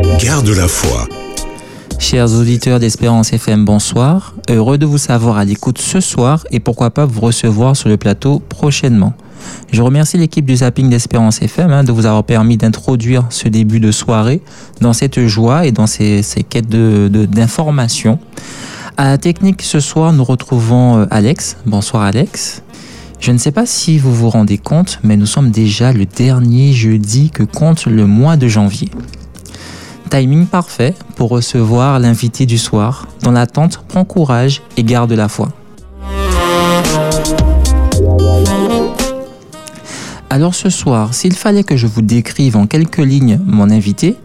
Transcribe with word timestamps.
Garde 0.00 0.48
la 0.48 0.68
foi. 0.68 1.06
Chers 1.98 2.32
auditeurs 2.32 2.80
d'Espérance 2.80 3.32
FM, 3.32 3.64
bonsoir. 3.64 4.34
Heureux 4.48 4.78
de 4.78 4.86
vous 4.86 4.96
savoir 4.96 5.36
à 5.36 5.44
l'écoute 5.44 5.78
ce 5.78 6.00
soir 6.00 6.44
et 6.50 6.60
pourquoi 6.60 6.90
pas 6.90 7.04
vous 7.04 7.20
recevoir 7.20 7.76
sur 7.76 7.90
le 7.90 7.98
plateau 7.98 8.40
prochainement. 8.48 9.12
Je 9.70 9.82
remercie 9.82 10.16
l'équipe 10.16 10.46
du 10.46 10.56
Zapping 10.56 10.88
d'Espérance 10.88 11.42
FM 11.42 11.70
hein, 11.70 11.84
de 11.84 11.92
vous 11.92 12.06
avoir 12.06 12.24
permis 12.24 12.56
d'introduire 12.56 13.26
ce 13.28 13.48
début 13.48 13.80
de 13.80 13.92
soirée 13.92 14.40
dans 14.80 14.94
cette 14.94 15.26
joie 15.26 15.66
et 15.66 15.72
dans 15.72 15.86
ces, 15.86 16.22
quêtes 16.48 16.68
d'information. 16.68 18.14
De, 18.14 18.18
à 18.96 19.04
la 19.04 19.18
technique 19.18 19.60
ce 19.60 19.80
soir, 19.80 20.12
nous 20.12 20.24
retrouvons 20.24 21.00
euh, 21.00 21.06
Alex. 21.10 21.58
Bonsoir 21.66 22.02
Alex. 22.02 22.62
Je 23.20 23.30
ne 23.30 23.38
sais 23.38 23.52
pas 23.52 23.66
si 23.66 23.98
vous 23.98 24.14
vous 24.14 24.30
rendez 24.30 24.58
compte, 24.58 24.98
mais 25.04 25.16
nous 25.16 25.26
sommes 25.26 25.50
déjà 25.50 25.92
le 25.92 26.06
dernier 26.06 26.72
jeudi 26.72 27.30
que 27.30 27.44
compte 27.44 27.86
le 27.86 28.06
mois 28.06 28.36
de 28.36 28.48
janvier. 28.48 28.90
Timing 30.12 30.44
parfait 30.44 30.94
pour 31.16 31.30
recevoir 31.30 31.98
l'invité 31.98 32.44
du 32.44 32.58
soir. 32.58 33.08
Dans 33.22 33.30
l'attente, 33.30 33.82
prends 33.88 34.04
courage 34.04 34.60
et 34.76 34.84
garde 34.84 35.10
la 35.12 35.26
foi. 35.26 35.48
Alors 40.28 40.54
ce 40.54 40.68
soir, 40.68 41.14
s'il 41.14 41.32
fallait 41.32 41.64
que 41.64 41.78
je 41.78 41.86
vous 41.86 42.02
décrive 42.02 42.58
en 42.58 42.66
quelques 42.66 42.98
lignes 42.98 43.40
mon 43.46 43.70
invité, 43.70 44.16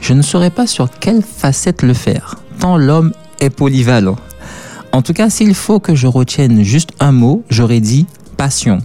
je 0.00 0.14
ne 0.14 0.22
saurais 0.22 0.50
pas 0.50 0.66
sur 0.66 0.90
quelle 0.90 1.22
facette 1.22 1.82
le 1.82 1.94
faire, 1.94 2.34
tant 2.58 2.76
l'homme 2.76 3.12
est 3.38 3.50
polyvalent. 3.50 4.16
En 4.90 5.02
tout 5.02 5.12
cas, 5.12 5.30
s'il 5.30 5.54
faut 5.54 5.78
que 5.78 5.94
je 5.94 6.08
retienne 6.08 6.64
juste 6.64 6.90
un 6.98 7.12
mot, 7.12 7.44
j'aurais 7.50 7.78
dit 7.78 8.06
passion. 8.36 8.78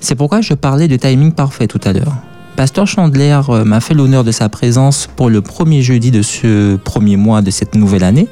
C'est 0.00 0.16
pourquoi 0.16 0.42
je 0.42 0.52
parlais 0.52 0.86
de 0.86 0.96
timing 0.96 1.32
parfait 1.32 1.66
tout 1.66 1.80
à 1.82 1.94
l'heure. 1.94 2.12
Pasteur 2.56 2.86
Chandler 2.86 3.40
euh, 3.48 3.64
m'a 3.64 3.80
fait 3.80 3.94
l'honneur 3.94 4.22
de 4.22 4.30
sa 4.30 4.48
présence 4.48 5.08
pour 5.16 5.28
le 5.28 5.40
premier 5.40 5.82
jeudi 5.82 6.12
de 6.12 6.22
ce 6.22 6.76
premier 6.76 7.16
mois 7.16 7.42
de 7.42 7.50
cette 7.50 7.74
nouvelle 7.74 8.04
année, 8.04 8.28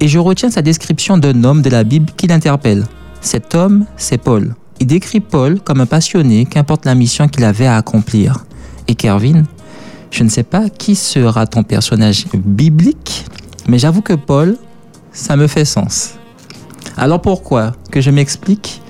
et 0.00 0.08
je 0.08 0.18
retiens 0.18 0.50
sa 0.50 0.62
description 0.62 1.16
d'un 1.16 1.44
homme 1.44 1.62
de 1.62 1.70
la 1.70 1.84
Bible 1.84 2.10
qui 2.16 2.26
l'interpelle. 2.26 2.84
Cet 3.20 3.54
homme, 3.54 3.86
c'est 3.96 4.18
Paul. 4.18 4.56
Il 4.80 4.88
décrit 4.88 5.20
Paul 5.20 5.60
comme 5.60 5.80
un 5.80 5.86
passionné, 5.86 6.44
qu'importe 6.44 6.84
la 6.84 6.96
mission 6.96 7.28
qu'il 7.28 7.44
avait 7.44 7.66
à 7.66 7.76
accomplir. 7.76 8.44
Et 8.88 8.96
Kervin, 8.96 9.44
je 10.10 10.24
ne 10.24 10.28
sais 10.28 10.42
pas 10.42 10.68
qui 10.68 10.96
sera 10.96 11.46
ton 11.46 11.62
personnage 11.62 12.26
biblique, 12.34 13.26
mais 13.68 13.78
j'avoue 13.78 14.02
que 14.02 14.12
Paul, 14.12 14.56
ça 15.12 15.36
me 15.36 15.46
fait 15.46 15.64
sens. 15.64 16.14
Alors 16.96 17.22
pourquoi 17.22 17.72
Que 17.92 18.00
je 18.00 18.10
m'explique? 18.10 18.82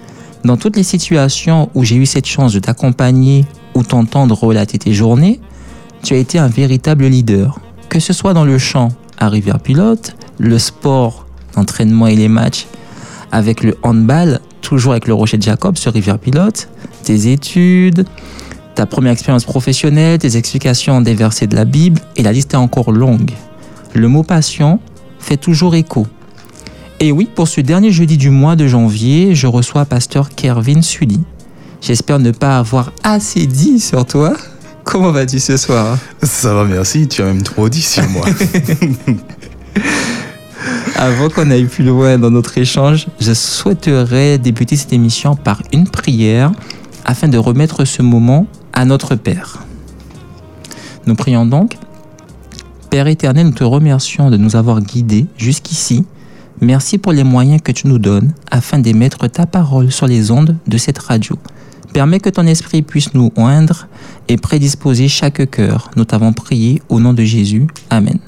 Dans 0.45 0.57
toutes 0.57 0.77
les 0.77 0.83
situations 0.83 1.69
où 1.75 1.85
j'ai 1.85 1.97
eu 1.97 2.07
cette 2.07 2.27
chance 2.27 2.53
de 2.53 2.59
t'accompagner 2.59 3.45
ou 3.77 3.83
t'entendre 3.83 4.35
relater 4.35 4.79
tes 4.79 4.95
journées, 4.95 5.39
tu 6.03 6.15
as 6.15 6.17
été 6.17 6.39
un 6.39 6.49
véritable 6.49 7.05
leader. 7.05 7.61
Que 7.91 8.01
ce 8.01 8.13
soit 8.13 8.33
dans 8.33 8.45
le 8.45 8.59
champ 8.59 8.89
à 9.19 9.29
Rivière 9.29 9.61
Pilote, 9.61 10.17
le 10.39 10.59
sport, 10.59 11.27
l'entraînement 11.57 12.07
et 12.07 12.17
les 12.17 12.29
matchs, 12.29 12.67
avec 13.33 13.63
le 13.63 13.77
handball, 13.83 14.41
toujours 14.63 14.93
avec 14.93 15.07
le 15.07 15.15
Rocher 15.15 15.37
de 15.37 15.43
Jacob 15.43 15.77
sur 15.77 15.93
Rivière 15.93 16.19
Pilote, 16.19 16.69
tes 17.05 17.31
études, 17.31 18.07
ta 18.75 18.87
première 18.87 19.13
expérience 19.13 19.45
professionnelle, 19.45 20.19
tes 20.19 20.37
explications 20.37 21.03
des 21.03 21.15
versets 21.15 21.47
de 21.47 21.55
la 21.55 21.67
Bible, 21.67 22.01
et 22.17 22.23
la 22.23 22.33
liste 22.33 22.55
est 22.55 22.59
encore 22.59 22.93
longue. 22.93 23.33
Le 23.95 24.09
mot 24.09 24.23
passion 24.23 24.81
fait 25.19 25.37
toujours 25.37 25.75
écho. 25.75 26.07
Et 26.99 27.13
oui, 27.13 27.29
pour 27.35 27.47
ce 27.47 27.61
dernier 27.61 27.91
jeudi 27.91 28.17
du 28.17 28.31
mois 28.31 28.57
de 28.57 28.67
janvier, 28.67 29.35
je 29.35 29.47
reçois 29.47 29.85
pasteur 29.85 30.31
Kervin 30.31 30.81
Sully. 30.81 31.21
J'espère 31.81 32.19
ne 32.19 32.31
pas 32.31 32.59
avoir 32.59 32.93
assez 33.03 33.47
dit 33.47 33.81
sur 33.81 34.05
toi. 34.07 34.35
Comment 34.85 35.11
vas-tu 35.11 35.41
ce 35.41 35.57
soir 35.57 35.99
Ça 36.23 36.55
va, 36.55 36.65
merci. 36.65 37.09
Tu 37.09 37.23
as 37.23 37.27
même 37.27 37.43
trop 37.43 37.69
dit 37.69 37.83
sur 37.83 38.09
moi. 38.09 38.27
Avant 40.97 41.29
qu'on 41.29 41.51
aille 41.51 41.67
plus 41.67 41.85
loin 41.85 42.19
dans 42.19 42.31
notre 42.31 42.57
échange, 42.59 43.07
je 43.21 43.35
souhaiterais 43.35 44.39
débuter 44.39 44.77
cette 44.77 44.93
émission 44.93 45.37
par 45.37 45.63
une 45.73 45.89
prière 45.89 46.53
afin 47.05 47.29
de 47.29 47.39
remettre 47.39 47.85
ce 47.85 48.03
moment 48.03 48.47
à 48.73 48.85
notre 48.85 49.15
Père. 49.15 49.65
Nous 51.07 51.15
prions 51.15 51.47
donc. 51.47 51.77
Père 52.91 53.07
éternel, 53.07 53.47
nous 53.47 53.53
te 53.53 53.65
remercions 53.65 54.31
de 54.31 54.37
nous 54.37 54.57
avoir 54.57 54.81
guidés 54.81 55.27
jusqu'ici 55.37 56.05
Merci 56.61 56.97
pour 56.97 57.13
les 57.13 57.25
moyens 57.25 57.61
que 57.61 57.71
tu 57.71 57.87
nous 57.87 57.99
donnes 57.99 58.33
afin 58.51 58.79
d'émettre 58.79 59.29
ta 59.29 59.45
parole 59.45 59.93
sur 59.93 60.07
les 60.07 60.31
ondes 60.31 60.57
de 60.67 60.79
cette 60.79 60.99
radio. 60.99 61.37
Permets 61.97 62.21
que 62.21 62.29
ton 62.29 62.47
esprit 62.47 62.83
puisse 62.83 63.15
nous 63.15 63.33
oindre 63.37 63.89
et 64.29 64.37
prédisposer 64.37 65.09
chaque 65.09 65.51
cœur. 65.51 65.91
Nous 65.97 66.05
t'avons 66.05 66.35
prié 66.35 66.83
au 66.91 67.01
nom 67.01 67.15
de 67.15 67.23
Jésus. 67.25 67.69
Amen. 67.89 68.19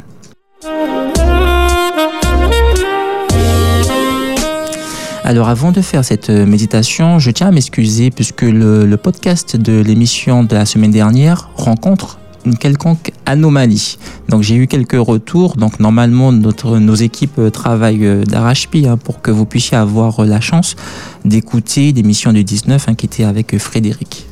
Alors 5.22 5.50
avant 5.50 5.70
de 5.70 5.82
faire 5.82 6.02
cette 6.02 6.30
méditation, 6.30 7.18
je 7.18 7.30
tiens 7.30 7.48
à 7.48 7.50
m'excuser 7.50 8.10
puisque 8.10 8.40
le 8.40 8.96
podcast 8.96 9.56
de 9.56 9.82
l'émission 9.82 10.44
de 10.44 10.54
la 10.54 10.64
semaine 10.64 10.90
dernière 10.90 11.50
rencontre 11.54 12.18
une 12.44 12.56
quelconque 12.56 13.12
anomalie. 13.26 13.98
Donc 14.28 14.42
j'ai 14.42 14.56
eu 14.56 14.66
quelques 14.66 14.92
retours. 14.98 15.56
Donc 15.56 15.80
normalement 15.80 16.32
notre, 16.32 16.78
nos 16.78 16.94
équipes 16.94 17.40
travaillent 17.52 18.06
euh, 18.06 18.24
d'arrache-pied 18.24 18.88
hein, 18.88 18.96
pour 18.96 19.20
que 19.20 19.30
vous 19.30 19.46
puissiez 19.46 19.76
avoir 19.76 20.24
la 20.24 20.40
chance 20.40 20.76
d'écouter 21.24 21.92
l'émission 21.92 22.32
du 22.32 22.44
19 22.44 22.88
hein, 22.88 22.94
qui 22.94 23.06
était 23.06 23.24
avec 23.24 23.54
euh, 23.54 23.58
Frédéric. 23.58 24.26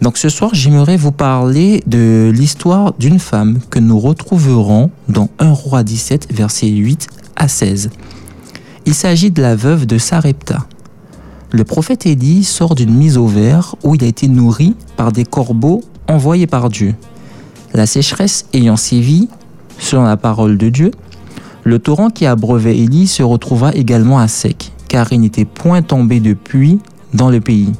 Donc 0.00 0.16
ce 0.16 0.30
soir 0.30 0.54
j'aimerais 0.54 0.96
vous 0.96 1.12
parler 1.12 1.82
de 1.86 2.32
l'histoire 2.34 2.94
d'une 2.98 3.18
femme 3.18 3.58
que 3.68 3.78
nous 3.78 3.98
retrouverons 3.98 4.90
dans 5.08 5.28
1 5.38 5.52
roi 5.52 5.82
17 5.82 6.32
versets 6.32 6.68
8 6.68 7.08
à 7.36 7.48
16. 7.48 7.90
Il 8.86 8.94
s'agit 8.94 9.30
de 9.30 9.42
la 9.42 9.56
veuve 9.56 9.86
de 9.86 9.98
Sarepta. 9.98 10.66
Le 11.52 11.64
prophète 11.64 12.06
Élie 12.06 12.44
sort 12.44 12.74
d'une 12.74 12.94
mise 12.94 13.18
au 13.18 13.26
vert 13.26 13.74
où 13.82 13.94
il 13.94 14.04
a 14.04 14.06
été 14.06 14.28
nourri 14.28 14.74
par 14.96 15.12
des 15.12 15.24
corbeaux 15.24 15.82
envoyé 16.10 16.46
par 16.46 16.68
Dieu. 16.68 16.94
La 17.72 17.86
sécheresse 17.86 18.46
ayant 18.52 18.76
sévi, 18.76 19.28
selon 19.78 20.02
la 20.02 20.16
parole 20.16 20.58
de 20.58 20.68
Dieu, 20.68 20.90
le 21.62 21.78
torrent 21.78 22.10
qui 22.10 22.26
abreuvait 22.26 22.76
Élie 22.76 23.06
se 23.06 23.22
retrouva 23.22 23.72
également 23.72 24.18
à 24.18 24.28
sec, 24.28 24.72
car 24.88 25.12
il 25.12 25.20
n'était 25.20 25.44
point 25.44 25.82
tombé 25.82 26.20
de 26.20 26.34
pluie 26.34 26.80
dans 27.14 27.30
le 27.30 27.40
pays. 27.40 27.72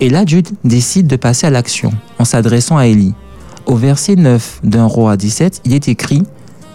Et 0.00 0.10
là, 0.10 0.24
Dieu 0.24 0.42
décide 0.64 1.06
de 1.06 1.16
passer 1.16 1.46
à 1.46 1.50
l'action 1.50 1.92
en 2.18 2.24
s'adressant 2.24 2.76
à 2.76 2.86
Élie. 2.86 3.14
Au 3.66 3.76
verset 3.76 4.16
9 4.16 4.60
d'un 4.64 4.84
roi 4.84 5.16
17, 5.16 5.62
il 5.64 5.74
est 5.74 5.88
écrit 5.88 6.22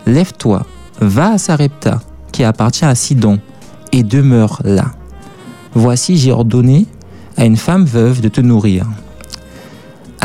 Lève-toi, 0.05 0.65
va 0.99 1.33
à 1.33 1.37
Sarepta, 1.37 2.01
qui 2.31 2.43
appartient 2.43 2.85
à 2.85 2.95
Sidon, 2.95 3.39
et 3.91 4.03
demeure 4.03 4.61
là. 4.63 4.91
Voici, 5.73 6.17
j'ai 6.17 6.31
ordonné 6.31 6.85
à 7.37 7.45
une 7.45 7.57
femme 7.57 7.85
veuve 7.85 8.21
de 8.21 8.27
te 8.27 8.41
nourrir. 8.41 8.87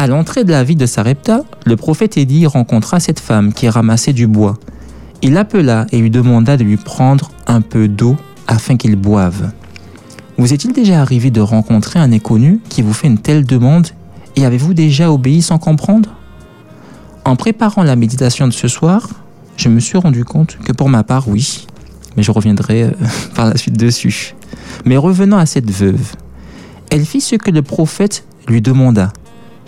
À 0.00 0.06
l'entrée 0.06 0.44
de 0.44 0.52
la 0.52 0.62
ville 0.62 0.76
de 0.76 0.86
Sarepta, 0.86 1.42
le 1.66 1.74
prophète 1.74 2.16
Élie 2.16 2.46
rencontra 2.46 3.00
cette 3.00 3.18
femme 3.18 3.52
qui 3.52 3.68
ramassait 3.68 4.12
du 4.12 4.28
bois. 4.28 4.56
Il 5.22 5.32
l'appela 5.32 5.86
et 5.90 5.98
lui 5.98 6.08
demanda 6.08 6.56
de 6.56 6.62
lui 6.62 6.76
prendre 6.76 7.32
un 7.48 7.60
peu 7.60 7.88
d'eau 7.88 8.16
afin 8.46 8.76
qu'il 8.76 8.94
boive. 8.94 9.50
Vous 10.36 10.52
est-il 10.52 10.72
déjà 10.72 11.00
arrivé 11.00 11.32
de 11.32 11.40
rencontrer 11.40 11.98
un 11.98 12.12
inconnu 12.12 12.60
qui 12.68 12.80
vous 12.80 12.92
fait 12.92 13.08
une 13.08 13.18
telle 13.18 13.44
demande 13.44 13.88
et 14.36 14.46
avez-vous 14.46 14.72
déjà 14.72 15.10
obéi 15.10 15.42
sans 15.42 15.58
comprendre? 15.58 16.10
En 17.24 17.34
préparant 17.34 17.82
la 17.82 17.96
méditation 17.96 18.46
de 18.46 18.52
ce 18.52 18.68
soir, 18.68 19.08
je 19.56 19.68
me 19.68 19.80
suis 19.80 19.98
rendu 19.98 20.24
compte 20.24 20.58
que 20.64 20.70
pour 20.70 20.88
ma 20.88 21.02
part, 21.02 21.26
oui, 21.26 21.66
mais 22.16 22.22
je 22.22 22.30
reviendrai 22.30 22.84
euh, 22.84 22.92
par 23.34 23.46
la 23.46 23.56
suite 23.56 23.76
dessus. 23.76 24.36
Mais 24.84 24.96
revenons 24.96 25.38
à 25.38 25.46
cette 25.46 25.72
veuve. 25.72 26.12
Elle 26.88 27.04
fit 27.04 27.20
ce 27.20 27.34
que 27.34 27.50
le 27.50 27.62
prophète 27.62 28.24
lui 28.46 28.62
demanda. 28.62 29.12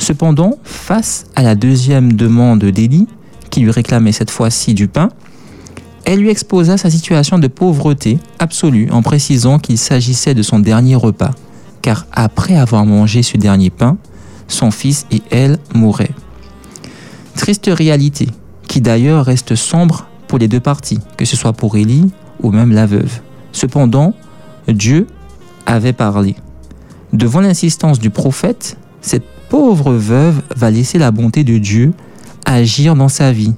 Cependant, 0.00 0.54
face 0.64 1.26
à 1.36 1.42
la 1.42 1.54
deuxième 1.54 2.14
demande 2.14 2.64
d'Élie, 2.64 3.06
qui 3.50 3.60
lui 3.60 3.70
réclamait 3.70 4.12
cette 4.12 4.30
fois-ci 4.30 4.72
du 4.72 4.88
pain, 4.88 5.10
elle 6.06 6.20
lui 6.20 6.30
exposa 6.30 6.78
sa 6.78 6.88
situation 6.88 7.38
de 7.38 7.46
pauvreté 7.48 8.18
absolue 8.38 8.88
en 8.90 9.02
précisant 9.02 9.58
qu'il 9.58 9.76
s'agissait 9.76 10.34
de 10.34 10.42
son 10.42 10.58
dernier 10.58 10.94
repas, 10.94 11.32
car 11.82 12.06
après 12.12 12.56
avoir 12.56 12.86
mangé 12.86 13.22
ce 13.22 13.36
dernier 13.36 13.68
pain, 13.68 13.98
son 14.48 14.70
fils 14.70 15.06
et 15.10 15.20
elle 15.30 15.58
mouraient. 15.74 16.14
Triste 17.36 17.70
réalité, 17.70 18.28
qui 18.68 18.80
d'ailleurs 18.80 19.26
reste 19.26 19.54
sombre 19.54 20.08
pour 20.28 20.38
les 20.38 20.48
deux 20.48 20.60
parties, 20.60 21.00
que 21.18 21.26
ce 21.26 21.36
soit 21.36 21.52
pour 21.52 21.76
Élie 21.76 22.10
ou 22.42 22.52
même 22.52 22.72
la 22.72 22.86
veuve. 22.86 23.20
Cependant, 23.52 24.14
Dieu 24.66 25.06
avait 25.66 25.92
parlé. 25.92 26.36
Devant 27.12 27.40
l'insistance 27.40 27.98
du 27.98 28.08
prophète, 28.08 28.78
cette 29.02 29.29
pauvre 29.50 29.92
veuve 29.92 30.40
va 30.56 30.70
laisser 30.70 30.96
la 30.96 31.10
bonté 31.10 31.42
de 31.42 31.58
Dieu 31.58 31.92
agir 32.46 32.94
dans 32.94 33.08
sa 33.08 33.32
vie 33.32 33.52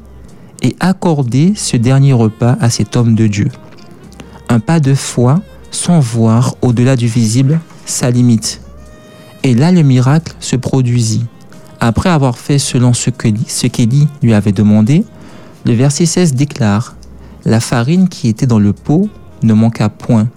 et 0.62 0.75
accorder 0.81 1.53
ce 1.55 1.77
dernier 1.77 2.15
repas 2.15 2.56
à 2.61 2.71
cet 2.71 2.97
homme 2.97 3.15
de 3.15 3.27
Dieu. 3.27 3.49
Un 4.49 4.59
pas 4.59 4.81
de 4.81 4.94
foi 4.94 5.41
sans 5.71 6.00
voir 6.00 6.56
au-delà 6.62 6.97
du 6.97 7.06
visible 7.06 7.61
sa 7.85 8.11
limite. 8.11 8.62
Et 9.43 9.55
là, 9.55 9.71
le 9.71 9.83
miracle 9.83 10.35
se 10.41 10.56
produisit. 10.56 11.27
Après 11.79 12.09
avoir 12.09 12.38
fait 12.38 12.59
selon 12.59 12.95
ce 12.95 13.11
qu'Élie 13.11 14.09
lui 14.23 14.35
avait 14.35 14.53
demandé, 14.53 15.05
Le 15.65 15.75
verset 15.75 16.06
16 16.06 16.35
déclare 16.35 16.97
La 17.45 17.61
farine 17.61 18.09
qui 18.09 18.29
était 18.29 18.47
dans 18.47 18.59
le 18.59 18.73
pot 18.73 19.11
ne 19.43 19.53
manqua 19.53 19.88
point, 19.88 20.29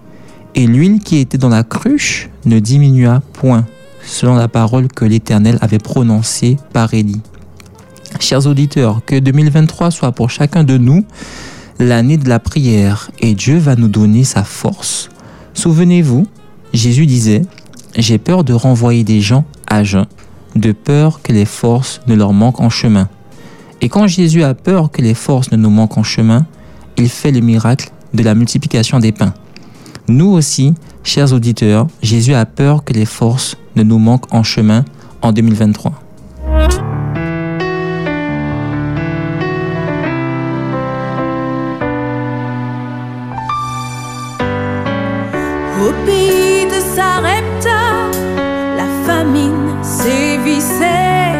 et 0.54 0.66
l'huile 0.66 1.00
qui 1.00 1.16
était 1.16 1.38
dans 1.38 1.48
la 1.48 1.62
cruche 1.62 2.28
ne 2.44 2.58
diminua 2.58 3.22
point, 3.32 3.64
selon 4.06 4.36
la 4.36 4.48
parole 4.48 4.88
que 4.88 5.04
l'Éternel 5.04 5.58
avait 5.60 5.78
prononcée 5.78 6.56
par 6.72 6.94
Élie. 6.94 7.20
Chers 8.20 8.46
auditeurs, 8.46 9.04
que 9.04 9.18
2023 9.18 9.90
soit 9.90 10.12
pour 10.12 10.30
chacun 10.30 10.64
de 10.64 10.78
nous 10.78 11.04
l'année 11.78 12.16
de 12.16 12.28
la 12.28 12.38
prière 12.38 13.10
et 13.20 13.34
Dieu 13.34 13.58
va 13.58 13.76
nous 13.76 13.88
donner 13.88 14.24
sa 14.24 14.44
force. 14.44 15.10
Souvenez-vous, 15.52 16.26
Jésus 16.72 17.06
disait, 17.06 17.42
J'ai 17.96 18.18
peur 18.18 18.44
de 18.44 18.54
renvoyer 18.54 19.04
des 19.04 19.20
gens 19.20 19.44
à 19.66 19.84
jeun, 19.84 20.06
de 20.54 20.72
peur 20.72 21.20
que 21.22 21.32
les 21.32 21.44
forces 21.44 22.00
ne 22.06 22.14
leur 22.14 22.32
manquent 22.32 22.60
en 22.60 22.70
chemin. 22.70 23.08
Et 23.82 23.88
quand 23.88 24.06
Jésus 24.06 24.42
a 24.42 24.54
peur 24.54 24.90
que 24.90 25.02
les 25.02 25.14
forces 25.14 25.50
ne 25.52 25.56
nous 25.56 25.70
manquent 25.70 25.98
en 25.98 26.02
chemin, 26.02 26.46
il 26.96 27.08
fait 27.08 27.32
le 27.32 27.40
miracle 27.40 27.90
de 28.14 28.22
la 28.22 28.34
multiplication 28.34 28.98
des 28.98 29.12
pains. 29.12 29.34
Nous 30.08 30.30
aussi, 30.30 30.74
chers 31.06 31.32
auditeurs, 31.32 31.86
Jésus 32.02 32.34
a 32.34 32.44
peur 32.44 32.84
que 32.84 32.92
les 32.92 33.06
forces 33.06 33.56
ne 33.76 33.82
nous 33.82 33.98
manquent 33.98 34.32
en 34.34 34.42
chemin 34.42 34.84
en 35.22 35.32
2023. 35.32 35.92
Au 45.78 45.92
pays 46.04 46.66
de 46.66 46.80
Sarepta, 46.94 48.10
la 48.76 48.88
famine 49.06 49.82
sévissait. 49.82 51.36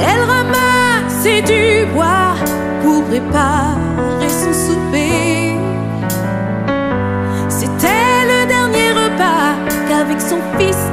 Elle 0.00 0.22
ramassait 0.34 1.42
du 1.42 1.92
bois 1.92 2.34
pour 2.82 3.04
préparer 3.04 4.28
son 4.28 4.52
souper. 4.52 4.91
Qu'avec 10.12 10.20
son 10.20 10.40
fils 10.58 10.91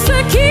Pour 0.00 0.08
tous 0.08 0.32
ceux 0.32 0.49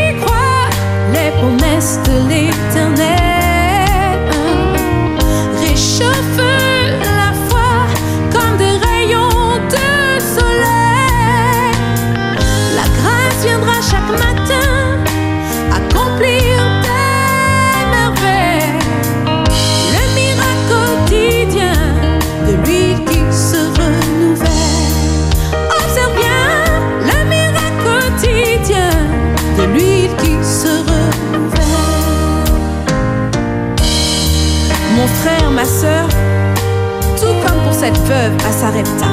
veuve 37.97 38.33
à 38.47 38.51
Sarepta, 38.51 39.07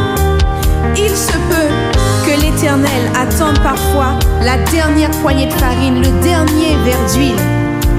il 0.96 1.10
se 1.10 1.32
peut 1.32 1.72
que 2.26 2.40
l'Éternel 2.40 3.10
attende 3.14 3.58
parfois 3.62 4.18
la 4.42 4.58
dernière 4.70 5.10
poignée 5.22 5.46
de 5.46 5.52
farine, 5.52 6.02
le 6.02 6.22
dernier 6.22 6.76
verre 6.84 7.06
d'huile 7.12 7.40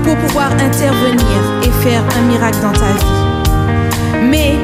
pour 0.04 0.16
pouvoir 0.18 0.52
intervenir 0.54 1.38
et 1.64 1.72
faire 1.84 2.04
un 2.18 2.22
miracle 2.22 2.60
dans 2.62 2.72
ta 2.72 2.92
vie. 2.94 4.24
Mais 4.24 4.56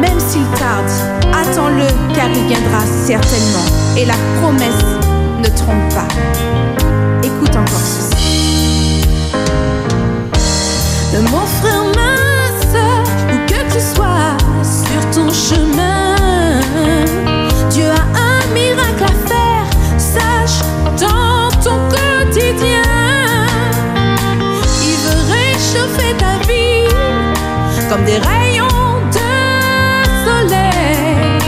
même 0.00 0.18
s'il 0.18 0.46
tarde, 0.58 0.90
attends-le 1.32 1.86
car 2.14 2.28
il 2.28 2.46
viendra 2.46 2.80
certainement 3.06 3.66
et 3.96 4.04
la 4.04 4.14
promesse 4.40 4.84
ne 5.42 5.48
trompe 5.56 5.94
pas. 5.94 6.08
Écoute 7.22 7.56
encore 7.56 7.80
ceci. 7.80 9.06
Mon 11.30 11.46
frère, 11.46 11.84
ma 11.94 12.72
soeur, 12.72 13.02
où 13.32 13.36
que 13.46 13.72
tu 13.72 13.80
sois 13.94 14.39
ton 15.12 15.32
chemin, 15.32 16.14
Dieu 17.70 17.86
a 17.90 18.04
un 18.18 18.54
miracle 18.54 19.04
à 19.04 19.28
faire, 19.28 19.66
sache 19.98 20.60
dans 20.98 21.50
ton 21.62 21.78
quotidien. 21.88 22.82
Il 24.88 24.96
veut 25.04 25.22
réchauffer 25.34 26.14
ta 26.16 26.38
vie 26.46 26.88
comme 27.88 28.04
des 28.04 28.18
rayons 28.18 29.00
de 29.10 29.30
soleil. 30.24 31.38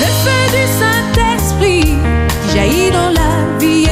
Le 0.00 0.10
feu 0.22 0.42
du 0.56 0.64
Saint-Esprit 0.80 1.98
qui 2.42 2.56
jaillit 2.56 2.90
dans 2.90 3.10
la 3.10 3.58
vie 3.60 3.86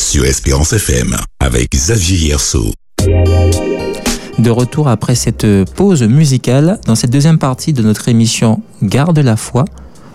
Sur 0.00 0.24
Espérance 0.24 0.72
FM 0.72 1.16
avec 1.38 1.70
Xavier. 1.70 2.34
De 4.40 4.50
retour 4.50 4.88
après 4.88 5.14
cette 5.14 5.46
pause 5.76 6.02
musicale 6.02 6.80
dans 6.86 6.96
cette 6.96 7.10
deuxième 7.10 7.38
partie 7.38 7.72
de 7.72 7.80
notre 7.80 8.08
émission 8.08 8.62
Garde 8.82 9.20
la 9.20 9.36
foi, 9.36 9.64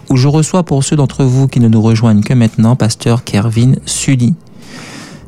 où 0.09 0.17
je 0.17 0.27
reçois 0.27 0.63
pour 0.63 0.83
ceux 0.83 0.97
d'entre 0.97 1.23
vous 1.23 1.47
qui 1.47 1.61
ne 1.61 1.69
nous 1.69 1.81
rejoignent 1.81 2.21
que 2.21 2.33
maintenant, 2.33 2.75
pasteur 2.75 3.23
Kervin 3.23 3.75
Sully. 3.85 4.33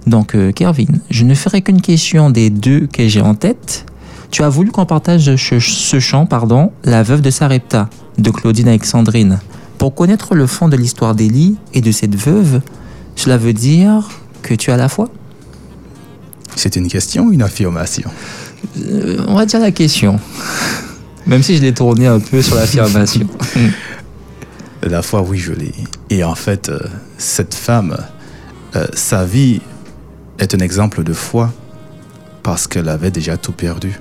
Donc, 0.08 0.36
euh, 0.36 0.51
Kervin, 0.51 1.00
je 1.10 1.24
ne 1.24 1.34
ferai 1.34 1.62
qu'une 1.62 1.82
question 1.82 2.30
des 2.32 2.50
deux 2.50 2.88
que 2.88 3.08
j'ai 3.08 3.22
en 3.22 3.36
tête. 3.36 3.86
Tu 4.30 4.44
as 4.44 4.50
voulu 4.50 4.72
qu'on 4.72 4.86
partage 4.86 5.38
ce, 5.38 5.60
ce 5.60 6.00
chant, 6.01 6.25
pardon, 6.25 6.74
La 6.84 7.01
veuve 7.01 7.22
de 7.22 7.30
Sarepta, 7.30 7.89
de 8.18 8.30
Claudine 8.30 8.68
Alexandrine. 8.68 9.39
Pour 9.77 9.96
connaître 9.96 10.36
le 10.36 10.48
fond 10.48 10.68
de 10.68 10.75
l'histoire 10.75 11.15
d'Élie 11.15 11.56
et 11.74 11.80
de 11.80 11.94
cette 11.94 12.15
veuve, 12.15 12.60
cela 13.15 13.38
veut 13.38 13.53
dire 13.53 14.10
que 14.41 14.53
tu 14.53 14.72
as 14.72 14.77
la 14.77 14.89
foi? 14.89 15.10
C'est 16.56 16.75
une 16.75 16.88
question 16.88 17.25
ou 17.25 17.34
une 17.34 17.41
affirmation? 17.41 18.10
Euh, 18.77 19.24
On 19.27 19.36
va 19.36 19.46
dire 19.46 19.60
la 19.60 19.72
question. 19.72 20.20
Même 21.27 21.44
si 21.44 21.56
je 21.58 21.62
l'ai 21.62 21.74
tourné 21.74 22.08
un 22.08 22.20
peu 22.20 22.41
sur 22.41 22.56
l'affirmation. 22.56 23.27
La 24.84 25.03
foi, 25.03 25.22
oui, 25.22 25.38
je 25.38 25.53
l'ai. 25.53 25.74
Et 26.10 26.24
en 26.24 26.34
fait, 26.34 26.70
euh, 26.70 26.80
cette 27.20 27.53
femme, 27.53 27.98
euh, 28.75 28.88
sa 28.96 29.25
vie 29.25 29.62
est 30.39 30.56
un 30.56 30.58
exemple 30.58 31.03
de 31.03 31.13
foi 31.13 31.53
parce 32.41 32.65
qu'elle 32.65 32.89
avait 32.89 33.12
déjà 33.12 33.38
tout 33.38 33.51
perdu. 33.51 34.00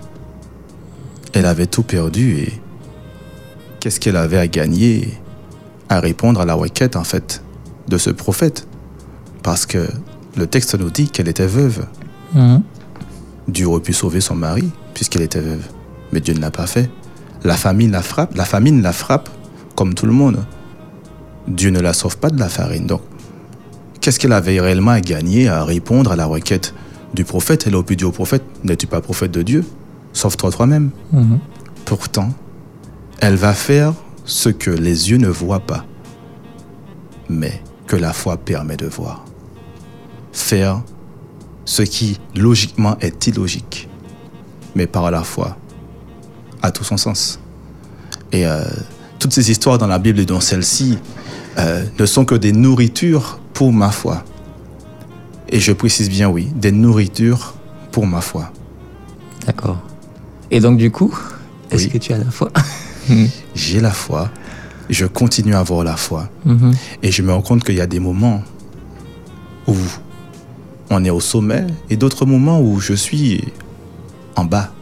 Elle 1.34 1.44
avait 1.44 1.66
tout 1.66 1.82
perdu 1.82 2.38
et 2.38 2.52
qu'est-ce 3.78 4.00
qu'elle 4.00 4.16
avait 4.16 4.38
à 4.38 4.48
gagner 4.48 5.12
à 5.90 6.00
répondre 6.00 6.40
à 6.40 6.46
la 6.46 6.54
requête, 6.54 6.96
en 6.96 7.04
fait, 7.04 7.42
de 7.88 7.98
ce 7.98 8.08
prophète? 8.08 8.66
Parce 9.42 9.66
que 9.66 9.88
le 10.36 10.46
texte 10.46 10.78
nous 10.78 10.90
dit 10.90 11.08
qu'elle 11.08 11.28
était 11.28 11.46
veuve. 11.46 11.86
Mhm. 12.34 12.62
Dieu 13.48 13.66
aurait 13.66 13.80
pu 13.80 13.92
sauver 13.92 14.20
son 14.20 14.34
mari 14.34 14.70
puisqu'elle 14.94 15.22
était 15.22 15.40
veuve. 15.40 15.66
Mais 16.12 16.20
Dieu 16.20 16.34
ne 16.34 16.40
l'a 16.40 16.50
pas 16.50 16.66
fait. 16.66 16.90
La 17.42 17.56
famine 17.56 17.90
la 17.90 18.02
frappe, 18.02 18.34
la 18.34 18.44
famine 18.44 18.82
la 18.82 18.92
frappe 18.92 19.30
comme 19.74 19.94
tout 19.94 20.06
le 20.06 20.12
monde. 20.12 20.44
Dieu 21.48 21.70
ne 21.70 21.80
la 21.80 21.92
sauve 21.92 22.18
pas 22.18 22.30
de 22.30 22.38
la 22.38 22.48
farine. 22.48 22.86
Donc, 22.86 23.00
qu'est-ce 24.00 24.20
qu'elle 24.20 24.32
avait 24.32 24.60
réellement 24.60 24.90
à 24.90 25.00
gagner 25.00 25.48
à 25.48 25.64
répondre 25.64 26.12
à 26.12 26.16
la 26.16 26.26
requête 26.26 26.74
du 27.14 27.24
prophète? 27.24 27.64
Elle 27.66 27.74
aurait 27.74 27.86
pu 27.86 27.96
dire 27.96 28.08
au 28.08 28.12
prophète 28.12 28.42
N'es-tu 28.62 28.86
pas 28.86 29.00
prophète 29.00 29.30
de 29.30 29.42
Dieu? 29.42 29.64
Sauve-toi 30.12 30.50
toi-même. 30.50 30.90
Mhm. 31.12 31.38
Pourtant, 31.86 32.30
elle 33.20 33.36
va 33.36 33.54
faire 33.54 33.94
ce 34.24 34.48
que 34.48 34.70
les 34.70 35.10
yeux 35.10 35.18
ne 35.18 35.28
voient 35.28 35.60
pas, 35.60 35.84
mais 37.28 37.62
que 37.86 37.96
la 37.96 38.12
foi 38.12 38.36
permet 38.36 38.76
de 38.76 38.86
voir. 38.86 39.24
Faire 40.32 40.82
ce 41.64 41.82
qui 41.82 42.18
logiquement 42.34 42.96
est 43.00 43.26
illogique, 43.26 43.88
mais 44.74 44.86
par 44.86 45.10
la 45.10 45.22
foi 45.22 45.56
a 46.62 46.70
tout 46.70 46.84
son 46.84 46.96
sens. 46.96 47.40
Et 48.32 48.46
euh, 48.46 48.62
toutes 49.18 49.32
ces 49.32 49.50
histoires 49.50 49.78
dans 49.78 49.86
la 49.86 49.98
Bible 49.98 50.20
et 50.20 50.26
dont 50.26 50.40
celle-ci 50.40 50.98
euh, 51.58 51.84
ne 51.98 52.06
sont 52.06 52.24
que 52.24 52.34
des 52.34 52.52
nourritures 52.52 53.38
pour 53.54 53.72
ma 53.72 53.90
foi. 53.90 54.24
Et 55.48 55.58
je 55.58 55.72
précise 55.72 56.08
bien 56.08 56.28
oui, 56.28 56.48
des 56.54 56.70
nourritures 56.72 57.54
pour 57.92 58.06
ma 58.06 58.20
foi. 58.20 58.52
D'accord. 59.46 59.78
Et 60.50 60.60
donc, 60.60 60.76
du 60.78 60.90
coup, 60.90 61.16
est-ce 61.70 61.84
Oui. 61.84 61.90
que 61.90 61.98
tu 61.98 62.12
as 62.12 62.18
la 62.18 62.30
foi? 62.30 62.50
J'ai 63.54 63.80
la 63.80 63.90
foi, 63.90 64.30
je 64.88 65.06
continue 65.06 65.54
à 65.54 65.60
avoir 65.60 65.82
la 65.82 65.96
foi. 65.96 66.28
Mhm. 66.44 66.72
Et 67.02 67.10
je 67.10 67.22
me 67.22 67.32
rends 67.32 67.42
compte 67.42 67.64
qu'il 67.64 67.74
y 67.74 67.80
a 67.80 67.86
des 67.86 67.98
moments 68.00 68.42
où 69.66 69.74
on 70.90 71.04
est 71.04 71.10
au 71.10 71.20
sommet 71.20 71.66
et 71.88 71.96
d'autres 71.96 72.26
moments 72.26 72.60
où 72.60 72.80
je 72.80 72.94
suis 72.94 73.44
en 74.36 74.44
bas. 74.44 74.72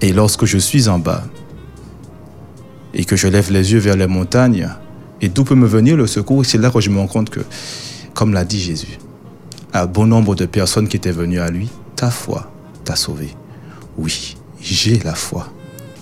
Et 0.00 0.12
lorsque 0.12 0.46
je 0.46 0.56
suis 0.56 0.88
en 0.88 0.98
bas 0.98 1.24
et 2.94 3.04
que 3.04 3.16
je 3.16 3.28
lève 3.28 3.50
les 3.52 3.72
yeux 3.72 3.78
vers 3.78 3.96
les 3.96 4.06
montagnes, 4.06 4.68
et 5.20 5.28
d'où 5.28 5.44
peut 5.44 5.54
me 5.54 5.66
venir 5.66 5.96
le 5.96 6.06
secours, 6.06 6.46
c'est 6.46 6.58
là 6.58 6.70
que 6.70 6.80
je 6.80 6.90
me 6.90 6.98
rends 6.98 7.06
compte 7.06 7.30
que, 7.30 7.40
comme 8.14 8.32
l'a 8.32 8.44
dit 8.44 8.60
Jésus, 8.60 8.98
à 9.72 9.86
bon 9.86 10.06
nombre 10.06 10.34
de 10.34 10.46
personnes 10.46 10.88
qui 10.88 10.96
étaient 10.96 11.12
venues 11.12 11.40
à 11.40 11.50
lui, 11.50 11.68
ta 11.96 12.10
foi 12.10 12.50
t'a 12.84 12.96
sauvé. 12.96 13.34
Oui, 13.98 14.36
j'ai 14.60 14.98
la 15.00 15.14
foi. 15.14 15.48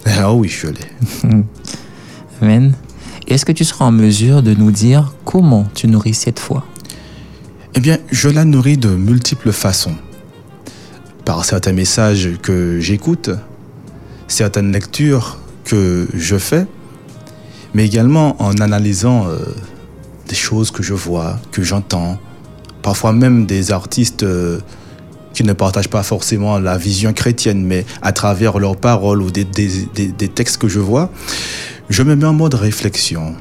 Ah 0.07 0.33
oui, 0.33 0.49
je 0.49 0.69
l'ai. 0.69 1.25
Amen. 2.43 2.75
Est-ce 3.27 3.45
que 3.45 3.53
tu 3.53 3.65
seras 3.65 3.87
en 3.87 3.93
mesure 3.93 4.43
de 4.43 4.55
nous 4.55 4.71
dire 4.71 5.13
comment 5.25 5.67
tu 5.75 5.89
nourris 5.89 6.15
cette 6.15 6.39
foi? 6.39 6.65
Eh 7.79 7.81
bien, 7.81 7.99
je 8.11 8.29
la 8.29 8.45
nourris 8.45 8.77
de 8.77 8.89
multiples 8.89 9.53
façons. 9.53 9.95
Par 11.25 11.45
certains 11.45 11.71
messages 11.71 12.31
que 12.43 12.81
j'écoute, 12.81 13.31
certaines 14.27 14.73
lectures 14.73 15.39
que 15.65 16.09
je 16.13 16.39
fais, 16.39 16.67
mais 17.75 17.87
également 17.87 18.35
en 18.43 18.59
analysant 18.59 19.29
euh, 19.29 19.39
des 20.27 20.35
choses 20.35 20.73
que 20.73 20.83
je 20.83 20.93
vois, 20.93 21.39
que 21.53 21.63
j'entends, 21.63 22.19
parfois 22.83 23.13
même 23.13 23.47
des 23.47 23.71
artistes 23.71 24.25
euh, 24.25 24.59
qui 25.33 25.45
ne 25.45 25.53
partagent 25.53 25.87
pas 25.87 26.03
forcément 26.03 26.59
la 26.59 26.77
vision 26.77 27.13
chrétienne, 27.13 27.65
mais 27.65 27.87
à 28.03 28.11
travers 28.11 28.59
leurs 28.59 28.77
paroles 28.77 29.23
ou 29.23 29.31
des, 29.31 29.45
des- 29.45 30.29
textes 30.29 30.57
que 30.59 30.67
je 30.67 30.81
vois, 30.81 31.13
je 31.91 32.03
me 32.03 32.17
mets 32.17 32.27
en 32.27 32.33
mode 32.33 32.55
réflexion, 32.55 33.37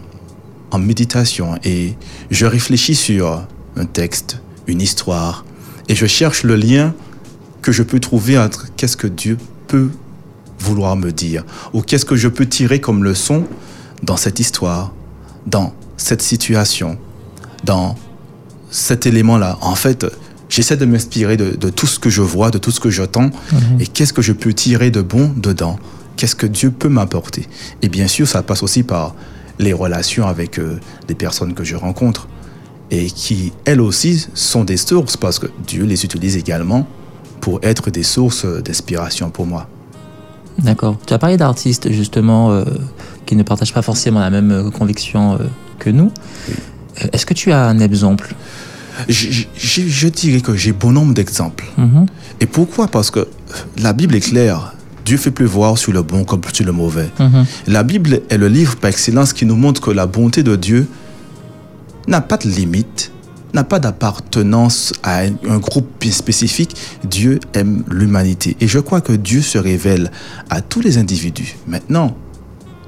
en 0.70 0.78
méditation, 0.78 1.58
et 1.64 1.96
je 2.30 2.46
réfléchis 2.46 2.94
sur 2.94 3.42
un 3.80 3.86
texte, 3.86 4.40
une 4.68 4.82
histoire, 4.82 5.46
et 5.90 5.96
je 5.96 6.06
cherche 6.06 6.44
le 6.44 6.56
lien 6.56 6.94
que 7.62 7.72
je 7.72 7.84
peux 7.84 8.00
trouver 8.00 8.38
entre 8.38 8.68
qu'est-ce 8.76 8.98
que 8.98 9.08
Dieu 9.08 9.38
peut 9.68 9.90
vouloir 10.60 10.96
me 10.96 11.12
dire, 11.12 11.44
ou 11.74 11.82
qu'est-ce 11.82 12.06
que 12.06 12.16
je 12.16 12.28
peux 12.28 12.46
tirer 12.46 12.80
comme 12.82 13.04
leçon 13.04 13.46
dans 14.04 14.18
cette 14.18 14.40
histoire, 14.40 14.94
dans 15.46 15.74
cette 15.98 16.22
situation, 16.22 16.98
dans 17.64 17.96
cet 18.70 19.06
élément-là. 19.06 19.58
En 19.62 19.76
fait, 19.76 20.06
j'essaie 20.50 20.78
de 20.78 20.86
m'inspirer 20.86 21.38
de, 21.38 21.56
de 21.56 21.70
tout 21.70 21.88
ce 21.88 22.00
que 22.00 22.10
je 22.10 22.22
vois, 22.22 22.52
de 22.52 22.58
tout 22.58 22.72
ce 22.72 22.80
que 22.80 22.90
j'entends, 22.90 23.30
et 23.80 23.88
qu'est-ce 23.88 24.14
que 24.14 24.22
je 24.22 24.34
peux 24.34 24.54
tirer 24.54 24.92
de 24.92 25.02
bon 25.02 25.32
dedans? 25.36 25.80
Qu'est-ce 26.16 26.36
que 26.36 26.48
Dieu 26.48 26.72
peut 26.72 26.90
m'apporter? 26.90 27.48
Et 27.82 27.90
bien 27.90 28.08
sûr, 28.08 28.28
ça 28.28 28.42
passe 28.44 28.64
aussi 28.64 28.84
par 28.84 29.16
les 29.60 29.74
relations 29.74 30.28
avec 30.28 30.60
euh, 30.60 30.80
les 31.08 31.16
personnes 31.16 31.54
que 31.54 31.64
je 31.64 31.76
rencontre, 31.76 32.28
et 32.92 33.08
qui, 33.10 33.52
elles 33.66 33.82
aussi, 33.82 34.28
sont 34.34 34.64
des 34.64 34.78
sources, 34.78 35.18
parce 35.18 35.40
que 35.40 35.48
Dieu 35.68 35.84
les 35.86 36.06
utilise 36.06 36.38
également 36.38 36.88
pour 37.42 37.60
être 37.64 37.92
des 37.92 38.04
sources 38.04 38.46
d'inspiration 38.46 39.30
pour 39.30 39.46
moi. 39.46 39.68
D'accord. 40.60 40.98
Tu 41.06 41.14
as 41.14 41.20
parlé 41.20 41.38
d'artistes 41.38 41.92
justement 41.92 42.52
euh, 42.52 42.64
qui 43.26 43.36
ne 43.36 43.44
partagent 43.44 43.74
pas 43.74 43.82
forcément 43.84 44.20
la 44.20 44.32
même 44.32 44.52
euh, 44.52 44.70
conviction 44.72 45.34
euh, 45.36 45.38
que 45.80 45.90
nous. 45.90 46.12
Est-ce 47.14 47.26
que 47.26 47.34
tu 47.36 47.52
as 47.52 47.66
un 47.68 47.80
exemple? 47.80 48.34
Je, 49.08 49.30
je- 49.32 49.46
je- 49.56 49.88
je 49.88 50.08
dirais 50.08 50.42
que 50.42 50.56
j'ai 50.56 50.72
bon 50.72 50.92
nombre 50.92 51.14
d'exemples. 51.14 51.66
Mhm. 51.78 52.08
Et 52.40 52.48
pourquoi? 52.48 52.88
Parce 52.88 53.12
que 53.12 53.28
la 53.78 53.94
Bible 53.94 54.16
est 54.16 54.22
claire. 54.22 54.74
Dieu 55.06 55.18
fait 55.18 55.30
pleuvoir 55.32 55.78
sur 55.78 55.94
le 55.94 56.02
bon 56.02 56.24
comme 56.24 56.42
sur 56.52 56.66
le 56.66 56.72
mauvais. 56.72 57.10
Mhm. 57.20 57.46
La 57.68 57.84
Bible 57.84 58.22
est 58.30 58.38
le 58.38 58.48
livre 58.48 58.76
par 58.78 58.90
excellence 58.90 59.34
qui 59.34 59.46
nous 59.46 59.56
montre 59.56 59.80
que 59.82 59.92
la 59.92 60.08
bonté 60.08 60.42
de 60.42 60.56
Dieu 60.56 60.88
n'a 62.08 62.22
pas 62.22 62.38
de 62.38 62.48
limite, 62.48 63.12
n'a 63.54 63.64
pas 63.64 63.80
d'appartenance 63.80 64.94
à 65.04 65.22
un, 65.22 65.58
groupe 65.60 65.88
bien 66.00 66.12
spécifique. 66.12 66.76
Dieu 67.04 67.40
aime 67.54 67.84
l'humanité. 67.90 68.56
Et 68.62 68.68
je 68.68 68.80
crois 68.80 69.02
que 69.02 69.14
Dieu 69.14 69.42
se 69.42 69.58
révèle 69.58 70.12
à 70.50 70.62
tous 70.62 70.82
les 70.82 70.98
individus. 70.98 71.56
Maintenant, 71.68 72.16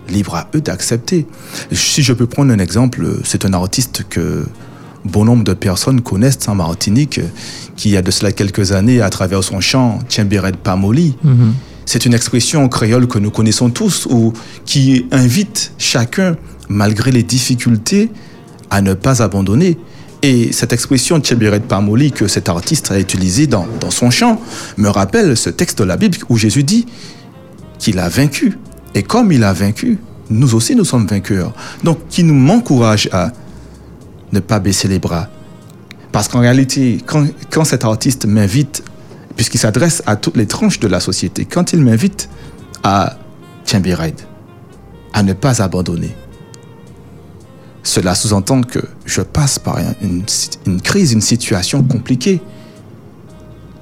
libre 0.09 0.35
à 0.35 0.49
eux 0.55 0.61
d'accepter. 0.61 1.27
Si 1.71 2.01
je 2.01 2.13
peux 2.13 2.25
prendre 2.27 2.51
un 2.51 2.59
exemple, 2.59 3.05
c'est 3.23 3.45
un 3.45 3.53
artiste 3.53 4.05
que 4.09 4.45
bon 5.05 5.23
nombre 5.25 5.43
de 5.43 5.53
personnes 5.53 6.01
connaissent 6.01 6.47
en 6.47 6.55
Martinique, 6.55 7.21
qui 7.75 7.89
il 7.89 7.93
y 7.93 7.97
a 7.97 8.01
de 8.01 8.11
cela 8.11 8.31
quelques 8.31 8.71
années, 8.73 9.01
à 9.01 9.09
travers 9.09 9.43
son 9.43 9.61
chant, 9.61 9.99
Tiemberet 10.09 10.53
Pamoli, 10.61 11.15
Mhm. 11.23 11.53
c'est 11.85 12.05
une 12.05 12.13
expression 12.13 12.67
créole 12.67 13.07
que 13.07 13.17
nous 13.19 13.31
connaissons 13.31 13.69
tous, 13.69 14.07
ou 14.09 14.33
qui 14.65 15.05
invite 15.11 15.71
chacun, 15.77 16.35
malgré 16.67 17.11
les 17.11 17.23
difficultés, 17.23 18.11
à 18.69 18.81
ne 18.81 18.93
pas 18.93 19.21
abandonner. 19.21 19.77
Et 20.21 20.51
cette 20.51 20.73
expression 20.73 21.19
Tchéberet 21.19 21.61
Pamoli 21.61 22.11
que 22.11 22.27
cet 22.27 22.49
artiste 22.49 22.91
a 22.91 22.99
utilisée 22.99 23.47
dans, 23.47 23.67
son 23.89 24.11
chant 24.11 24.41
me 24.77 24.89
rappelle 24.89 25.37
ce 25.37 25.49
texte 25.49 25.79
de 25.79 25.85
la 25.85 25.95
Bible 25.95 26.17
où 26.27 26.37
Jésus 26.37 26.63
dit 26.63 26.85
qu'il 27.77 27.99
a 27.99 28.09
vaincu. 28.09 28.57
Et 28.95 29.03
comme 29.03 29.31
il 29.31 29.43
a 29.43 29.53
vaincu, 29.53 29.97
nous 30.29 30.55
aussi 30.55 30.75
nous 30.75 30.83
sommes 30.83 31.07
vainqueurs. 31.07 31.53
Donc 31.83 31.99
qui 32.09 32.23
nous 32.23 32.33
m'encourage 32.33 33.07
à 33.13 33.31
ne 34.33 34.39
pas 34.39 34.59
baisser 34.59 34.87
les 34.87 34.99
bras. 34.99 35.29
Parce 36.11 36.27
qu'en 36.27 36.39
réalité, 36.39 36.99
quand, 37.05 37.63
cet 37.63 37.85
artiste 37.85 38.25
m'invite, 38.25 38.83
puisqu'il 39.35 39.59
s'adresse 39.59 40.03
à 40.05 40.15
toutes 40.15 40.37
les 40.37 40.47
tranches 40.47 40.79
de 40.79 40.87
la 40.87 40.99
société, 40.99 41.45
quand 41.45 41.71
il 41.71 41.81
m'invite 41.81 42.29
à 42.83 43.17
Tchembiraid, 43.65 44.19
à 45.13 45.23
ne 45.23 45.33
pas 45.33 45.61
abandonner, 45.61 46.15
cela 47.89 48.13
sous-entend 48.13 48.61
que 48.61 48.77
je 49.07 49.21
passe 49.23 49.57
par 49.57 49.79
une, 50.01 50.23
une 50.67 50.79
crise, 50.79 51.11
une 51.11 51.21
situation 51.21 51.81
compliquée. 51.81 52.39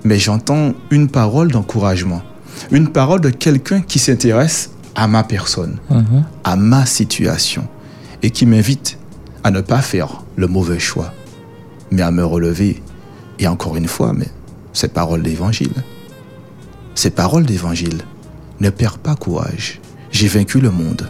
Mais 0.05 0.17
j'entends 0.17 0.71
une 0.91 1.09
parole 1.09 1.51
d'encouragement, 1.51 2.21
une 2.71 2.87
parole 2.87 3.19
de 3.19 3.29
quelqu'un 3.29 3.81
qui 3.81 3.99
s'intéresse 3.99 4.69
à 4.95 5.07
ma 5.09 5.25
personne, 5.25 5.77
Mhm. 5.89 6.23
à 6.45 6.55
ma 6.55 6.85
situation, 6.85 7.67
et 8.23 8.29
qui 8.31 8.45
m'invite 8.45 8.97
à 9.43 9.51
ne 9.51 9.59
pas 9.59 9.81
faire 9.81 10.23
le 10.37 10.47
mauvais 10.47 10.79
choix, 10.79 11.13
mais 11.91 12.01
à 12.01 12.09
me 12.11 12.23
relever. 12.23 12.81
Et 13.39 13.47
encore 13.47 13.75
une 13.75 13.87
fois, 13.89 14.13
mais 14.13 14.29
ces 14.71 14.87
paroles 14.87 15.21
d'évangile, 15.21 15.73
ces 16.95 17.09
paroles 17.09 17.45
d'évangile, 17.45 18.03
ne 18.61 18.69
perds 18.69 18.99
pas 18.99 19.15
courage. 19.15 19.81
J'ai 20.11 20.29
vaincu 20.29 20.61
le 20.61 20.71
monde. 20.71 21.09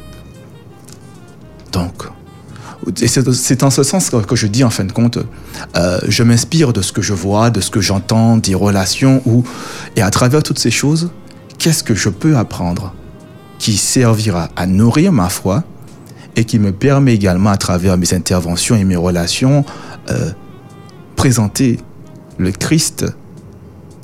Donc, 1.72 2.08
et 3.02 3.08
c'est 3.08 3.64
en 3.64 3.70
ce 3.70 3.84
sens 3.84 4.10
que, 4.10 4.18
que 4.18 4.36
je 4.36 4.48
dis 4.48 4.64
en 4.64 4.70
fin 4.70 4.86
de 4.86 4.92
compte, 4.92 5.20
euh, 5.76 6.00
je 6.08 6.24
m'inspire 6.24 6.74
de 6.74 6.82
ce 6.82 6.92
que 6.92 7.02
je 7.02 7.14
vois, 7.14 7.50
de 7.50 7.62
ce 7.62 7.72
que 7.72 7.82
j'entends, 7.82 8.38
des 8.38 8.56
relations, 8.56 9.22
où, 9.26 9.44
et 9.96 10.02
à 10.02 10.10
travers 10.10 10.44
toutes 10.44 10.60
ces 10.60 10.72
choses, 10.72 11.10
qu'est-ce 11.58 11.84
que 11.84 11.96
je 11.96 12.10
peux 12.10 12.38
apprendre 12.38 12.94
qui 13.60 13.78
servira 13.78 14.50
à 14.56 14.68
nourrir 14.68 15.12
ma 15.12 15.30
foi 15.30 15.64
et 16.36 16.46
qui 16.46 16.60
me 16.60 16.72
permet 16.72 17.16
également 17.16 17.50
à 17.50 17.58
travers 17.58 17.98
mes 17.98 18.14
interventions 18.14 18.76
et 18.76 18.84
mes 18.84 18.96
relations 18.96 19.66
euh, 20.12 20.32
présenter 21.16 21.80
le 22.38 22.52
Christ 22.52 23.06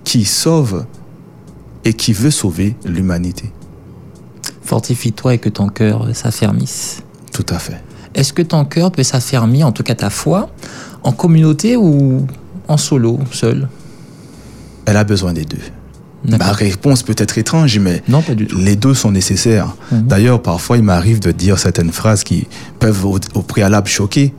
qui 0.03 0.25
sauve 0.25 0.85
et 1.85 1.93
qui 1.93 2.11
veut 2.11 2.31
sauver 2.31 2.75
l'humanité. 2.85 3.51
Fortifie-toi 4.63 5.35
et 5.35 5.37
que 5.37 5.49
ton 5.49 5.67
cœur 5.69 6.15
s'affermisse. 6.15 7.03
Tout 7.31 7.45
à 7.49 7.59
fait. 7.59 7.83
Est-ce 8.15 8.33
que 8.33 8.41
ton 8.41 8.65
cœur 8.65 8.91
peut 8.91 9.03
s'affermir, 9.03 9.67
en 9.67 9.71
tout 9.71 9.83
cas 9.83 9.95
ta 9.95 10.09
foi, 10.09 10.49
en 11.03 11.11
communauté 11.11 11.75
ou 11.77 12.25
en 12.67 12.77
solo, 12.77 13.19
seul? 13.31 13.67
Elle 14.85 14.97
a 14.97 15.03
besoin 15.03 15.33
des 15.33 15.45
deux. 15.45 15.57
Ma 16.39 16.51
réponse 16.53 17.03
peut 17.03 17.15
être 17.17 17.37
étrange, 17.37 17.77
mais 17.79 18.01
Non, 18.07 18.21
pas 18.21 18.33
du 18.33 18.47
tout. 18.47 18.57
les 18.57 18.77
deux 18.77 18.93
sont 18.93 19.11
nécessaires. 19.11 19.75
Mhm. 19.91 20.01
D'ailleurs, 20.03 20.41
parfois, 20.41 20.77
il 20.77 20.83
m'arrive 20.83 21.19
de 21.19 21.31
dire 21.31 21.59
certaines 21.59 21.91
phrases 21.91 22.23
qui 22.23 22.47
peuvent 22.79 23.05
au, 23.05 23.19
au 23.33 23.41
préalable 23.41 23.87
choquer. 23.89 24.33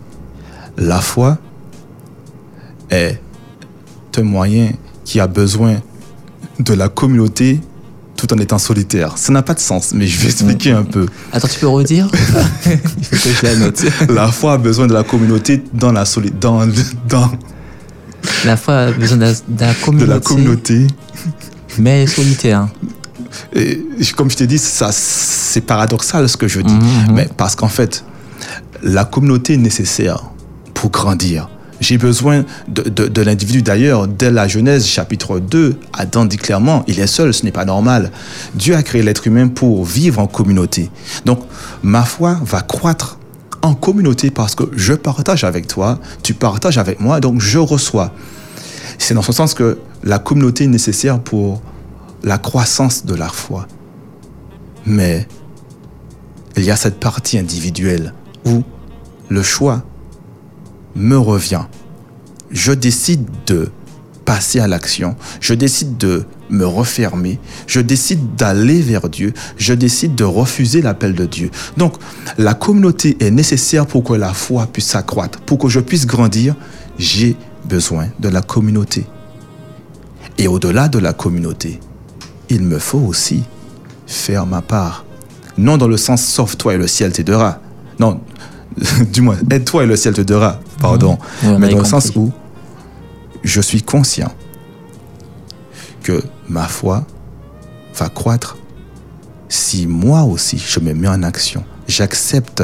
La 0.78 1.00
foi 1.02 1.36
est 2.90 3.20
un 4.16 4.22
moyen 4.22 4.70
qui 5.04 5.20
a 5.20 5.26
besoin 5.26 5.76
de 6.58 6.72
la 6.72 6.88
communauté 6.88 7.60
tout 8.16 8.32
en 8.32 8.38
étant 8.38 8.58
solitaire. 8.58 9.12
Ça 9.16 9.32
n'a 9.32 9.42
pas 9.42 9.54
de 9.54 9.60
sens, 9.60 9.92
mais 9.94 10.06
je 10.06 10.18
vais 10.20 10.26
expliquer 10.30 10.70
un 10.72 10.84
peu. 10.84 11.06
Attends, 11.32 11.48
tu 11.48 11.58
peux 11.60 11.68
redire 11.68 12.08
Il 12.66 13.04
faut 13.18 13.28
que 13.28 13.34
je 13.34 13.42
la 13.46 13.56
note. 13.56 13.82
La 14.08 14.28
foi 14.30 14.52
a 14.54 14.58
besoin 14.58 14.86
de 14.86 14.92
la 14.94 15.02
communauté 15.02 15.62
dans 15.72 15.92
la 15.92 16.04
soli- 16.04 16.32
dans, 16.40 16.66
dans 17.08 17.30
La 18.44 18.56
foi 18.56 18.74
a 18.74 18.90
besoin 18.92 19.16
de 19.18 19.22
la, 19.22 19.32
de 19.32 19.60
la 19.60 19.72
de 19.72 19.78
communauté, 19.84 20.12
la 20.14 20.20
communauté. 20.20 20.86
mais 21.78 22.06
solitaire. 22.06 22.68
Et 23.52 23.82
comme 24.16 24.30
je 24.30 24.36
t'ai 24.36 24.46
dit, 24.46 24.58
ça 24.58 24.90
c'est 24.92 25.60
paradoxal 25.60 26.28
ce 26.28 26.36
que 26.36 26.46
je 26.48 26.60
dis, 26.60 26.72
Mhm. 26.72 27.12
mais 27.14 27.28
parce 27.36 27.56
qu'en 27.56 27.68
fait, 27.68 28.04
la 28.82 29.04
communauté 29.04 29.54
est 29.54 29.58
nécessaire 29.58 30.22
pour 30.72 30.90
grandir. 30.90 31.48
J'ai 31.84 31.98
besoin 31.98 32.46
de, 32.66 33.20
l'individu. 33.20 33.60
D'ailleurs, 33.60 34.08
dès 34.08 34.30
la 34.30 34.48
Genèse, 34.48 34.86
chapitre 34.86 35.38
2, 35.38 35.76
Adam 35.92 36.24
dit 36.24 36.38
clairement, 36.38 36.82
il 36.86 36.98
est 36.98 37.06
seul, 37.06 37.34
ce 37.34 37.44
n'est 37.44 37.52
pas 37.52 37.66
normal. 37.66 38.10
Dieu 38.54 38.74
a 38.74 38.82
créé 38.82 39.02
l'être 39.02 39.26
humain 39.26 39.48
pour 39.48 39.84
vivre 39.84 40.18
en 40.18 40.26
communauté. 40.26 40.88
Donc, 41.26 41.40
ma 41.82 42.04
foi 42.04 42.38
va 42.42 42.62
croître 42.62 43.18
en 43.60 43.74
communauté 43.74 44.30
parce 44.30 44.54
que 44.54 44.64
je 44.74 44.94
partage 44.94 45.44
avec 45.44 45.66
toi, 45.66 46.00
tu 46.22 46.32
partages 46.32 46.78
avec 46.78 47.00
moi, 47.00 47.20
donc 47.20 47.42
je 47.42 47.58
reçois. 47.58 48.14
C'est 48.96 49.12
dans 49.12 49.20
ce 49.20 49.32
sens 49.32 49.52
que 49.52 49.76
la 50.02 50.18
communauté 50.18 50.64
est 50.64 50.68
nécessaire 50.68 51.20
pour 51.20 51.60
la 52.22 52.38
croissance 52.38 53.04
de 53.04 53.14
la 53.14 53.28
foi. 53.28 53.68
Mais 54.86 55.28
il 56.56 56.64
y 56.64 56.70
a 56.70 56.76
cette 56.76 56.98
partie 56.98 57.36
individuelle 57.36 58.14
où 58.46 58.62
le 59.28 59.42
choix 59.42 59.82
me 60.96 61.16
revient. 61.16 61.64
Je 62.50 62.72
décide 62.72 63.26
de 63.46 63.70
passer 64.24 64.60
à 64.60 64.68
l'action. 64.68 65.16
Je 65.40 65.54
décide 65.54 65.96
de 65.96 66.24
me 66.50 66.66
refermer. 66.66 67.38
Je 67.66 67.80
décide 67.80 68.36
d'aller 68.36 68.80
vers 68.80 69.08
Dieu. 69.08 69.32
Je 69.56 69.74
décide 69.74 70.14
de 70.14 70.24
refuser 70.24 70.82
l'appel 70.82 71.14
de 71.14 71.26
Dieu. 71.26 71.50
Donc, 71.76 71.96
la 72.38 72.54
communauté 72.54 73.16
est 73.20 73.30
nécessaire 73.30 73.86
pour 73.86 74.04
que 74.04 74.14
la 74.14 74.32
foi 74.32 74.66
puisse 74.66 74.86
s'accroître. 74.86 75.40
Pour 75.40 75.58
que 75.58 75.68
je 75.68 75.80
puisse 75.80 76.06
grandir, 76.06 76.54
j'ai 76.98 77.36
besoin 77.64 78.08
de 78.20 78.28
la 78.28 78.42
communauté. 78.42 79.06
Et 80.38 80.48
au-delà 80.48 80.88
de 80.88 80.98
la 80.98 81.12
communauté, 81.12 81.80
il 82.48 82.62
me 82.62 82.78
faut 82.78 82.98
aussi 82.98 83.44
faire 84.06 84.46
ma 84.46 84.62
part. 84.62 85.04
Non 85.56 85.76
dans 85.76 85.88
le 85.88 85.96
sens 85.96 86.24
sauve-toi 86.24 86.74
et 86.74 86.78
le 86.78 86.86
ciel 86.86 87.12
t'aidera. 87.12 87.60
Non, 88.00 88.20
du 89.12 89.20
moins, 89.20 89.36
aide-toi 89.50 89.84
et 89.84 89.86
le 89.86 89.96
ciel 89.96 90.14
te 90.14 90.20
donnera. 90.20 90.60
Pardon. 90.80 91.18
Ouais, 91.42 91.58
Mais 91.58 91.68
dans 91.68 91.78
le 91.78 91.84
sens 91.84 92.12
où 92.16 92.32
je 93.42 93.60
suis 93.60 93.82
conscient 93.82 94.32
que 96.02 96.22
ma 96.48 96.66
foi 96.66 97.06
va 97.96 98.08
croître 98.08 98.56
si 99.48 99.86
moi 99.86 100.22
aussi 100.22 100.58
je 100.58 100.80
me 100.80 100.92
mets 100.92 101.08
en 101.08 101.22
action. 101.22 101.64
J'accepte 101.86 102.62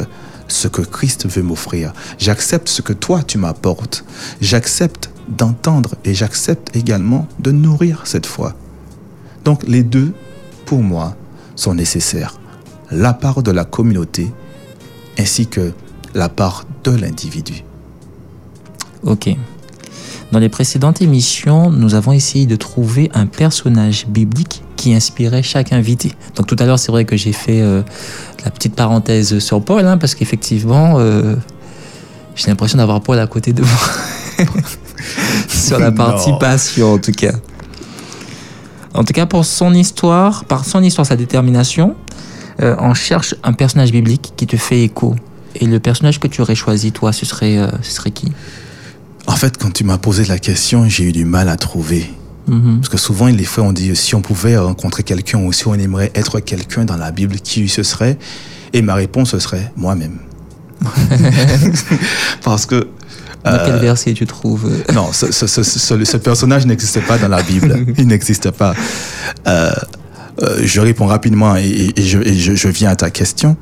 ce 0.49 0.67
que 0.67 0.83
Christ 0.83 1.29
veut 1.29 1.43
m'offrir. 1.43 1.93
J'accepte 2.19 2.69
ce 2.69 2.83
que 2.83 2.93
toi 2.93 3.23
tu 3.23 3.39
m'apportes. 3.39 4.05
J'accepte 4.41 5.11
d'entendre 5.29 5.95
et 6.05 6.15
j'accepte 6.15 6.75
également 6.75 7.29
de 7.39 7.53
nourrir 7.53 8.03
cette 8.05 8.27
foi. 8.27 8.55
Donc 9.45 9.63
les 9.67 9.83
deux, 9.83 10.13
pour 10.67 10.83
moi, 10.83 11.17
sont 11.55 11.75
nécessaires. 11.75 12.41
La 12.91 13.13
part 13.13 13.43
de 13.43 13.53
la 13.53 13.65
communauté 13.65 14.33
ainsi 15.19 15.47
que 15.47 15.73
la 16.15 16.29
part 16.29 16.65
de 16.85 16.93
l'individu. 16.93 17.65
Ok. 19.03 19.31
Dans 20.33 20.39
les 20.39 20.49
précédentes 20.49 21.03
émissions, 21.03 21.71
nous 21.71 21.95
avons 21.95 22.13
essayé 22.13 22.47
de 22.47 22.55
trouver 22.55 23.11
un 23.15 23.27
personnage 23.27 24.07
biblique 24.07 24.63
qui 24.77 24.95
inspirait 24.95 25.43
chaque 25.43 25.73
invité. 25.73 26.13
Donc 26.37 26.47
tout 26.47 26.57
à 26.59 26.67
l'heure, 26.67 26.79
c'est 26.79 26.93
vrai 26.93 27.05
que 27.05 27.17
j'ai 27.17 27.33
fait 27.33 27.61
euh, 27.61 27.83
la 28.45 28.51
petite 28.51 28.77
parenthèse 28.77 29.39
sur 29.41 29.63
Paul, 29.63 29.85
hein, 29.87 29.99
parce 29.99 30.15
qu'effectivement, 30.15 30.95
euh, 30.99 31.35
j'ai 32.37 32.49
l'impression 32.49 32.79
d'avoir 32.79 33.01
Paul 33.01 33.19
à 33.19 33.27
côté 33.27 33.53
de 33.53 33.63
moi. 33.63 34.47
sur 35.49 35.79
la 35.79 35.91
partie 35.91 36.31
passion, 36.39 36.95
en 36.95 36.99
tout 36.99 37.13
cas. 37.13 37.33
En 38.95 39.05
tout 39.05 39.13
cas, 39.13 39.27
pour 39.27 39.45
son 39.45 39.75
histoire, 39.75 40.45
par 40.45 40.65
son 40.65 40.83
histoire, 40.83 41.07
sa 41.07 41.17
détermination, 41.17 41.97
euh, 42.63 42.77
on 42.79 42.95
cherche 42.95 43.35
un 43.43 43.53
personnage 43.53 43.93
biblique 43.93 44.33
qui 44.37 44.47
te 44.47 44.57
fait 44.57 44.83
écho. 44.83 45.15
Et 45.57 45.67
le 45.67 45.81
personnage 45.81 46.21
que 46.21 46.29
tu 46.29 46.41
aurais 46.43 46.55
choisi, 46.55 46.93
toi, 46.93 47.13
ce 47.13 47.27
serait, 47.27 47.59
euh, 47.59 47.69
ce 47.83 47.93
serait 47.93 48.11
qui? 48.11 48.31
En 49.27 49.37
fait, 49.37 49.57
quand 49.59 49.73
tu 49.73 49.85
m'as 49.85 49.99
posé 49.99 50.25
la 50.25 50.39
question, 50.39 50.89
j'ai 50.89 51.05
eu 51.05 51.13
du 51.13 51.25
mal 51.25 51.49
à 51.49 51.57
trouver. 51.57 52.11
Mhm. 52.49 52.79
Parce 52.81 52.89
que 52.89 52.97
souvent, 52.99 53.27
les 53.27 53.45
fois, 53.45 53.65
on 53.65 53.73
dit 53.73 53.95
si 53.95 54.15
on 54.15 54.23
pouvait 54.23 54.57
rencontrer 54.57 55.03
quelqu'un 55.03 55.39
ou 55.39 55.53
si 55.53 55.67
on 55.69 55.75
aimerait 55.75 56.11
être 56.15 56.41
quelqu'un 56.41 56.85
dans 56.85 56.97
la 56.97 57.11
Bible, 57.13 57.37
qui 57.37 57.69
ce 57.69 57.83
serait? 57.83 58.19
Et 58.73 58.83
ma 58.83 58.95
réponse, 58.95 59.31
ce 59.31 59.39
serait 59.39 59.73
moi-même. 59.77 60.19
Parce 62.45 62.67
que 62.67 62.89
Dans 63.45 63.53
quel 63.65 63.75
Euh, 63.77 63.79
verset 63.79 64.13
tu 64.15 64.27
trouves? 64.27 64.71
Non, 64.93 65.13
ce, 65.13 65.33
ce- 65.33 65.47
ce- 65.47 65.63
ce- 65.63 66.05
ce 66.05 66.17
personnage 66.19 66.67
n'existait 66.67 67.01
pas 67.01 67.17
dans 67.19 67.29
la 67.29 67.43
Bible. 67.43 67.87
Il 67.99 68.07
n'existe 68.07 68.51
pas. 68.51 68.75
Euh, 69.47 69.71
euh, 70.43 70.61
je 70.63 70.81
réponds 70.81 71.07
rapidement 71.07 71.57
et, 71.57 71.65
et- 71.67 72.01
et 72.01 72.03
je, 72.03 72.19
et 72.19 72.35
je- 72.35 72.55
je 72.55 72.69
viens 72.69 72.91
à 72.91 72.97
ta 72.97 73.11
question. 73.11 73.57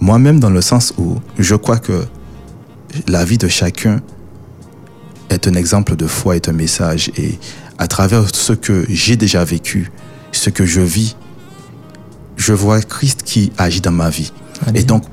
Moi-même, 0.00 0.38
dans 0.40 0.50
le 0.50 0.60
sens 0.60 0.92
où 0.98 1.16
je 1.38 1.54
crois 1.54 1.78
que 1.78 2.04
la 3.08 3.24
vie 3.24 3.38
de 3.38 3.48
chacun 3.48 4.00
est 5.28 5.46
un 5.46 5.54
exemple 5.54 5.96
de 5.96 6.06
foi, 6.06 6.36
est 6.36 6.48
un 6.48 6.52
message. 6.52 7.10
Et 7.16 7.38
à 7.78 7.86
travers 7.86 8.24
ce 8.34 8.52
que 8.52 8.84
j'ai 8.88 9.16
déjà 9.16 9.44
vécu, 9.44 9.90
ce 10.32 10.50
que 10.50 10.66
je 10.66 10.80
vis, 10.80 11.16
je 12.36 12.52
vois 12.52 12.80
Christ 12.80 13.22
qui 13.24 13.52
agit 13.58 13.80
dans 13.80 13.92
ma 13.92 14.10
vie. 14.10 14.32
Allez. 14.66 14.80
Et 14.80 14.84
donc, 14.84 15.04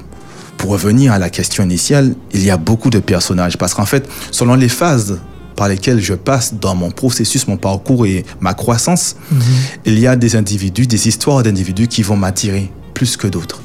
pour 0.58 0.72
revenir 0.72 1.14
à 1.14 1.20
la 1.20 1.30
question 1.30 1.64
initiale, 1.64 2.16
il 2.34 2.44
y 2.44 2.50
a 2.50 2.58
beaucoup 2.58 2.90
de 2.90 3.00
personnages. 3.00 3.58
Parce 3.58 3.74
qu'en 3.74 3.86
fait, 3.86 4.08
selon 4.32 4.56
les 4.56 4.70
phases 4.70 5.20
par 5.58 5.68
lesquelles 5.68 6.00
je 6.00 6.14
passe 6.14 6.54
dans 6.54 6.76
mon 6.76 6.92
processus, 6.92 7.48
mon 7.48 7.58
parcours 7.58 8.06
et 8.06 8.24
ma 8.40 8.54
croissance, 8.54 9.18
Mhm. 9.32 9.42
il 9.86 10.00
y 10.00 10.08
a 10.08 10.16
des 10.16 10.36
individus, 10.38 10.88
des 10.88 11.08
histoires 11.10 11.44
d'individus 11.44 11.88
qui 11.90 12.04
vont 12.04 12.16
m'attirer 12.16 12.72
plus 12.94 13.18
que 13.18 13.28
d'autres. 13.28 13.60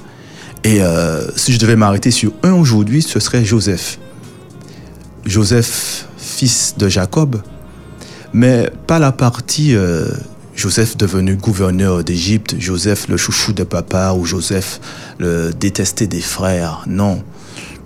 Et 0.65 0.83
euh, 0.83 1.31
si 1.37 1.53
je 1.53 1.59
devais 1.59 1.77
m'arrêter 1.77 2.11
sur 2.11 2.33
un 2.43 2.53
aujourd'hui, 2.53 3.03
ce 3.03 3.21
serait 3.21 3.45
Joseph. 3.45 3.99
Joseph, 5.25 6.07
fils 6.17 6.75
de 6.79 6.89
Jacob, 6.89 7.41
mais 8.33 8.71
pas 8.87 8.99
la 8.99 9.13
partie 9.13 9.75
euh, 9.75 10.09
Joseph 10.57 10.97
devenu 10.97 11.37
gouverneur 11.37 12.03
d'Égypte, 12.05 12.57
Joseph 12.59 13.07
le 13.09 13.17
chouchou 13.17 13.53
de 13.53 13.65
papa 13.65 14.15
ou 14.17 14.25
Joseph 14.25 14.81
le 15.19 15.51
détesté 15.53 16.07
des 16.07 16.21
frères. 16.21 16.85
Non, 16.87 17.23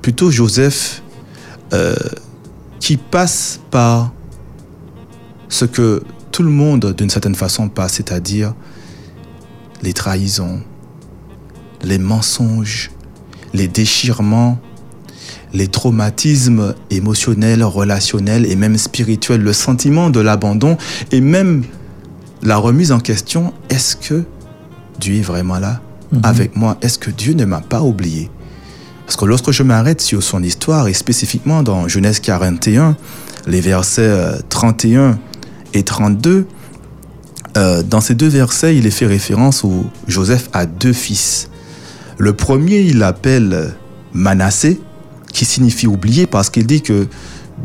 plutôt 0.03 0.31
Joseph 0.31 1.03
euh, 1.73 1.95
qui 2.87 2.99
passe 2.99 3.59
par 3.73 4.13
ce 5.49 5.65
que 5.65 6.05
tout 6.31 6.45
le 6.45 6.51
monde 6.51 6.95
d'une 6.97 7.11
certaine 7.11 7.35
façon 7.35 7.69
passe, 7.69 7.95
c'est-à-dire 7.95 8.55
les 9.83 9.93
trahisons, 9.93 10.61
les 11.83 11.99
mensonges, 11.99 12.93
les 13.55 13.67
déchirements, 13.67 14.61
les 15.53 15.67
traumatismes 15.67 16.77
émotionnels, 16.91 17.65
relationnels 17.65 18.47
et 18.47 18.55
même 18.55 18.79
spirituels, 18.79 19.41
le 19.43 19.53
sentiment 19.53 20.09
de 20.09 20.21
l'abandon 20.21 20.77
et 21.11 21.21
même 21.21 21.65
la 22.45 22.57
remise 22.57 22.93
en 22.93 23.01
question, 23.01 23.53
est-ce 23.69 23.97
que 23.97 24.23
Dieu 25.01 25.17
est 25.17 25.23
vraiment 25.23 25.59
là 25.59 25.81
Mhm. 26.13 26.21
avec 26.23 26.55
moi? 26.55 26.79
Est-ce 26.83 27.01
que 27.01 27.11
Dieu 27.11 27.35
ne 27.35 27.47
m'a 27.47 27.63
pas 27.63 27.83
oublié? 27.83 28.31
Parce 29.07 29.17
que 29.17 29.25
lorsque 29.25 29.53
je 29.53 29.63
m'arrête 29.63 30.01
sur 30.01 30.23
son 30.23 30.43
histoire, 30.43 30.89
et 30.89 30.93
spécifiquement 30.93 31.63
dans 31.63 31.87
Genèse 31.87 32.19
41, 32.19 32.97
les 33.47 33.61
versets 33.61 34.03
euh, 34.03 34.39
31 34.49 35.19
et 35.75 35.85
32, 35.85 36.47
euh, 37.57 37.83
dans 37.85 38.01
ces 38.01 38.17
deux 38.17 38.27
versets, 38.27 38.77
il 38.77 38.85
est 38.85 38.91
fait 38.91 39.07
référence 39.07 39.63
où 39.63 39.87
Joseph 40.09 40.49
a 40.53 40.67
deux 40.67 40.93
fils. 40.93 41.49
Le 42.19 42.33
premier, 42.33 42.81
il 42.81 43.03
appelle 43.05 43.75
Manassé, 44.13 44.81
qui 45.33 45.45
signifie 45.45 45.87
oublier, 45.87 46.27
parce 46.27 46.51
qu'il 46.51 46.67
dit 46.67 46.83
que 46.83 47.07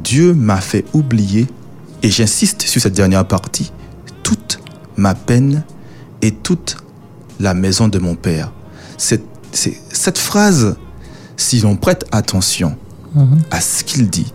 Dieu 0.04 0.36
m'a 0.36 0.62
fait 0.62 0.86
oublier, 0.94 1.48
et 2.04 2.12
j'insiste 2.12 2.62
sur 2.62 2.82
cette 2.82 2.94
dernière 2.94 3.28
partie, 3.28 3.72
toute 4.22 4.60
ma 4.96 5.16
peine 5.16 5.64
et 6.22 6.32
toute 6.32 6.78
la 7.40 7.56
maison 7.56 7.88
de 7.88 7.98
mon 7.98 8.16
Père. 8.16 8.52
Cette 8.98 10.18
phrase, 10.18 10.76
si 11.38 11.60
l'on 11.62 11.76
prête 11.76 12.06
attention 12.12 12.78
à 13.50 13.62
ce 13.62 13.84
qu'il 13.84 14.10
dit, 14.10 14.32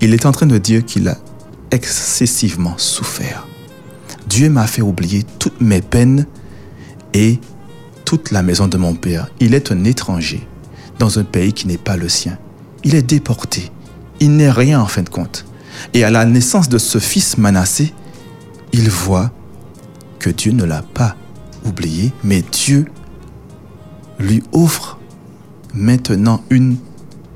il 0.00 0.14
est 0.14 0.26
en 0.26 0.32
train 0.32 0.46
de 0.46 0.58
dire 0.58 0.84
qu'il 0.84 1.08
a 1.08 1.16
excessivement 1.70 2.74
souffert. 2.78 3.46
Dieu 4.26 4.48
m'a 4.48 4.66
fait 4.66 4.82
oublier 4.82 5.24
toutes 5.38 5.60
mes 5.60 5.82
peines 5.82 6.26
et 7.12 7.38
toute 8.04 8.30
la 8.30 8.42
maison 8.42 8.68
de 8.68 8.76
mon 8.76 8.94
Père. 8.94 9.28
Il 9.40 9.54
est 9.54 9.72
un 9.72 9.84
étranger 9.84 10.46
dans 10.98 11.18
un 11.18 11.24
pays 11.24 11.52
qui 11.52 11.66
n'est 11.66 11.78
pas 11.78 11.96
le 11.96 12.08
sien. 12.08 12.38
Il 12.84 12.94
est 12.94 13.02
déporté. 13.02 13.70
Il 14.20 14.36
n'est 14.36 14.50
rien 14.50 14.80
en 14.80 14.86
fin 14.86 15.02
de 15.02 15.08
compte. 15.08 15.44
Et 15.92 16.04
à 16.04 16.10
la 16.10 16.24
naissance 16.24 16.68
de 16.68 16.78
ce 16.78 16.98
fils 16.98 17.36
Manassé, 17.38 17.92
il 18.72 18.88
voit 18.88 19.30
que 20.18 20.30
Dieu 20.30 20.52
ne 20.52 20.64
l'a 20.64 20.82
pas 20.82 21.16
oublié, 21.64 22.12
mais 22.22 22.42
Dieu 22.52 22.86
lui 24.18 24.42
offre 24.52 24.98
maintenant 25.74 26.42
une 26.50 26.76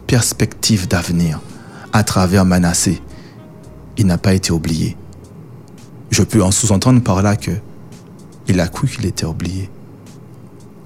perspective 0.06 0.88
d'avenir 0.88 1.40
à 1.92 2.04
travers 2.04 2.44
Manassé. 2.44 3.00
Il 3.96 4.06
n'a 4.06 4.18
pas 4.18 4.34
été 4.34 4.52
oublié. 4.52 4.96
Je 6.10 6.22
peux 6.22 6.42
en 6.42 6.50
sous-entendre 6.50 7.02
par 7.02 7.22
là 7.22 7.36
que 7.36 7.50
il 8.46 8.60
a 8.60 8.68
cru 8.68 8.88
qu'il 8.88 9.04
était 9.04 9.26
oublié. 9.26 9.68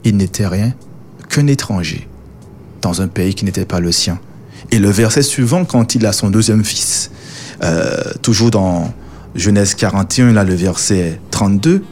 Il 0.04 0.16
n'était 0.16 0.46
rien 0.46 0.74
qu'un 1.28 1.46
étranger 1.46 2.08
dans 2.80 3.00
un 3.02 3.08
pays 3.08 3.34
qui 3.34 3.44
n'était 3.44 3.64
pas 3.64 3.78
le 3.80 3.92
sien. 3.92 4.18
Et 4.70 4.78
le 4.78 4.90
verset 4.90 5.22
suivant, 5.22 5.64
quand 5.64 5.94
il 5.94 6.06
a 6.06 6.12
son 6.12 6.30
deuxième 6.30 6.64
fils, 6.64 7.10
euh, 7.62 8.02
toujours 8.22 8.50
dans 8.50 8.92
Genèse 9.34 9.74
41, 9.74 10.32
là 10.32 10.44
le 10.44 10.54
verset 10.54 11.20
32, 11.30 11.84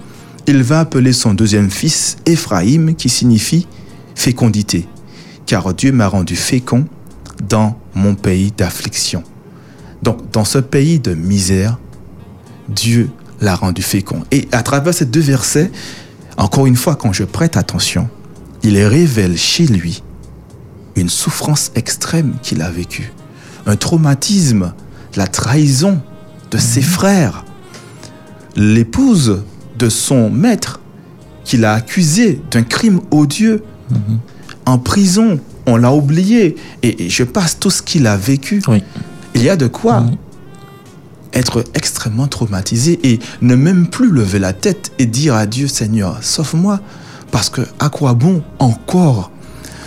il 0.47 0.63
va 0.63 0.81
appeler 0.81 1.13
son 1.13 1.35
deuxième 1.35 1.71
fils 1.71 2.17
Éphraïm, 2.27 2.95
qui 2.97 3.09
signifie 3.09 3.69
fécondité, 4.15 4.89
car 5.51 5.75
Dieu 5.75 5.91
m'a 5.91 6.07
rendu 6.07 6.37
fécond 6.37 6.87
dans 7.49 7.77
mon 7.97 8.15
pays 8.15 8.53
d'affliction. 8.57 9.25
Donc 10.01 10.31
dans 10.31 10.45
ce 10.45 10.59
pays 10.59 11.01
de 11.01 11.13
misère, 11.13 11.77
Dieu 12.69 13.11
l'a 13.41 13.57
rendu 13.57 13.83
fécond. 13.83 14.23
Et 14.31 14.47
à 14.53 14.63
travers 14.63 14.95
ces 14.95 15.07
deux 15.07 15.21
versets, 15.21 15.73
encore 16.37 16.67
une 16.67 16.77
fois, 16.77 16.95
quand 16.95 17.13
je 17.13 17.25
prête 17.25 17.57
attention, 17.57 18.09
il 18.63 18.79
révèle 18.79 19.37
chez 19.37 19.67
lui 19.67 20.05
une 20.95 21.09
souffrance 21.09 21.73
extrême 21.75 22.35
qu'il 22.43 22.63
a 22.63 22.71
vécue, 22.71 23.13
un 23.67 23.75
traumatisme, 23.75 24.73
la 25.17 25.27
trahison 25.27 26.01
de 26.53 26.59
ses 26.59 26.83
frères, 26.83 27.45
l'épouse 28.55 29.43
de 29.77 29.89
son 29.89 30.31
maître 30.31 30.79
qu'il 31.43 31.65
a 31.65 31.75
accusé 31.75 32.41
d'un 32.53 32.63
crime 32.63 33.01
odieux, 33.11 33.65
en 34.71 34.79
prison, 34.79 35.41
on 35.67 35.77
l'a 35.77 35.93
oublié, 35.93 36.57
et, 36.83 37.11
je 37.11 37.25
passe 37.25 37.59
tout 37.59 37.71
ce 37.71 37.83
qu'il 37.83 38.07
a 38.07 38.17
vécu. 38.17 38.63
Il 39.35 39.43
y 39.43 39.49
a 39.49 39.57
de 39.57 39.67
quoi 39.67 40.05
être 41.33 41.65
extrêmement 41.75 42.27
traumatisé 42.27 42.99
et 43.05 43.21
ne 43.41 43.55
même 43.55 43.89
plus 43.89 44.11
lever 44.11 44.39
la 44.39 44.53
tête 44.53 44.93
et 44.99 45.07
dire 45.07 45.35
à 45.35 45.47
Dieu, 45.47 45.69
Seigneur, 45.69 46.19
sauve-moi, 46.23 46.81
parce 47.31 47.51
que 47.51 47.63
à 47.79 47.89
quoi 47.89 48.15
bon 48.15 48.43
encore 48.59 49.31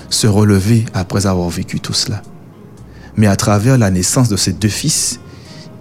se 0.09 0.27
relever 0.27 0.85
après 0.93 1.25
avoir 1.25 1.49
vécu 1.49 1.79
tout 1.79 1.93
cela? 1.93 2.21
Mais 3.15 3.27
à 3.27 3.35
travers 3.35 3.77
la 3.77 3.91
naissance 3.91 4.29
de 4.29 4.37
ses 4.37 4.53
deux 4.53 4.69
fils, 4.69 5.19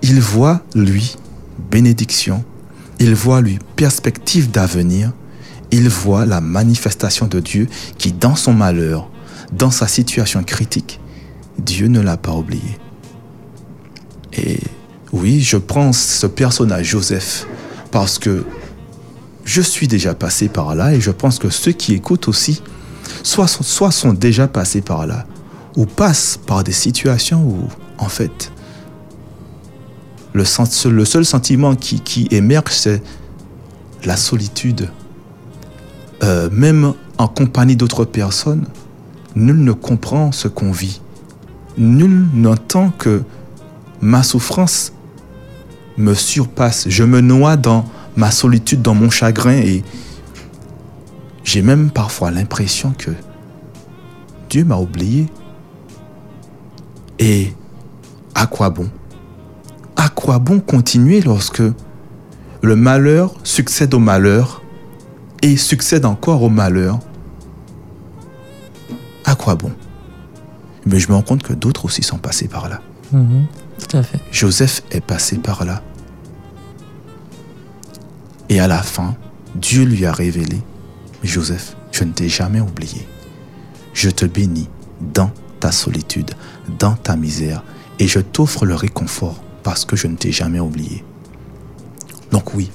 il 0.02 0.20
voit, 0.20 0.62
lui, 0.74 1.16
bénédiction, 1.70 2.44
il 2.98 3.14
voit, 3.14 3.40
lui, 3.40 3.58
perspective 3.76 4.50
d'avenir, 4.50 5.12
il 5.72 5.88
voit 5.88 6.26
la 6.26 6.40
manifestation 6.40 7.26
de 7.26 7.40
Dieu 7.40 7.66
qui, 7.98 8.12
dans 8.12 8.36
son 8.36 8.52
malheur, 8.52 9.10
dans 9.52 9.70
sa 9.70 9.88
situation 9.88 10.44
critique, 10.44 11.00
Dieu 11.58 11.88
ne 11.88 12.00
l'a 12.00 12.16
pas 12.16 12.32
oublié. 12.32 12.78
Et 14.34 14.60
oui, 15.12 15.40
je 15.40 15.56
prends 15.56 15.92
ce 15.92 16.26
personnage 16.26 16.86
Joseph 16.86 17.46
parce 17.90 18.18
que 18.18 18.44
je 19.44 19.60
suis 19.60 19.88
déjà 19.88 20.14
passé 20.14 20.48
par 20.48 20.74
là 20.74 20.94
et 20.94 21.00
je 21.00 21.10
pense 21.10 21.38
que 21.38 21.50
ceux 21.50 21.72
qui 21.72 21.94
écoutent 21.94 22.28
aussi, 22.28 22.62
soit, 23.22 23.48
sont 23.48 24.12
déjà 24.12 24.48
passés 24.48 24.82
par 24.82 25.06
là, 25.06 25.26
ou 25.76 25.86
passent 25.86 26.38
par 26.46 26.64
des 26.64 26.72
situations 26.72 27.42
où, 27.42 27.68
en 27.98 28.08
fait, 28.08 28.52
le, 30.34 30.44
le 30.90 31.04
seul 31.04 31.24
sentiment 31.24 31.74
qui, 31.74 32.00
qui 32.00 32.28
émerge, 32.30 32.72
c'est 32.72 33.02
la 34.04 34.16
solitude. 34.16 34.88
Euh, 36.22 36.48
même 36.52 36.94
en 37.18 37.26
compagnie 37.26 37.76
d'autres 37.76 38.04
personnes, 38.04 38.66
nul 39.34 39.62
ne 39.62 39.72
comprend 39.72 40.30
ce 40.30 40.48
qu'on 40.48 40.70
vit. 40.70 41.00
Nul 41.76 42.26
n'entend 42.34 42.90
que 42.90 43.22
ma 44.00 44.22
souffrance 44.22 44.92
me 45.96 46.14
surpasse. 46.14 46.88
Je 46.88 47.04
me 47.04 47.20
noie 47.20 47.56
dans 47.56 47.84
ma 48.16 48.30
solitude, 48.30 48.82
dans 48.82 48.94
mon 48.94 49.10
chagrin 49.10 49.56
et 49.56 49.82
j'ai 51.44 51.62
même 51.62 51.90
parfois 51.90 52.30
l'impression 52.30 52.94
que 52.96 53.10
Dieu 54.48 54.64
m'a 54.64 54.76
oublié. 54.76 55.26
Et 57.18 57.52
à 58.34 58.46
quoi 58.46 58.70
bon? 58.70 58.88
À 59.96 60.08
quoi 60.08 60.38
bon 60.38 60.60
continuer 60.60 61.20
lorsque 61.20 61.62
le 62.62 62.76
malheur 62.76 63.34
succède 63.44 63.94
au 63.94 63.98
malheur? 63.98 64.61
Et 65.42 65.56
succède 65.56 66.04
encore 66.04 66.42
au 66.42 66.48
malheur 66.48 66.98
À 69.24 69.34
quoi 69.34 69.54
bon? 69.54 69.72
Mais 70.86 70.98
je 70.98 71.08
me 71.08 71.14
rends 71.14 71.22
compte 71.22 71.42
que 71.42 71.52
d'autres 71.52 71.84
aussi 71.84 72.02
sont 72.02 72.18
passés 72.18 72.48
par 72.48 72.68
là. 72.68 72.80
Mhm. 73.12 73.44
tout 73.78 73.96
à 73.96 74.02
fait. 74.02 74.18
Joseph 74.30 74.82
est 74.90 75.00
passé 75.00 75.36
par 75.36 75.64
là. 75.64 75.82
Et 78.48 78.58
à 78.60 78.66
la 78.66 78.82
fin, 78.82 79.14
Dieu 79.54 79.84
lui 79.84 80.06
a 80.06 80.12
révélé, 80.12 80.58
Joseph, 81.22 81.76
je 81.92 82.04
ne 82.04 82.12
t'ai 82.12 82.28
jamais 82.28 82.60
oublié. 82.60 83.06
Je 83.92 84.10
te 84.10 84.24
bénis 84.24 84.68
dans 85.00 85.30
ta 85.60 85.72
solitude, 85.72 86.32
dans 86.78 86.94
ta 86.94 87.16
misère, 87.16 87.62
et 87.98 88.06
je 88.06 88.18
t'offre 88.18 88.64
le 88.66 88.74
réconfort 88.74 89.42
parce 89.62 89.84
que 89.84 89.94
je 89.96 90.06
ne 90.06 90.16
t'ai 90.16 90.32
jamais 90.32 90.60
oublié. 90.60 91.04
Donc 92.30 92.54
oui, 92.54 92.70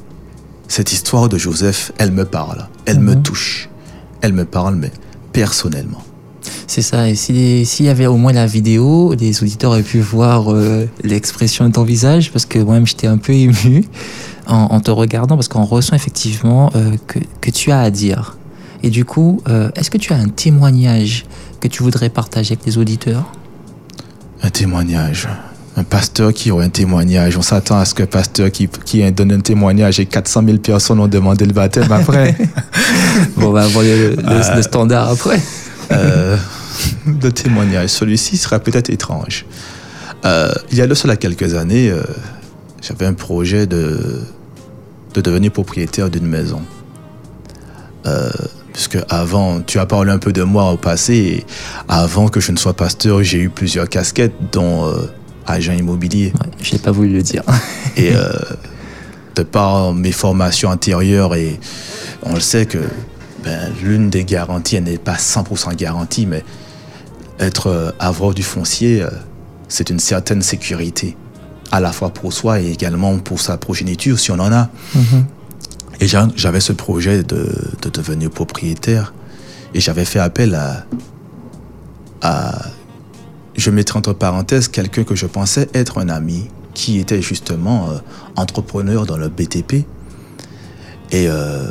cette 0.67 0.91
histoire 0.91 1.29
de 1.29 1.37
Joseph, 1.37 1.91
elle 1.97 2.11
me 2.11 2.25
parle, 2.25 2.67
elle 2.85 2.99
me 2.99 3.15
Mhm. 3.15 3.23
touche, 3.23 3.69
elle 4.21 4.33
me 4.33 4.45
parle, 4.45 4.75
mais 4.75 4.91
personnellement. 5.33 6.01
C'est 6.65 6.81
ça. 6.81 7.09
Et 7.09 7.15
si- 7.15 7.65
s'il 7.65 7.85
y 7.85 7.89
avait 7.89 8.05
au 8.07 8.17
moins 8.17 8.33
la 8.33 8.45
vidéo, 8.45 9.13
les 9.19 9.41
auditeurs 9.43 9.71
auraient 9.71 9.83
pu 9.83 9.99
voir 9.99 10.51
euh, 10.53 10.85
l'expression 11.03 11.67
de 11.67 11.73
ton 11.73 11.83
visage, 11.83 12.31
parce 12.31 12.45
que 12.45 12.59
moi-même 12.59 12.85
j'étais 12.87 13.07
un 13.07 13.17
peu 13.17 13.33
ému 13.33 13.85
en, 14.47 14.55
en 14.55 14.79
te 14.79 14.91
regardant, 14.91 15.35
parce 15.35 15.47
qu'on 15.47 15.63
ressent 15.65 15.95
effectivement 15.95 16.71
euh, 16.75 16.95
que, 17.07 17.19
que 17.41 17.51
tu 17.51 17.71
as 17.71 17.81
à 17.81 17.89
dire. 17.89 18.37
Et 18.83 18.89
du 18.89 19.05
coup, 19.05 19.41
euh, 19.47 19.69
est-ce 19.75 19.89
que 19.89 19.97
tu 19.97 20.13
as 20.13 20.17
un 20.17 20.27
témoignage 20.29 21.25
que 21.59 21.67
tu 21.67 21.83
voudrais 21.83 22.09
partager 22.09 22.53
avec 22.53 22.65
les 22.65 22.77
auditeurs? 22.77 23.25
Un 24.43 24.49
témoignage. 24.49 25.27
Un 25.77 25.83
pasteur 25.83 26.33
qui 26.33 26.49
aurait 26.49 26.65
un 26.65 26.69
témoignage. 26.69 27.37
On 27.37 27.43
s'attend 27.43 27.77
à 27.77 27.85
ce 27.85 27.93
que 27.93 28.01
pasteur 28.03 28.49
qui, 28.51 28.67
qui 28.83 29.09
donne 29.11 29.31
un 29.31 29.39
témoignage 29.39 29.99
et 29.99 30.07
400 30.07 30.43
000 30.45 30.57
personnes 30.57 30.99
ont 30.99 31.07
demandé 31.07 31.45
le 31.45 31.53
baptême 31.53 31.91
après. 31.91 32.35
Bon, 33.37 33.49
on 33.49 33.51
va 33.51 33.67
voir 33.67 33.83
le, 33.83 34.15
le- 34.15 34.55
le 34.55 34.61
standard 34.63 35.09
après. 35.11 35.39
euh, 35.91 36.35
de 37.05 37.29
témoignage. 37.29 37.89
Celui-ci 37.89 38.37
sera 38.37 38.59
peut-être 38.59 38.89
étrange. 38.89 39.45
Euh, 40.25 40.51
il 40.71 40.77
y 40.77 40.81
a 40.81 40.87
de 40.87 40.93
cela 40.95 41.15
quelques 41.15 41.53
années, 41.53 41.89
euh, 41.91 42.01
j'avais 42.81 43.05
un 43.05 43.13
projet 43.13 43.67
de, 43.67 44.21
de 45.13 45.21
devenir 45.21 45.51
propriétaire 45.51 46.09
d'une 46.09 46.25
maison. 46.25 46.61
Euh, 48.07 48.29
puisque 48.73 48.97
avant, 49.09 49.61
tu 49.61 49.77
as 49.79 49.85
parlé 49.85 50.11
un 50.11 50.17
peu 50.17 50.33
de 50.33 50.41
moi 50.43 50.71
au 50.71 50.77
passé, 50.77 51.13
et 51.15 51.45
avant 51.87 52.29
que 52.29 52.39
je 52.39 52.51
ne 52.51 52.57
sois 52.57 52.73
pasteur, 52.73 53.21
j'ai 53.23 53.39
eu 53.39 53.49
plusieurs 53.49 53.87
casquettes, 53.89 54.33
dont 54.51 54.87
euh, 54.87 54.93
agent 55.47 55.73
immobilier. 55.73 56.33
Ouais, 56.35 56.49
je 56.61 56.73
n'ai 56.73 56.79
pas 56.79 56.91
voulu 56.91 57.09
le 57.09 57.21
dire. 57.23 57.43
Et 57.95 58.11
euh, 58.13 58.29
de 59.35 59.43
par 59.43 59.93
mes 59.93 60.11
formations 60.11 60.69
antérieures, 60.69 61.35
et 61.35 61.59
on 62.23 62.33
le 62.33 62.39
sait 62.39 62.65
que 62.65 62.79
ben, 63.43 63.71
l'une 63.81 64.09
des 64.09 64.25
garanties, 64.25 64.75
elle 64.77 64.83
n'est 64.85 64.97
pas 64.97 65.15
100% 65.15 65.75
garantie, 65.75 66.25
mais 66.25 66.43
être 67.39 67.67
euh, 67.67 67.91
avoir 67.99 68.33
du 68.33 68.43
foncier, 68.43 69.01
euh, 69.01 69.09
c'est 69.69 69.89
une 69.89 69.99
certaine 69.99 70.41
sécurité, 70.41 71.15
à 71.71 71.79
la 71.79 71.91
fois 71.91 72.09
pour 72.09 72.33
soi 72.33 72.61
et 72.61 72.71
également 72.71 73.17
pour 73.19 73.39
sa 73.39 73.57
progéniture, 73.57 74.19
si 74.19 74.31
on 74.31 74.39
en 74.39 74.51
a. 74.51 74.69
Mhm. 74.95 75.25
Et 75.99 76.07
j'a- 76.07 76.29
j'avais 76.35 76.59
ce 76.59 76.73
projet 76.73 77.23
de, 77.23 77.49
de 77.81 77.89
devenir 77.89 78.29
propriétaire. 78.31 79.13
Et 79.73 79.79
j'avais 79.79 80.05
fait 80.05 80.19
appel 80.19 80.55
à, 80.55 80.85
à, 82.21 82.55
je 83.57 83.71
mettrai 83.71 83.97
entre 83.97 84.13
parenthèses, 84.13 84.67
quelqu'un 84.67 85.03
que 85.03 85.15
je 85.15 85.25
pensais 85.25 85.67
être 85.73 85.97
un 85.97 86.09
ami, 86.09 86.49
qui 86.73 86.99
était 86.99 87.21
justement 87.21 87.89
euh, 87.89 87.97
entrepreneur 88.35 89.05
dans 89.05 89.17
le 89.17 89.29
BTP. 89.29 89.85
Et 91.11 91.27
euh, 91.27 91.69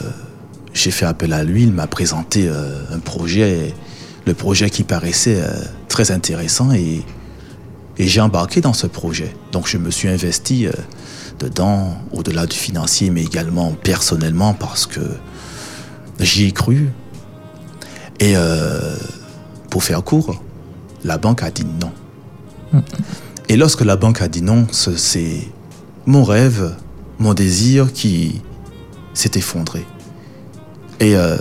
j'ai 0.75 0.90
fait 0.90 1.07
appel 1.07 1.33
à 1.33 1.44
lui, 1.44 1.62
il 1.62 1.72
m'a 1.72 1.87
présenté 1.87 2.49
euh, 2.49 2.83
un 2.92 2.99
projet, 2.99 3.72
le 4.27 4.35
projet 4.35 4.68
qui 4.68 4.83
paraissait 4.83 5.40
euh, 5.40 5.49
très 5.88 6.11
intéressant 6.11 6.72
et, 6.72 7.05
et 7.99 8.07
j'ai 8.07 8.20
embarqué 8.20 8.61
dans 8.61 8.72
ce 8.72 8.88
projet. 8.88 9.35
Donc 9.53 9.68
je 9.68 9.79
me 9.79 9.90
suis 9.90 10.09
investi 10.09 10.66
euh, 10.66 10.72
dedans, 11.38 11.96
au-delà 12.12 12.46
du 12.46 12.57
financier, 12.57 13.11
mais 13.11 13.22
également 13.22 13.72
personnellement 13.72 14.55
parce 14.55 14.87
que 14.87 15.01
j'y 16.18 16.46
ai 16.46 16.53
cru. 16.53 16.88
Et 18.18 18.37
euh, 18.37 18.96
pour 19.70 19.85
faire 19.85 20.03
court, 20.03 20.42
la 21.06 21.18
banque 21.18 21.42
a 21.42 21.50
dit 21.50 21.64
non. 21.64 22.82
Et 23.48 23.56
lorsque 23.56 23.82
la 23.82 23.96
banque 23.96 24.20
a 24.22 24.28
dit 24.28 24.42
non, 24.42 24.66
ce- 24.72 24.96
c'est 24.96 25.40
mon 26.04 26.24
rêve, 26.24 26.74
mon 27.18 27.32
désir 27.32 27.92
qui 27.92 28.42
s'est 29.14 29.30
effondré. 29.36 29.86
Et 31.00 31.16
euh, 31.16 31.36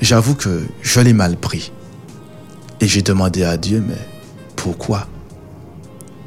j'avoue 0.00 0.34
que 0.34 0.62
je 0.82 1.00
l'ai 1.00 1.12
mal 1.12 1.36
pris. 1.36 1.72
Et 2.80 2.86
j'ai 2.86 3.02
demandé 3.02 3.42
à 3.42 3.56
Dieu, 3.56 3.82
mais 3.86 3.98
pourquoi? 4.54 5.06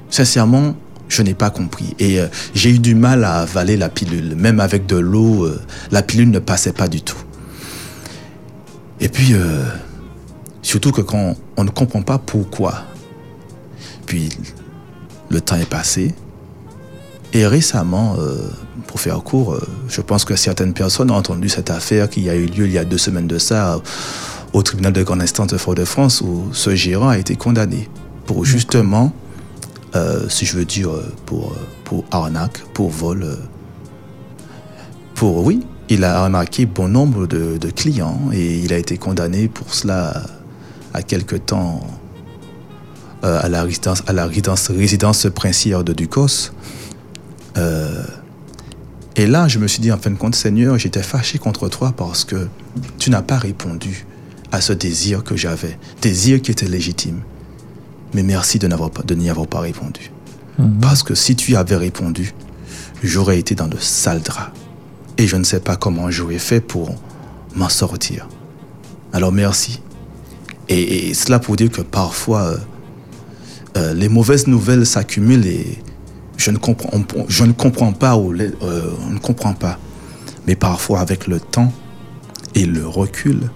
Sincèrement, 0.09 0.75
je 1.07 1.21
n'ai 1.21 1.33
pas 1.35 1.49
compris. 1.51 1.95
Et 1.99 2.19
euh, 2.19 2.27
j'ai 2.53 2.71
eu 2.71 2.79
du 2.79 2.95
mal 2.95 3.23
à 3.23 3.35
avaler 3.41 3.77
la 3.77 3.89
pilule. 3.89 4.35
Même 4.35 4.59
avec 4.59 4.85
de 4.85 4.97
l'eau, 4.97 5.45
euh, 5.45 5.61
la 5.91 6.01
pilule 6.01 6.29
ne 6.31 6.39
passait 6.39 6.73
pas 6.73 6.87
du 6.87 7.01
tout. 7.01 7.17
Et 8.99 9.09
puis, 9.09 9.33
surtout 10.69 10.91
que 10.91 11.01
quand 11.01 11.35
on 11.57 11.63
ne 11.63 11.71
comprend 11.71 12.03
pas 12.03 12.19
pourquoi. 12.19 12.83
Puis, 14.05 14.29
le 15.29 15.41
temps 15.41 15.55
est 15.55 15.67
passé. 15.67 16.13
Et 17.33 17.47
récemment, 17.47 18.17
euh, 18.19 18.37
pour 18.85 18.99
faire 18.99 19.23
court, 19.23 19.55
euh, 19.55 19.67
je 19.87 20.01
pense 20.01 20.25
que 20.25 20.35
certaines 20.35 20.73
personnes 20.73 21.09
ont 21.09 21.15
entendu 21.15 21.49
cette 21.49 21.71
affaire 21.71 22.07
qui 22.07 22.29
a 22.29 22.35
eu 22.35 22.45
lieu 22.45 22.67
il 22.67 22.71
y 22.71 22.77
a 22.77 22.85
deux 22.85 22.99
semaines 22.99 23.25
de 23.25 23.39
ça 23.39 23.81
au 24.53 24.61
tribunal 24.61 24.93
de 24.93 25.01
grande 25.01 25.23
instance 25.23 25.47
de 25.47 25.57
Fort-de-France 25.57 26.21
où 26.21 26.49
ce 26.51 26.75
gérant 26.75 27.09
a 27.09 27.17
été 27.17 27.35
condamné 27.35 27.89
pour 28.27 28.45
justement, 28.45 29.11
euh, 29.95 30.29
si 30.29 30.45
je 30.45 30.55
veux 30.55 30.65
dire, 30.65 30.91
pour, 31.25 31.55
pour 31.83 32.05
arnaque, 32.11 32.59
pour 32.75 32.91
vol. 32.91 33.25
pour, 35.15 35.43
oui, 35.43 35.61
il 35.89 36.03
a 36.03 36.21
arnaqué 36.21 36.67
bon 36.67 36.89
nombre 36.89 37.25
de, 37.25 37.57
de 37.57 37.71
clients 37.71 38.19
et 38.31 38.59
il 38.59 38.71
a 38.71 38.77
été 38.77 38.99
condamné 38.99 39.47
pour 39.47 39.73
cela 39.73 40.21
à 40.93 41.01
quelque 41.01 41.35
temps 41.35 41.81
euh, 43.23 43.39
à 43.41 43.49
la 43.49 43.63
résidence, 43.63 44.01
à 44.07 44.13
la 44.13 44.25
résidence, 44.25 44.69
résidence 44.69 45.27
princière 45.33 45.83
de 45.83 45.93
Ducos. 45.93 46.51
Euh, 47.57 48.03
et 49.15 49.27
là, 49.27 49.49
je 49.49 49.59
me 49.59 49.67
suis 49.67 49.81
dit, 49.81 49.91
en 49.91 49.97
fin 49.97 50.09
de 50.09 50.15
compte, 50.15 50.35
Seigneur, 50.35 50.77
j'étais 50.77 51.03
fâché 51.03 51.37
contre 51.37 51.67
toi 51.67 51.93
parce 51.95 52.23
que 52.23 52.47
tu 52.97 53.09
n'as 53.09 53.21
pas 53.21 53.37
répondu 53.37 54.05
à 54.51 54.61
ce 54.61 54.71
désir 54.71 55.23
que 55.23 55.35
j'avais, 55.35 55.77
désir 56.01 56.41
qui 56.41 56.51
était 56.51 56.67
légitime. 56.67 57.19
Mais 58.13 58.23
merci 58.23 58.57
de 58.57 58.67
n'y 58.67 59.29
avoir 59.29 59.47
pas 59.47 59.59
répondu. 59.59 60.11
Parce 60.81 61.03
que 61.03 61.15
si 61.15 61.35
tu 61.35 61.51
y 61.51 61.55
avais 61.55 61.75
répondu, 61.75 62.33
j'aurais 63.03 63.39
été 63.39 63.55
dans 63.55 63.67
de 63.67 63.77
sales 63.77 64.21
draps. 64.21 64.51
Et 65.17 65.27
je 65.27 65.35
ne 65.35 65.43
sais 65.43 65.59
pas 65.59 65.75
comment 65.75 66.09
j'aurais 66.09 66.39
fait 66.39 66.61
pour 66.61 66.95
m'en 67.55 67.69
sortir. 67.69 68.27
Alors 69.13 69.31
merci. 69.31 69.81
Et, 70.69 71.09
et 71.09 71.13
cela 71.13 71.39
pour 71.39 71.55
dire 71.55 71.69
que 71.71 71.81
parfois, 71.81 72.41
euh, 72.41 72.57
euh, 73.77 73.93
les 73.93 74.07
mauvaises 74.09 74.47
nouvelles 74.47 74.85
s'accumulent 74.85 75.47
et 75.47 75.79
je 76.37 76.51
ne 76.51 76.57
comprends, 76.57 76.89
je 77.27 77.43
ne 77.43 77.51
comprends 77.53 77.91
pas 77.91 78.15
ou 78.17 78.31
les- 78.31 78.51
euh, 78.63 78.91
on 79.07 79.11
ne 79.13 79.19
comprend 79.19 79.53
pas. 79.53 79.77
Mais 80.47 80.55
parfois, 80.55 80.99
avec 80.99 81.27
le 81.27 81.39
temps 81.39 81.71
et 82.55 82.65
le 82.65 82.87
recul, 82.87 83.49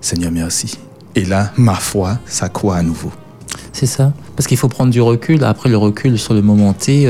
Seigneur, 0.00 0.30
merci. 0.32 0.78
Et 1.14 1.24
là, 1.24 1.52
ma 1.56 1.74
foi 1.74 2.18
s'accroît 2.26 2.76
à 2.76 2.82
nouveau. 2.82 3.12
C'est 3.72 3.86
ça. 3.86 4.12
Parce 4.36 4.46
qu'il 4.46 4.56
faut 4.56 4.68
prendre 4.68 4.90
du 4.90 5.00
recul. 5.00 5.42
Après, 5.44 5.68
le 5.68 5.76
recul 5.76 6.18
sur 6.18 6.34
le 6.34 6.42
moment 6.42 6.72
T, 6.72 7.08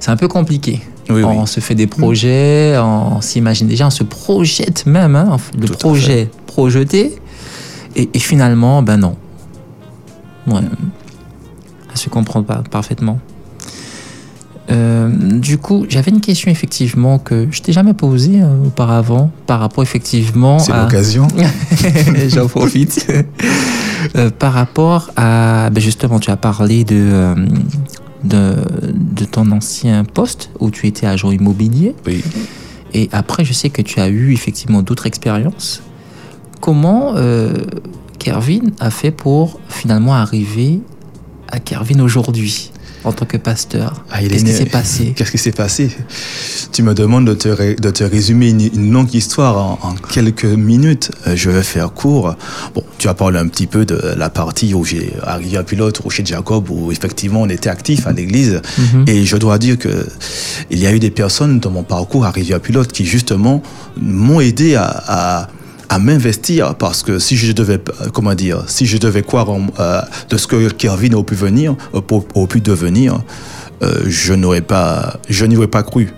c'est 0.00 0.10
un 0.10 0.16
peu 0.16 0.28
compliqué. 0.28 0.80
Oui, 1.10 1.16
oui. 1.16 1.24
On 1.24 1.44
se 1.46 1.60
fait 1.60 1.74
des 1.74 1.86
projets, 1.86 2.76
on 2.78 3.20
s'imagine 3.20 3.66
déjà, 3.68 3.86
on 3.86 3.90
se 3.90 4.04
projette 4.04 4.86
même, 4.86 5.16
hein, 5.16 5.36
le 5.58 5.66
Tout 5.66 5.74
projet 5.74 6.30
projeté. 6.46 7.16
Et, 7.96 8.08
et 8.12 8.18
finalement, 8.18 8.82
ben 8.82 8.96
non. 8.96 9.16
Ouais. 10.46 10.60
Ça 11.90 11.96
se 11.96 12.08
comprend 12.08 12.42
pas 12.42 12.62
parfaitement. 12.70 13.18
Euh, 14.70 15.08
du 15.38 15.58
coup, 15.58 15.84
j'avais 15.88 16.10
une 16.10 16.22
question 16.22 16.50
effectivement 16.50 17.18
que 17.18 17.48
je 17.50 17.60
t'ai 17.60 17.72
jamais 17.72 17.92
posée 17.92 18.40
euh, 18.40 18.66
auparavant 18.66 19.30
par 19.46 19.60
rapport 19.60 19.82
effectivement 19.82 20.58
C'est 20.58 20.72
à... 20.72 20.82
l'occasion. 20.84 21.28
J'en 22.28 22.48
profite. 22.48 23.06
Euh, 24.16 24.28
par 24.30 24.52
rapport 24.52 25.10
à. 25.16 25.70
ben 25.72 25.80
justement, 25.80 26.18
tu 26.18 26.30
as 26.30 26.36
parlé 26.36 26.84
de, 26.84 26.94
euh, 26.94 27.34
de, 28.22 28.54
de 28.92 29.24
ton 29.24 29.50
ancien 29.50 30.04
poste 30.04 30.50
où 30.60 30.70
tu 30.70 30.86
étais 30.86 31.06
agent 31.06 31.30
immobilier. 31.30 31.94
Oui. 32.06 32.22
Et 32.92 33.08
après, 33.12 33.46
je 33.46 33.54
sais 33.54 33.70
que 33.70 33.80
tu 33.80 34.00
as 34.00 34.08
eu 34.08 34.34
effectivement 34.34 34.82
d'autres 34.82 35.06
expériences. 35.06 35.82
Comment 36.64 37.12
euh, 37.16 37.52
Kervin 38.18 38.70
a 38.80 38.90
fait 38.90 39.10
pour 39.10 39.60
finalement 39.68 40.14
arriver 40.14 40.80
à 41.52 41.58
Kervin 41.60 42.00
aujourd'hui 42.00 42.70
en 43.04 43.12
tant 43.12 43.26
que 43.26 43.36
pasteur? 43.36 44.02
Ah, 44.10 44.20
Qu'est-ce 44.22 44.46
qui 44.46 44.52
s'est 44.54 44.64
passé? 44.64 45.12
Qu'est-ce 45.16 45.30
qui 45.30 45.36
s'est 45.36 45.52
passé? 45.52 45.90
Tu 46.72 46.82
me 46.82 46.94
demandes 46.94 47.26
de 47.26 47.34
te, 47.34 47.48
ré- 47.50 47.74
de 47.74 47.90
te 47.90 48.02
résumer 48.02 48.48
une, 48.48 48.62
une 48.62 48.90
longue 48.90 49.12
histoire 49.12 49.58
en, 49.58 49.78
en 49.90 49.92
quelques 49.94 50.46
minutes. 50.46 51.10
Euh, 51.26 51.36
je 51.36 51.50
vais 51.50 51.62
faire 51.62 51.92
court. 51.92 52.34
Bon, 52.74 52.82
tu 52.96 53.08
as 53.08 53.14
parlé 53.14 53.38
un 53.38 53.46
petit 53.48 53.66
peu 53.66 53.84
de 53.84 54.00
la 54.16 54.30
partie 54.30 54.72
où 54.72 54.86
j'ai 54.86 55.12
arrivé 55.22 55.58
à 55.58 55.64
Pilote, 55.64 55.98
Rocher 55.98 56.22
de 56.22 56.28
Jacob, 56.28 56.70
où 56.70 56.90
effectivement 56.92 57.42
on 57.42 57.48
était 57.50 57.68
actif 57.68 58.06
à 58.06 58.12
l'église. 58.14 58.62
Mhm. 58.78 59.04
Et 59.06 59.26
je 59.26 59.36
dois 59.36 59.58
dire 59.58 59.76
que 59.76 60.06
il 60.70 60.78
y 60.78 60.86
a 60.86 60.94
eu 60.94 60.98
des 60.98 61.10
personnes 61.10 61.60
dans 61.60 61.70
mon 61.70 61.82
parcours 61.82 62.24
arrivé 62.24 62.54
à 62.54 62.58
Pilote 62.58 62.90
qui 62.90 63.04
justement 63.04 63.62
m'ont 64.00 64.40
aidé 64.40 64.76
à, 64.76 64.86
à, 64.86 65.48
à 65.94 66.00
m'investir 66.00 66.74
parce 66.74 67.04
que 67.04 67.20
si 67.20 67.36
je 67.36 67.52
devais, 67.52 67.78
euh, 68.00 68.08
comment 68.12 68.34
dire, 68.34 68.64
si 68.66 68.84
je 68.84 68.98
devais 68.98 69.22
croire 69.22 69.48
en, 69.48 69.68
euh, 69.78 70.00
de 70.28 70.36
ce 70.36 70.48
que 70.48 70.68
Kervin 70.70 71.16
a 71.16 71.22
pu 71.22 71.36
venir, 71.36 71.76
euh, 71.94 72.00
a 72.00 72.46
pu 72.48 72.60
devenir, 72.60 73.20
euh, 73.84 74.02
je 74.08 74.34
n'aurais 74.34 74.60
pas, 74.60 75.20
je 75.28 75.44
n'y 75.46 75.56
aurais 75.56 75.68
pas 75.68 75.84
cru. 75.84 76.12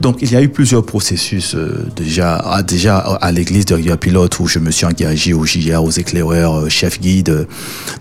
Donc 0.00 0.18
il 0.20 0.30
y 0.30 0.36
a 0.36 0.42
eu 0.42 0.48
plusieurs 0.48 0.84
processus 0.84 1.54
euh, 1.54 1.86
déjà, 1.96 2.36
à, 2.36 2.62
déjà 2.62 2.98
à 2.98 3.32
l'église 3.32 3.64
de 3.64 3.74
Rivière 3.74 3.98
Pilote 3.98 4.38
où 4.40 4.46
je 4.46 4.58
me 4.58 4.70
suis 4.70 4.84
engagé 4.86 5.32
au 5.32 5.44
JA, 5.44 5.80
aux 5.80 5.90
éclaireurs, 5.90 6.54
euh, 6.54 6.68
chef 6.68 7.00
guide. 7.00 7.30
euh. 7.30 7.44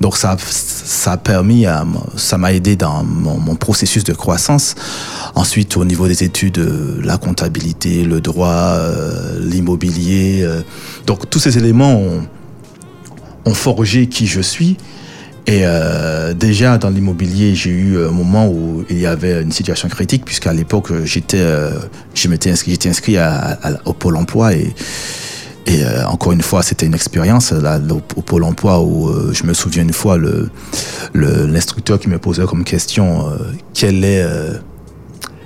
Donc 0.01 0.17
ça, 0.17 0.35
ça 0.39 1.13
a 1.13 1.17
permis, 1.17 1.65
à, 1.65 1.85
ça 2.17 2.37
m'a 2.37 2.51
aidé 2.53 2.75
dans 2.75 3.03
mon, 3.03 3.55
processus 3.55 4.03
de 4.03 4.13
croissance. 4.13 4.75
Ensuite 5.35 5.77
au 5.77 5.85
niveau 5.85 6.07
des 6.07 6.23
études, 6.23 6.57
euh, 6.59 6.99
la 7.03 7.17
comptabilité, 7.17 8.03
le 8.03 8.19
droit, 8.21 8.49
euh, 8.49 9.39
l'immobilier. 9.41 10.41
euh. 10.43 10.61
donc 11.07 11.29
tous 11.29 11.39
ces 11.39 11.57
éléments 11.57 12.01
ont 13.45 13.53
forgé 13.53 14.07
qui 14.07 14.27
je 14.27 14.41
suis. 14.41 14.77
Et 15.47 15.61
euh, 15.63 16.33
déjà 16.33 16.77
dans 16.79 16.89
l'immobilier, 16.89 17.53
j'ai 17.53 17.69
eu 17.69 18.03
un 18.03 18.09
moment 18.11 18.47
où 18.49 18.83
il 18.89 18.97
y 18.99 19.05
avait 19.05 19.41
une 19.43 19.51
situation 19.51 19.87
critique 19.89 20.25
puisqu'à 20.25 20.53
l'époque 20.53 20.91
j'étais, 21.03 21.37
euh, 21.39 21.69
je 22.15 22.27
m'étais 22.29 22.49
inscrit, 22.49 22.71
j'étais 22.71 22.89
inscrit 22.89 23.17
à, 23.17 23.57
à- 23.61 23.73
au 23.85 23.93
pôle 23.93 24.15
emploi 24.17 24.53
et 24.53 24.73
et 25.67 25.83
euh, 25.83 26.05
encore 26.07 26.31
une 26.31 26.43
fois, 26.43 26.61
c'était 26.61 26.85
une 26.85 26.93
expérience 26.93 27.51
là, 27.51 27.79
au, 27.89 28.21
pôle 28.21 28.43
emploi 28.43 28.81
où 28.83 29.09
euh, 29.09 29.33
je 29.33 29.43
me 29.45 29.53
souviens 29.55 29.81
une 29.81 29.93
fois 29.93 30.15
le 30.17 30.49
le- 31.13 31.45
l'instructeur 31.47 31.99
qui 31.99 32.07
me 32.09 32.19
posait 32.19 32.45
comme 32.45 32.63
question 32.63 33.29
euh, 33.29 33.37
quel 33.73 34.03
est 34.03 34.21
euh, 34.23 34.53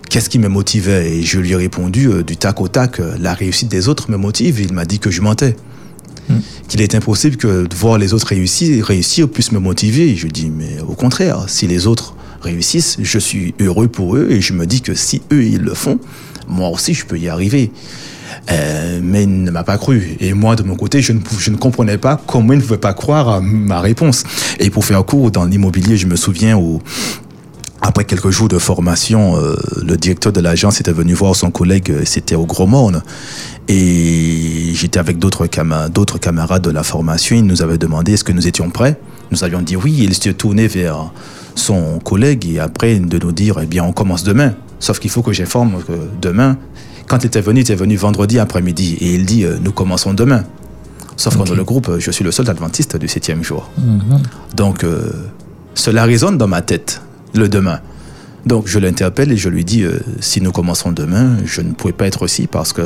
Qu'est-ce 0.10 0.28
qui 0.30 0.40
me 0.40 0.48
motivait? 0.48 1.12
Et 1.18 1.22
je 1.22 1.40
lui 1.40 1.52
ai 1.52 1.56
répondu 1.56 2.08
euh, 2.08 2.24
du 2.24 2.36
tac 2.36 2.60
au 2.62 2.68
tac, 2.68 3.00
euh, 3.00 3.16
la 3.20 3.34
réussite 3.36 3.70
des 3.70 3.88
autres 3.88 4.10
me 4.10 4.18
motive. 4.18 4.60
Il 4.60 4.74
m'a 4.74 4.84
dit 4.86 4.98
que 4.98 5.12
je 5.12 5.22
mentais 5.22 5.56
qu'il 6.68 6.82
est 6.82 6.96
impossible 6.96 7.38
que 7.38 7.66
de 7.68 7.76
voir 7.76 7.98
les 7.98 8.14
autres 8.14 8.28
réussir, 8.28 8.86
réussir 8.86 9.30
puisse 9.30 9.52
me 9.52 9.60
motiver. 9.60 10.16
Je 10.16 10.28
dis, 10.28 10.50
mais 10.50 10.80
au 10.88 10.94
contraire, 10.94 11.46
si 11.48 11.68
les 11.68 11.88
autres 11.88 12.16
réussissent, 12.42 12.98
je 13.02 13.20
suis 13.20 13.54
heureux 13.60 13.88
pour 13.88 14.16
eux 14.16 14.28
et 14.30 14.42
je 14.42 14.54
me 14.54 14.66
dis 14.66 14.82
que 14.82 14.94
si 14.94 15.22
eux, 15.32 15.44
ils 15.44 15.62
le 15.62 15.74
font, 15.74 16.00
moi 16.48 16.70
aussi, 16.70 16.94
je 16.94 17.06
peux 17.06 17.18
y 17.18 17.28
arriver. 17.30 17.72
Euh, 18.52 19.00
mais 19.04 19.24
il 19.24 19.44
ne 19.44 19.52
m'a 19.52 19.64
pas 19.64 19.78
cru. 19.78 20.16
Et 20.20 20.34
moi, 20.34 20.56
de 20.56 20.64
mon 20.64 20.76
côté, 20.76 21.02
je 21.02 21.14
ne, 21.14 21.20
je 21.38 21.52
ne 21.52 21.58
comprenais 21.58 21.98
pas 21.98 22.22
comment 22.28 22.54
il 22.54 22.58
ne 22.58 22.62
pouvait 22.62 22.78
pas 22.78 22.94
croire 22.94 23.30
à 23.30 23.42
ma 23.42 23.82
réponse. 23.82 24.24
Et 24.60 24.70
pour 24.70 24.86
faire 24.86 25.04
court, 25.06 25.32
dans 25.32 25.46
l'immobilier, 25.46 25.98
je 25.98 26.08
me 26.08 26.16
souviens 26.16 26.58
où 26.58 26.82
après 27.82 28.04
quelques 28.06 28.30
jours 28.30 28.48
de 28.50 28.58
formation, 28.58 29.38
euh, 29.38 29.56
le 29.86 29.96
directeur 29.98 30.32
de 30.34 30.42
l'agence 30.42 30.80
était 30.82 30.92
venu 30.92 31.14
voir 31.14 31.36
son 31.36 31.50
collègue, 31.52 31.92
euh, 31.92 32.02
c'était 32.06 32.36
au 32.36 32.46
Gros 32.46 32.68
Morne. 32.68 33.02
Et 33.68 34.72
j'étais 34.74 35.00
avec 35.00 35.20
d'autres 35.20 35.46
cama- 35.48 35.90
d'autres 35.90 36.18
camarades 36.18 36.64
de 36.64 36.72
la 36.72 36.84
formation. 36.84 37.36
Il 37.36 37.46
nous 37.46 37.62
avait 37.62 37.78
demandé 37.78 38.14
est-ce 38.14 38.24
que 38.24 38.32
nous 38.32 38.48
étions 38.48 38.70
prêts. 38.70 39.00
Nous 39.32 39.44
avions 39.44 39.62
dit 39.62 39.76
oui. 39.76 39.96
Il 40.00 40.14
s'est 40.14 40.34
tourné 40.34 40.68
vers 40.68 41.12
son 41.56 42.00
collègue 42.00 42.46
et 42.48 42.60
après 42.60 43.00
de 43.00 43.18
nous 43.20 43.32
dire 43.32 43.60
eh 43.62 43.66
bien, 43.66 43.84
on 43.84 43.94
commence 43.94 44.24
demain. 44.24 44.56
Sauf 44.80 45.00
qu'il 45.00 45.10
faut 45.12 45.22
que 45.22 45.34
j'informe 45.34 45.84
que 45.88 45.94
demain, 46.22 46.58
quand 47.08 47.20
il 47.24 47.28
était 47.28 47.42
venu, 47.42 47.60
il 47.60 47.62
était 47.62 47.76
venu 47.76 47.96
vendredi 47.96 48.40
après-midi. 48.40 48.98
Et 49.02 49.14
il 49.16 49.26
dit 49.26 49.44
euh, 49.46 49.58
nous 49.64 49.72
commençons 49.72 50.14
demain. 50.14 50.44
Sauf 51.16 51.36
que 51.36 51.42
Ok. 51.42 51.48
dans 51.50 51.56
le 51.56 51.64
groupe, 51.64 51.92
je 52.00 52.12
suis 52.12 52.24
le 52.24 52.32
seul 52.32 52.50
adventiste 52.50 52.98
du 52.98 53.08
septième 53.08 53.44
jour. 53.44 53.70
Mhm. 53.78 54.22
Donc, 54.56 54.84
euh, 54.84 55.12
cela 55.76 56.06
résonne 56.06 56.38
dans 56.38 56.48
ma 56.48 56.62
tête, 56.62 57.02
le 57.34 57.48
demain. 57.50 57.80
Donc, 58.46 58.68
je 58.68 58.80
l'interpelle 58.80 59.32
et 59.32 59.38
je 59.38 59.50
lui 59.50 59.66
dis, 59.66 59.84
euh, 59.84 60.00
si 60.22 60.40
nous 60.42 60.52
commençons 60.52 60.92
demain, 60.92 61.38
je 61.46 61.62
ne 61.62 61.74
pourrais 61.74 61.94
pas 61.94 62.08
être 62.08 62.22
aussi 62.24 62.48
parce 62.48 62.72
que 62.74 62.84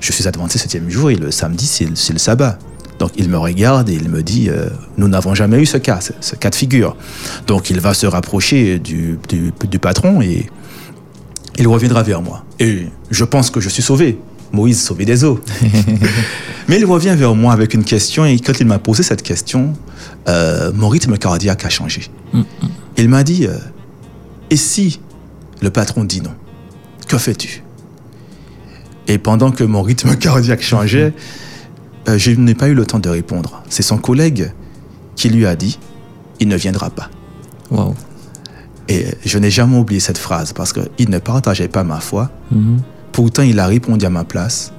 je 0.00 0.12
suis 0.12 0.26
adventiste 0.26 0.62
septième 0.62 0.88
jour 0.88 1.10
et 1.10 1.14
le 1.16 1.30
samedi, 1.30 1.66
c'est 1.66 1.86
le- 2.12 2.18
sabbat. 2.18 2.58
Donc, 2.98 3.10
il 3.16 3.28
me 3.28 3.36
regarde 3.38 3.88
et 3.90 3.94
il 3.94 4.08
me 4.08 4.22
dit, 4.22 4.48
euh, 4.48 4.66
nous 4.96 5.06
n'avons 5.06 5.34
jamais 5.34 5.60
eu 5.60 5.66
ce 5.66 5.76
cas, 5.76 6.00
ce, 6.00 6.12
ce 6.20 6.34
cas 6.36 6.50
de 6.50 6.54
figure. 6.54 6.96
Donc, 7.46 7.70
il 7.70 7.78
va 7.80 7.92
se 7.94 8.06
rapprocher 8.06 8.78
du, 8.78 9.18
du- 9.28 9.52
du 9.70 9.78
patron 9.78 10.20
et 10.22 10.48
il 11.58 11.68
reviendra 11.68 12.02
vers 12.02 12.22
moi. 12.22 12.44
Et 12.58 12.86
je 13.10 13.24
pense 13.24 13.50
que 13.50 13.60
je 13.60 13.68
suis 13.68 13.82
sauvé. 13.82 14.18
Moïse 14.52 14.80
sauvé 14.82 15.04
des 15.04 15.22
eaux. 15.24 15.38
Mais 16.68 16.78
il 16.78 16.86
revient 16.86 17.14
vers 17.16 17.34
moi 17.34 17.52
avec 17.52 17.74
une 17.74 17.84
question 17.84 18.24
et 18.24 18.38
quand 18.40 18.58
il 18.58 18.66
m'a 18.66 18.78
posé 18.78 19.02
cette 19.02 19.22
question, 19.22 19.74
euh, 20.28 20.72
mon 20.74 20.88
rythme 20.88 21.18
cardiaque 21.18 21.64
a 21.66 21.68
changé. 21.68 22.02
Il 22.98 23.08
m'a 23.08 23.22
dit, 23.22 23.46
euh, 23.46 23.56
et 24.50 24.56
si 24.56 25.00
le 25.62 25.70
patron 25.70 26.04
dit 26.04 26.20
non, 26.20 26.34
que 27.06 27.16
fais-tu? 27.16 27.62
Et 29.06 29.18
pendant 29.18 29.52
que 29.52 29.62
mon 29.62 29.82
rythme 29.82 30.16
cardiaque 30.18 30.62
changeait, 30.62 31.14
euh, 32.08 32.18
je 32.18 32.32
n'ai 32.32 32.56
pas 32.56 32.68
eu 32.68 32.74
le 32.74 32.84
temps 32.84 32.98
de 32.98 33.08
répondre. 33.08 33.62
C'est 33.70 33.84
son 33.84 33.98
collègue 33.98 34.52
qui 35.14 35.28
lui 35.28 35.46
a 35.46 35.54
dit, 35.54 35.78
il 36.40 36.48
ne 36.48 36.56
viendra 36.56 36.90
pas. 36.90 37.08
Waouh. 37.70 37.94
Et 38.88 39.06
je 39.24 39.38
n'ai 39.38 39.50
jamais 39.50 39.78
oublié 39.78 40.00
cette 40.00 40.18
phrase 40.18 40.52
parce 40.52 40.72
qu'il 40.72 41.10
ne 41.10 41.18
partageait 41.18 41.68
pas 41.68 41.84
ma 41.84 42.00
foi. 42.00 42.30
Mhm. 42.50 42.80
Pourtant, 43.12 43.42
il 43.42 43.60
a 43.60 43.66
répondu 43.66 44.06
à 44.06 44.10
ma 44.10 44.24
place 44.24 44.72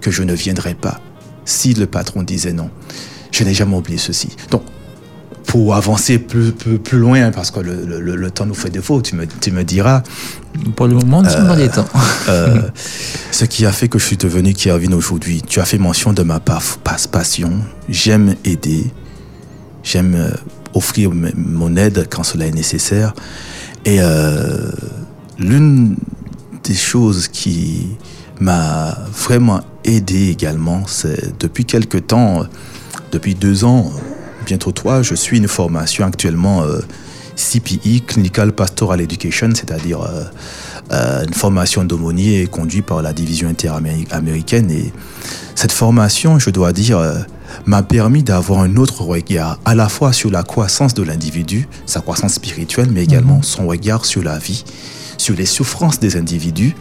que 0.00 0.12
je 0.12 0.22
ne 0.22 0.34
viendrai 0.34 0.74
pas 0.74 1.00
si 1.44 1.74
le 1.74 1.86
patron 1.86 2.22
disait 2.22 2.52
non. 2.52 2.70
Je 3.32 3.42
n'ai 3.42 3.54
jamais 3.54 3.76
oublié 3.76 3.98
ceci. 3.98 4.28
Donc, 4.50 4.62
pour 5.46 5.74
avancer 5.74 6.18
plus, 6.18 6.52
plus, 6.52 6.78
plus 6.78 6.98
loin, 6.98 7.30
parce 7.30 7.50
que 7.50 7.60
le, 7.60 7.84
le- 8.00 8.16
le 8.16 8.30
temps 8.30 8.46
nous 8.46 8.54
fait 8.54 8.70
défaut, 8.70 9.00
tu 9.00 9.14
me, 9.14 9.26
tu 9.26 9.52
me 9.52 9.62
diras, 9.64 10.02
Pour 10.74 10.86
le 10.88 10.94
moment, 10.94 11.22
nous 11.22 11.30
sommes 11.30 11.46
dans 11.46 11.54
les 11.54 11.68
temps. 11.68 11.86
euh, 12.28 12.62
ce 13.30 13.44
qui 13.44 13.64
a 13.64 13.72
fait 13.72 13.88
que 13.88 13.98
je 13.98 14.04
suis 14.04 14.16
devenu 14.16 14.52
Kevin 14.54 14.92
aujourd'hui. 14.94 15.42
Tu 15.46 15.60
as 15.60 15.64
fait 15.64 15.78
mention 15.78 16.12
de 16.12 16.22
ma 16.22 16.40
pa- 16.40 16.60
pa- 16.82 16.96
passion. 17.10 17.52
J'aime 17.88 18.34
aider. 18.44 18.86
J'aime 19.84 20.14
euh, 20.16 20.30
offrir 20.74 21.10
mon 21.36 21.76
aide 21.76 22.06
quand 22.10 22.24
cela 22.24 22.46
est 22.46 22.52
nécessaire. 22.54 23.14
Et 23.84 23.98
euh, 24.00 24.70
l'une 25.38 25.96
des 26.64 26.74
choses 26.74 27.28
qui 27.28 27.86
m'a 28.40 28.98
vraiment 29.12 29.60
aidé 29.84 30.28
également, 30.30 30.82
c'est 30.88 31.38
depuis 31.38 31.64
quelque 31.64 31.98
temps, 31.98 32.40
euh, 32.42 32.44
depuis 33.12 33.34
deux 33.36 33.62
ans, 33.64 33.92
euh, 33.94 34.00
bientôt 34.46 34.72
trois, 34.72 35.02
je 35.02 35.14
suis 35.14 35.36
une 35.36 35.48
formation 35.48 36.06
actuellement 36.06 36.62
euh, 36.62 36.80
CPE, 37.36 38.06
Clinical 38.06 38.52
Pastoral 38.52 39.00
Education, 39.00 39.50
c'est-à-dire 39.54 40.00
euh, 40.00 40.24
euh, 40.92 41.24
une 41.24 41.34
formation 41.34 41.84
d'aumônier 41.84 42.46
conduite 42.46 42.86
par 42.86 43.02
la 43.02 43.12
division 43.12 43.48
interaméricaine. 43.48 44.70
Et 44.70 44.92
cette 45.54 45.72
formation, 45.72 46.38
je 46.38 46.50
dois 46.50 46.72
dire, 46.72 46.98
euh, 46.98 47.18
m'a 47.66 47.82
permis 47.82 48.22
d'avoir 48.22 48.60
un 48.60 48.76
autre 48.76 49.02
regard, 49.02 49.58
à 49.64 49.74
la 49.74 49.88
fois 49.88 50.12
sur 50.12 50.30
la 50.30 50.42
croissance 50.42 50.94
de 50.94 51.02
l'individu, 51.02 51.68
sa 51.84 52.00
croissance 52.00 52.34
spirituelle, 52.34 52.88
mais 52.90 53.04
également 53.04 53.42
son 53.42 53.66
regard 53.66 54.04
sur 54.06 54.22
la 54.22 54.38
vie, 54.38 54.64
sur 55.18 55.36
les 55.36 55.46
souffrances 55.46 56.00
des 56.00 56.16
individus, 56.16 56.74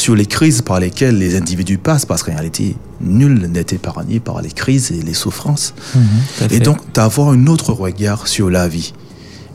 sur 0.00 0.16
les 0.16 0.26
crises 0.26 0.62
par 0.62 0.80
lesquelles 0.80 1.18
les 1.18 1.36
individus 1.36 1.78
passent, 1.78 2.06
parce 2.06 2.22
qu'en 2.22 2.32
réalité, 2.32 2.74
nul 3.00 3.46
n'est 3.52 3.66
épargné 3.70 4.18
par 4.18 4.40
les 4.40 4.50
crises 4.50 4.90
et 4.90 5.02
les 5.02 5.14
souffrances. 5.14 5.74
Mhm, 5.94 6.48
Et 6.50 6.60
donc 6.60 6.78
d'avoir 6.94 7.28
un 7.28 7.46
autre 7.46 7.72
regard 7.72 8.26
sur 8.26 8.50
la 8.50 8.66
vie. 8.66 8.94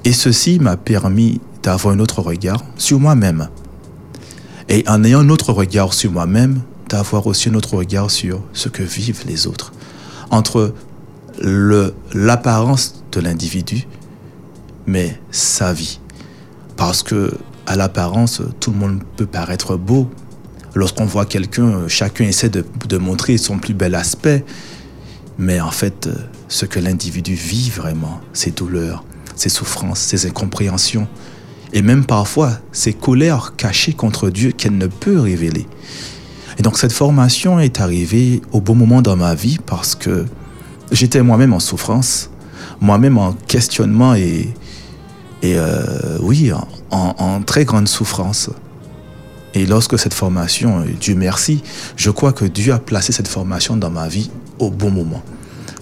Et 0.06 0.14
ceci 0.14 0.60
m'a 0.60 0.78
permis 0.78 1.42
d'avoir 1.64 1.96
un 1.96 2.00
autre 2.00 2.22
regard 2.22 2.64
sur 2.78 3.00
moi-même. 3.00 3.50
Et 4.70 4.84
en 4.88 5.04
ayant 5.04 5.22
un 5.22 5.30
autre 5.30 5.52
regard 5.52 5.94
sur 5.94 6.12
moi-même, 6.12 6.62
d'avoir 6.90 7.26
aussi 7.26 7.50
un 7.50 7.56
autre 7.56 7.76
regard 7.78 8.12
sur 8.12 8.42
ce 8.54 8.70
que 8.70 8.84
vivent 8.84 9.24
les 9.28 9.48
autres. 9.48 9.74
Entre 10.30 10.74
l'apparence 12.14 13.04
de 13.12 13.20
l'individu, 13.20 13.88
mais 14.86 15.20
sa 15.32 15.74
vie. 15.74 16.00
Parce 16.78 17.02
que 17.02 17.34
à 17.66 17.76
l'apparence, 17.76 18.42
tout 18.60 18.72
le 18.72 18.78
monde 18.78 19.00
peut 19.18 19.26
paraître 19.26 19.76
beau. 19.76 20.08
Lorsqu'on 20.76 21.06
voit 21.06 21.26
quelqu'un, 21.26 21.88
chacun 21.88 22.26
essaie 22.26 22.50
de, 22.50 22.98
montrer 22.98 23.38
son 23.38 23.58
plus 23.58 23.74
bel 23.74 23.96
aspect. 23.96 24.44
Mais 25.38 25.62
en 25.62 25.72
fait, 25.72 26.08
euh, 26.08 26.14
ce 26.50 26.66
que 26.66 26.80
l'individu 26.80 27.34
vit 27.34 27.70
vraiment, 27.70 28.20
ses 28.34 28.52
douleurs, 28.52 29.04
ses 29.36 29.50
souffrances, 29.50 30.00
ses 30.00 30.28
incompréhensions, 30.28 31.08
et 31.72 31.82
même 31.82 32.06
parfois 32.06 32.60
ses 32.74 32.94
colères 32.94 33.54
cachées 33.56 33.94
contre 33.94 34.30
Dieu 34.30 34.52
qu'elle 34.52 34.78
ne 34.78 34.88
peut 34.88 35.20
révéler. 35.20 35.66
Et 36.58 36.62
donc 36.62 36.78
cette 36.78 36.94
formation 36.94 37.60
est 37.60 37.80
arrivée 37.80 38.42
au 38.52 38.62
bon 38.62 38.76
moment 38.76 39.02
dans 39.02 39.18
ma 39.18 39.34
vie 39.36 39.60
parce 39.66 39.96
que 39.96 40.26
j'étais 40.92 41.22
moi-même 41.22 41.54
en 41.54 41.60
souffrance, 41.60 42.30
moi-même 42.80 43.18
en 43.18 43.34
questionnement 43.34 44.16
et, 44.16 44.54
euh, 45.44 46.18
oui, 46.22 46.52
en 46.92 47.42
très 47.44 47.66
grande 47.66 47.88
souffrance. 47.88 48.50
Et 49.56 49.66
lorsque 49.66 49.98
cette 49.98 50.14
formation, 50.14 50.82
euh, 50.82 50.86
Dieu 51.00 51.16
merci, 51.16 51.64
je 51.96 52.12
crois 52.12 52.34
que 52.34 52.44
Dieu 52.44 52.74
a 52.74 52.80
placé 52.80 53.14
cette 53.14 53.30
formation 53.30 53.78
dans 53.78 53.90
ma 53.90 54.10
vie 54.10 54.30
au 54.60 54.70
bon 54.70 54.92
moment. 54.92 55.24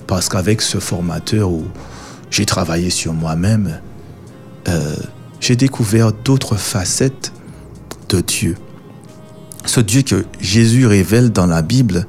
Parce 0.06 0.30
qu'avec 0.30 0.62
ce 0.62 0.78
formateur 0.78 1.50
où 1.50 1.66
j'ai 2.30 2.46
travaillé 2.46 2.92
sur 2.92 3.14
moi-même, 3.14 3.80
euh, 4.68 4.96
j'ai 5.40 5.56
découvert 5.56 6.14
d'autres 6.14 6.56
facettes 6.56 7.34
de 8.10 8.22
Dieu. 8.22 8.58
Ce 9.66 9.80
Dieu 9.80 10.04
que 10.04 10.24
Jésus 10.40 10.86
révèle 10.86 11.32
dans 11.32 11.48
la 11.48 11.64
Bible, 11.64 12.06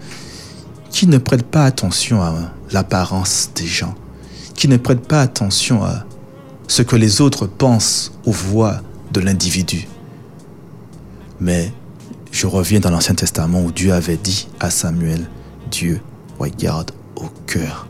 qui 0.91 1.07
ne 1.07 1.19
prête 1.19 1.45
pas 1.45 1.65
attention 1.65 2.23
à 2.23 2.35
l'apparence 2.73 3.51
des 3.55 3.67
gens, 3.67 3.95
qui 4.55 4.69
ne 4.69 4.77
prête 4.77 5.09
pas 5.09 5.23
attention 5.23 5.83
à 5.83 6.05
ce 6.69 6.83
que 6.83 6.97
les 6.97 7.23
autres 7.23 7.47
pensent 7.47 8.13
ou 8.27 8.33
voient 8.33 8.83
de 9.13 9.21
l'individu. 9.21 9.89
Mais 11.41 11.73
je 12.33 12.47
reviens 12.47 12.81
dans 12.81 12.91
l'Ancien 12.91 13.15
Testament 13.15 13.63
où 13.63 13.73
Dieu 13.73 13.93
avait 13.93 14.17
dit 14.17 14.49
à 14.61 14.71
Samuel, 14.71 15.29
Dieu 15.71 16.01
regarde 16.39 16.91
au 17.17 17.29
cœur. 17.47 17.87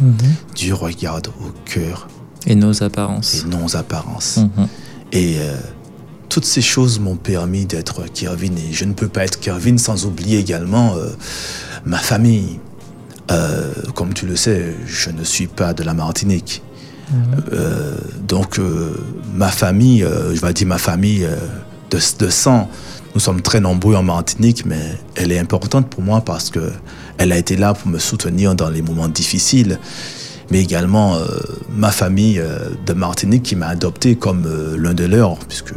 Mhm. 0.00 0.16
Dieu 0.54 0.74
regarde 0.74 1.28
au 1.28 1.50
cœur 1.64 2.08
Et 2.46 2.54
nos 2.54 2.82
apparences. 2.82 3.44
et 3.44 3.64
aux 3.64 3.76
apparences. 3.76 4.36
Mhm. 4.38 4.68
Et 5.12 5.36
euh, 5.38 5.56
toutes 6.28 6.44
ces 6.44 6.60
choses 6.62 6.98
m'ont 7.00 7.16
permis 7.16 7.64
d'être 7.64 8.04
Kervin. 8.12 8.56
Et 8.56 8.72
je 8.72 8.84
ne 8.84 8.92
peux 8.92 9.08
pas 9.08 9.24
être 9.24 9.40
Kervin 9.40 9.78
sans 9.78 10.04
oublier 10.04 10.38
également 10.38 10.94
euh, 10.96 11.10
ma 11.84 11.98
famille. 11.98 12.58
Euh, 13.30 13.72
comme 13.94 14.12
tu 14.14 14.26
le 14.26 14.36
sais, 14.36 14.74
je 14.86 15.10
ne 15.10 15.24
suis 15.24 15.46
pas 15.46 15.74
de 15.74 15.82
la 15.82 15.94
Martinique. 15.94 16.62
Euh, 17.52 17.96
donc 18.26 18.60
ma 19.34 19.48
famille, 19.48 20.00
je 20.00 20.40
vais 20.40 20.52
dire 20.52 20.66
ma 20.66 20.78
famille 20.78 21.26
de, 21.90 21.98
de 22.24 22.30
sang, 22.30 22.68
nous 23.14 23.20
sommes 23.20 23.40
très 23.42 23.60
nombreux 23.60 23.94
en 23.94 24.02
Martinique, 24.02 24.66
mais 24.66 24.80
elle 25.14 25.32
est 25.32 25.38
importante 25.38 25.88
pour 25.88 26.02
moi 26.02 26.20
parce 26.20 26.50
que 26.50 26.72
elle 27.18 27.32
a 27.32 27.38
été 27.38 27.56
là 27.56 27.72
pour 27.74 27.88
me 27.88 27.98
soutenir 27.98 28.54
dans 28.54 28.68
les 28.68 28.82
moments 28.82 29.08
difficiles, 29.08 29.78
mais 30.50 30.60
également 30.62 31.16
euh, 31.16 31.26
ma 31.74 31.90
famille 31.90 32.38
euh, 32.38 32.58
de 32.84 32.92
Martinique 32.92 33.42
qui 33.42 33.56
m'a 33.56 33.68
adopté 33.68 34.16
comme 34.16 34.44
euh, 34.46 34.76
l'un 34.78 34.92
de 34.94 35.04
leurs, 35.04 35.38
puisque 35.38 35.72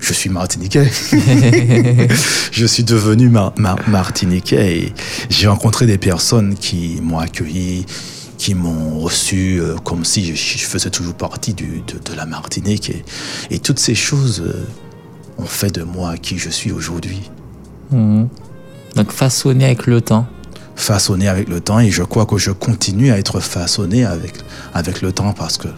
je, 0.00 0.12
suis 0.14 0.30
martiniquais. 0.30 0.88
je 2.52 2.66
suis 2.66 2.84
devenu 2.84 3.28
mar- 3.28 3.52
mar- 3.58 3.78
martiniquais 3.88 4.78
et 4.78 4.92
j'ai 5.28 5.48
rencontré 5.48 5.86
des 5.86 5.98
personnes 5.98 6.54
qui 6.54 6.98
m'ont 7.02 7.18
accueilli, 7.18 7.84
qui 8.38 8.54
m'ont 8.54 9.00
reçu 9.00 9.60
comme 9.84 10.04
si 10.04 10.34
je, 10.34 10.58
je 10.58 10.64
faisais 10.64 10.90
toujours 10.90 11.14
partie 11.14 11.52
du- 11.54 11.82
de, 11.86 11.98
de 12.10 12.16
la 12.16 12.24
Martinique. 12.26 12.90
Et, 12.90 13.04
et 13.50 13.58
toutes 13.58 13.80
ces 13.80 13.94
choses 13.96 14.42
ont 15.38 15.46
fait 15.46 15.70
de 15.70 15.82
moi 15.82 16.16
qui 16.16 16.38
je 16.38 16.50
suis 16.50 16.72
aujourd'hui. 16.72 17.30
Mhm. 17.90 18.28
Donc 18.96 19.12
façonné 19.12 19.64
avec 19.64 19.86
le 19.86 20.00
temps. 20.00 20.26
Façonné 20.76 21.28
avec 21.28 21.48
le 21.48 21.60
temps 21.60 21.80
et 21.80 21.90
je 21.90 22.02
crois 22.02 22.26
que 22.26 22.38
je 22.38 22.50
continue 22.50 23.10
à 23.10 23.18
être 23.18 23.40
façonné 23.40 24.04
avec, 24.04 24.34
avec 24.74 25.02
le 25.02 25.12
temps 25.12 25.32
parce 25.32 25.58
que 25.58 25.68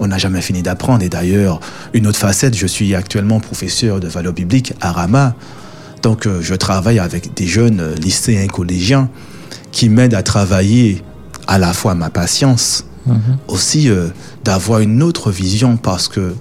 on 0.00 0.08
n'a 0.08 0.18
jamais 0.18 0.40
fini 0.40 0.62
d'apprendre. 0.62 1.02
Et 1.04 1.08
d'ailleurs, 1.08 1.60
une 1.94 2.06
autre 2.06 2.18
facette, 2.18 2.56
je 2.56 2.66
suis 2.66 2.94
actuellement 2.94 3.40
professeur 3.40 4.00
de 4.00 4.08
valeur 4.08 4.32
biblique 4.32 4.74
à 4.80 4.92
Rama. 4.92 5.34
Donc, 6.02 6.26
euh, 6.26 6.40
je 6.42 6.54
travaille 6.54 6.98
avec 6.98 7.34
des 7.34 7.46
jeunes 7.46 7.80
euh, 7.80 7.94
lycéens, 7.94 8.48
collégiens 8.48 9.08
qui 9.70 9.88
m'aident 9.88 10.14
à 10.14 10.22
travailler 10.22 11.02
à 11.46 11.58
la 11.58 11.72
fois 11.72 11.94
ma 11.94 12.10
patience, 12.10 12.84
aussi 13.48 13.88
euh, 13.88 14.08
d'avoir 14.44 14.80
une 14.80 15.02
autre 15.02 15.30
vision 15.30 15.76
parce 15.76 16.08
que 16.08 16.34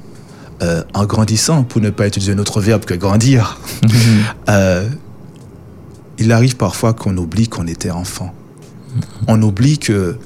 euh, 0.62 0.84
en 0.94 1.06
grandissant, 1.06 1.64
pour 1.64 1.82
ne 1.82 1.90
pas 1.90 2.06
utiliser 2.06 2.34
un 2.34 2.38
autre 2.38 2.62
verbe 2.62 2.86
que 2.86 2.94
grandir, 2.94 3.60
euh, 4.50 4.88
il 6.20 6.32
arrive 6.32 6.56
parfois 6.56 6.94
qu'on 6.94 7.18
oublie 7.18 7.48
qu'on 7.48 7.66
était 7.66 7.90
enfant. 7.90 8.32
On 9.28 9.42
oublie 9.42 9.80
que 9.80 10.18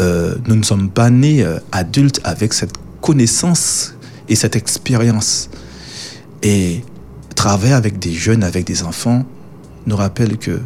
euh, 0.00 0.36
nous 0.46 0.56
ne 0.56 0.62
sommes 0.62 0.88
pas 0.88 1.10
nés 1.10 1.44
adultes 1.70 2.20
avec 2.24 2.54
cette 2.54 2.72
connaissance 3.02 3.94
et 4.30 4.36
cette 4.36 4.56
expérience. 4.56 5.50
Et 6.42 6.82
travailler 7.36 7.74
avec 7.74 7.98
des 7.98 8.12
jeunes, 8.12 8.42
avec 8.42 8.66
des 8.66 8.84
enfants, 8.84 9.24
nous 9.86 9.96
rappelle 9.96 10.38
que 10.38 10.60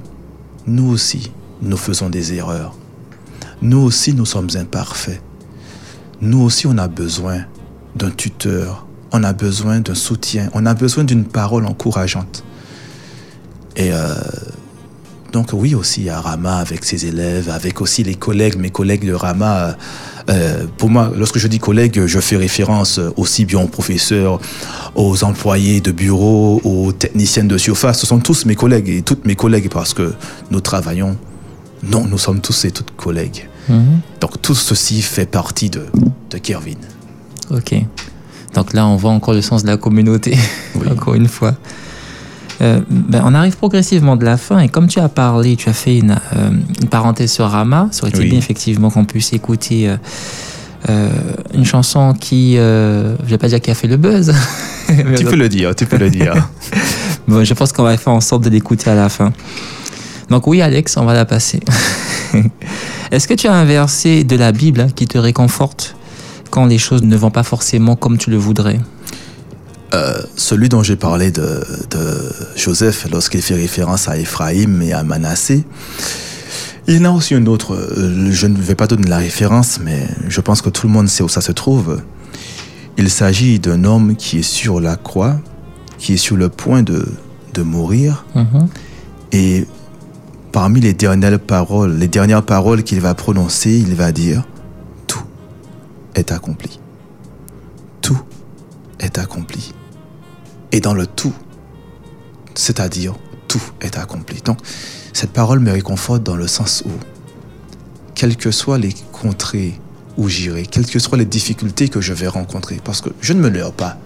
nous 0.69 0.89
aussi, 0.89 1.33
nous 1.61 1.77
faisons 1.77 2.09
des 2.09 2.35
erreurs. 2.35 2.77
Nous 3.63 3.79
aussi, 3.79 4.15
nous 4.15 4.27
sommes 4.27 4.51
imparfaits. 4.55 5.21
Nous 6.21 6.41
aussi, 6.41 6.69
on 6.69 6.79
a 6.79 6.87
besoin 6.87 7.41
d'un 7.97 8.11
tuteur, 8.11 8.88
on 9.13 9.23
a 9.25 9.33
besoin 9.33 9.81
d'un 9.81 9.95
soutien, 9.95 10.51
on 10.55 10.67
a 10.67 10.75
besoin 10.75 11.05
d'une 11.05 11.25
parole 11.25 11.67
encourageante. 11.67 12.45
Et 13.77 13.93
euh, 13.93 14.15
donc 15.33 15.51
oui 15.53 15.75
aussi 15.75 16.09
à 16.09 16.21
Rama 16.21 16.57
avec 16.57 16.85
ses 16.85 17.07
élèves, 17.07 17.51
avec 17.51 17.81
aussi 17.81 18.03
les 18.03 18.15
collègues, 18.15 18.57
mes 18.57 18.71
collègues 18.71 19.07
de 19.07 19.13
Rama. 19.13 19.77
euh, 20.31 20.67
pour 20.77 20.91
moi, 20.91 21.13
lorsque 21.17 21.39
je 21.39 21.49
dis 21.49 21.59
collègues, 21.59 22.07
je 22.07 22.19
fais 22.21 22.37
référence 22.37 23.01
aussi 23.17 23.45
bien 23.45 23.61
aux 23.61 23.69
professeurs, 23.69 24.41
aux 24.95 25.25
employés 25.25 25.81
de 25.81 25.93
bureau, 25.93 26.61
aux 26.65 26.93
techniciens 26.93 27.45
de 27.45 27.59
surface. 27.59 28.01
Ce 28.01 28.07
sont 28.07 28.21
tous 28.21 28.47
mes 28.47 28.55
collègues 28.55 28.89
et 28.89 29.03
toutes 29.03 29.25
mes 29.27 29.37
collègues 29.37 29.71
parce 29.71 29.95
que 29.95 30.13
nous 30.51 30.61
travaillons. 30.61 31.17
Non, 31.83 32.05
nous 32.07 32.19
sommes 32.19 32.41
tous 32.41 32.65
et 32.65 32.71
toutes 32.73 32.97
collègues. 32.97 33.49
Mhm. 33.69 34.01
Donc 34.21 34.43
tout 34.43 34.55
ceci 34.55 35.03
fait 35.03 35.27
partie 35.27 35.71
de, 35.71 35.83
de 36.31 36.39
Kervin. 36.39 36.81
Ok. 37.51 37.75
Donc 38.55 38.73
là, 38.73 38.87
on 38.87 38.97
voit 38.97 39.11
encore 39.11 39.35
le 39.35 39.43
sens 39.43 39.63
de 39.63 39.69
la 39.69 39.77
communauté, 39.77 40.37
Oui. 40.75 40.89
encore 40.93 41.15
une 41.15 41.29
fois. 41.29 41.55
Euh, 42.61 42.81
ben, 42.91 43.23
on 43.25 43.35
arrive 43.35 43.57
progressivement 43.57 44.17
de 44.17 44.25
la 44.25 44.37
fin 44.37 44.59
et 44.59 44.69
comme 44.69 44.89
tu 44.89 44.99
as 44.99 45.09
parlé, 45.09 45.55
tu 45.55 45.69
as 45.69 45.73
fait 45.73 45.99
une, 45.99 46.19
euh, 46.35 46.51
une 46.83 46.89
parenthèse 46.89 47.31
sur 47.31 47.47
Rama, 47.49 47.89
ça 47.93 48.03
aurait 48.03 48.11
été 48.11 48.21
Oui. 48.21 48.31
bien 48.31 48.39
effectivement 48.39 48.91
qu'on 48.91 49.05
puisse 49.05 49.33
écouter 49.33 49.95
euh, 50.89 51.09
une 51.55 51.65
chanson 51.65 52.15
qui, 52.19 52.57
je 52.57 53.15
vais 53.23 53.39
pas 53.39 53.47
dire 53.49 53.61
qui 53.61 53.71
a 53.71 53.75
fait 53.75 53.87
le 53.87 53.97
buzz, 53.97 54.35
Tu 55.17 55.25
peux 55.25 55.37
le 55.37 55.49
dire, 55.49 55.75
tu 55.77 55.87
peux 55.87 55.99
le 55.99 56.11
dire. 56.11 56.49
bon, 57.29 57.45
je 57.45 57.55
pense 57.55 57.73
qu'on 57.73 57.83
va 57.83 57.97
faire 57.97 58.13
en 58.13 58.21
sorte 58.21 58.43
de 58.45 58.51
l'écouter 58.51 58.91
à 58.91 58.95
la 58.95 59.09
fin. 59.09 59.33
Donc 60.31 60.47
oui, 60.47 60.61
Alex, 60.63 60.97
on 60.97 61.05
va 61.05 61.15
la 61.15 61.27
passer. 61.27 61.61
Est-ce 63.11 63.29
que 63.29 63.35
tu 63.35 63.47
as 63.47 63.55
un 63.55 63.65
verset 63.65 64.25
de 64.25 64.35
la 64.37 64.51
Bible 64.51 64.81
hein, 64.81 64.89
qui 64.95 65.07
te 65.07 65.19
réconforte? 65.19 65.95
Quand 66.51 66.67
les 66.67 66.79
choses 66.79 67.03
ne 67.03 67.17
vont 67.17 67.31
pas 67.31 67.43
forcément 67.43 67.97
comme 67.97 68.19
tu 68.19 68.31
le 68.31 68.37
voudrais 68.37 68.81
Euh, 69.95 70.21
celui 70.37 70.69
dont 70.69 70.83
j'ai 70.83 70.97
parlé 70.97 71.31
de, 71.31 71.65
de 71.91 72.05
Joseph 72.57 73.07
lorsqu'il 73.11 73.41
fait 73.41 73.55
référence 73.55 74.07
à 74.09 74.19
Ephraïm 74.19 74.83
et 74.83 74.93
à 74.93 75.03
Manassé. 75.03 75.65
Il 76.87 76.97
y 76.97 76.99
en 77.01 77.05
a 77.07 77.11
aussi 77.17 77.35
une 77.35 77.49
autre, 77.49 77.75
euh, 77.75 78.29
je 78.31 78.47
ne 78.47 78.57
vais 78.59 78.75
pas 78.75 78.87
donner 78.87 79.09
la 79.09 79.17
référence, 79.19 79.79
mais 79.83 80.07
je 80.29 80.41
pense 80.43 80.61
que 80.61 80.69
tout 80.69 80.87
le 80.87 80.93
monde 80.93 81.09
sait 81.09 81.23
où 81.23 81.29
ça 81.29 81.41
se 81.41 81.53
trouve. 81.53 82.03
Il 82.99 83.09
s'agit 83.11 83.59
d'un 83.61 83.85
homme 83.85 84.15
qui 84.17 84.39
est 84.41 84.43
sur 84.43 84.79
la 84.81 84.97
croix, 84.97 85.37
qui 85.99 86.15
est 86.15 86.17
sur 86.19 86.37
le 86.37 86.49
point 86.51 86.83
de, 86.83 87.07
de 87.55 87.63
mourir, 87.63 88.25
Mhm. 88.35 88.69
et 89.33 89.67
parmi 90.53 90.81
les 90.81 90.93
dernières 90.95 91.41
paroles, 91.41 91.97
les 91.99 92.09
dernières 92.09 92.43
paroles 92.45 92.83
qu'il 92.83 93.01
va 93.01 93.15
prononcer, 93.15 93.71
il 93.89 93.95
va 93.95 94.13
dire 94.13 94.43
est 96.19 96.33
accompli. 96.33 96.81
Tout 98.03 98.21
est 99.01 99.19
accompli. 99.19 99.73
Et 100.73 100.81
dans 100.81 100.95
le 100.95 101.07
tout, 101.07 101.33
c'est-à-dire 102.55 103.15
tout 103.47 103.63
est 103.81 103.97
accompli. 103.97 104.41
Donc, 104.45 104.59
cette 105.13 105.31
parole 105.31 105.61
me 105.61 105.73
réconforte 105.73 106.23
dans 106.23 106.37
le 106.37 106.47
sens 106.47 106.83
où, 106.87 106.91
quelles 108.15 108.37
que 108.37 108.51
soient 108.51 108.79
les 108.79 108.95
contrées 109.13 109.81
où 110.17 110.29
j'irai, 110.29 110.65
quelles 110.67 110.87
que 110.87 110.99
soient 110.99 111.17
les 111.17 111.25
difficultés 111.25 111.89
que 111.89 112.01
je 112.01 112.13
vais 112.13 112.27
rencontrer, 112.27 112.81
parce 112.83 113.01
que 113.01 113.11
je 113.21 113.33
ne 113.33 113.41
me 113.41 113.49
leurre 113.49 113.73
pas, 113.73 113.97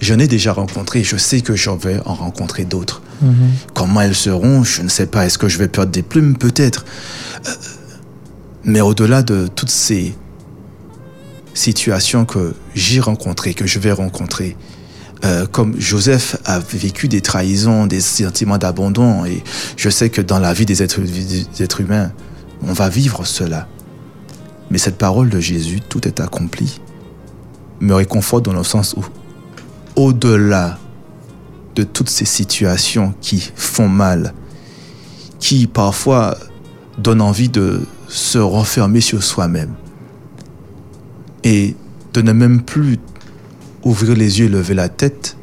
je 0.00 0.14
n'ai 0.14 0.28
déjà 0.28 0.52
rencontré, 0.52 1.02
je 1.02 1.16
sais 1.16 1.40
que 1.40 1.56
j'en 1.56 1.76
vais 1.76 2.00
en 2.04 2.14
rencontrer 2.14 2.64
d'autres. 2.64 3.02
Mhm. 3.22 3.50
Comment 3.74 4.02
elles 4.02 4.14
seront, 4.14 4.62
je 4.62 4.82
ne 4.82 4.88
sais 4.88 5.06
pas. 5.06 5.26
Est-ce 5.26 5.38
que 5.38 5.48
je 5.48 5.58
vais 5.58 5.68
perdre 5.68 5.90
des 5.90 6.02
plumes? 6.02 6.36
Peut-être. 6.36 6.84
Euh, 7.46 7.50
mais 8.64 8.80
au-delà 8.80 9.22
de 9.22 9.48
toutes 9.48 9.70
ces 9.70 10.14
situations 11.58 12.24
que 12.24 12.54
j'ai 12.74 13.00
rencontrées, 13.00 13.52
que 13.52 13.66
je 13.66 13.78
vais 13.78 13.92
rencontrer, 13.92 14.56
euh, 15.24 15.46
comme 15.46 15.78
Joseph 15.78 16.36
a 16.44 16.60
vécu 16.60 17.08
des 17.08 17.20
trahisons, 17.20 17.86
des 17.86 18.00
sentiments 18.00 18.58
d'abandon, 18.58 19.24
et 19.24 19.42
je 19.76 19.90
sais 19.90 20.08
que 20.10 20.22
dans 20.22 20.38
la 20.38 20.54
vie 20.54 20.64
des 20.64 20.82
êtres, 20.82 21.00
des 21.00 21.62
êtres 21.62 21.80
humains, 21.80 22.12
on 22.62 22.72
va 22.72 22.88
vivre 22.88 23.26
cela. 23.26 23.68
Mais 24.70 24.78
cette 24.78 24.96
parole 24.96 25.28
de 25.28 25.40
Jésus, 25.40 25.80
tout 25.80 26.06
est 26.06 26.20
accompli, 26.20 26.80
me 27.80 27.94
réconforte 27.94 28.44
dans 28.44 28.52
le 28.52 28.64
sens 28.64 28.94
où, 28.96 29.04
au-delà 29.96 30.78
de 31.74 31.82
toutes 31.82 32.10
ces 32.10 32.24
situations 32.24 33.14
qui 33.20 33.50
font 33.56 33.88
mal, 33.88 34.34
qui 35.40 35.66
parfois 35.66 36.36
donnent 36.98 37.20
envie 37.20 37.48
de 37.48 37.80
se 38.08 38.38
renfermer 38.38 39.00
sur 39.00 39.22
soi-même 39.22 39.74
et 41.44 41.76
de 42.14 42.22
ne 42.22 42.32
même 42.32 42.62
plus 42.62 42.98
ouvrir 43.84 44.16
les 44.16 44.40
yeux 44.40 44.46
et 44.46 44.48
lever 44.48 44.74
la 44.74 44.88
tête, 44.88 45.36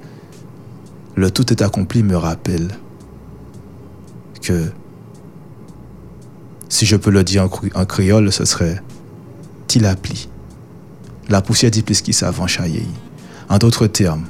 le 1.16 1.32
tout 1.32 1.52
est 1.52 1.62
accompli 1.62 2.04
me 2.04 2.18
rappelle 2.18 2.78
que, 4.42 4.72
si 6.70 6.86
je 6.86 6.96
peux 6.96 7.12
le 7.12 7.24
dire 7.24 7.44
en, 7.44 7.80
en 7.80 7.86
créole, 7.86 8.32
ce 8.32 8.46
serait 8.46 8.82
Tilapli. 9.68 10.30
La 11.30 11.42
poussière 11.42 11.72
dit 11.72 11.84
qui 11.84 12.14
savant 12.14 12.48
chayeyi. 12.48 12.88
En 13.50 13.58
d'autres 13.58 13.88
termes, 13.88 14.26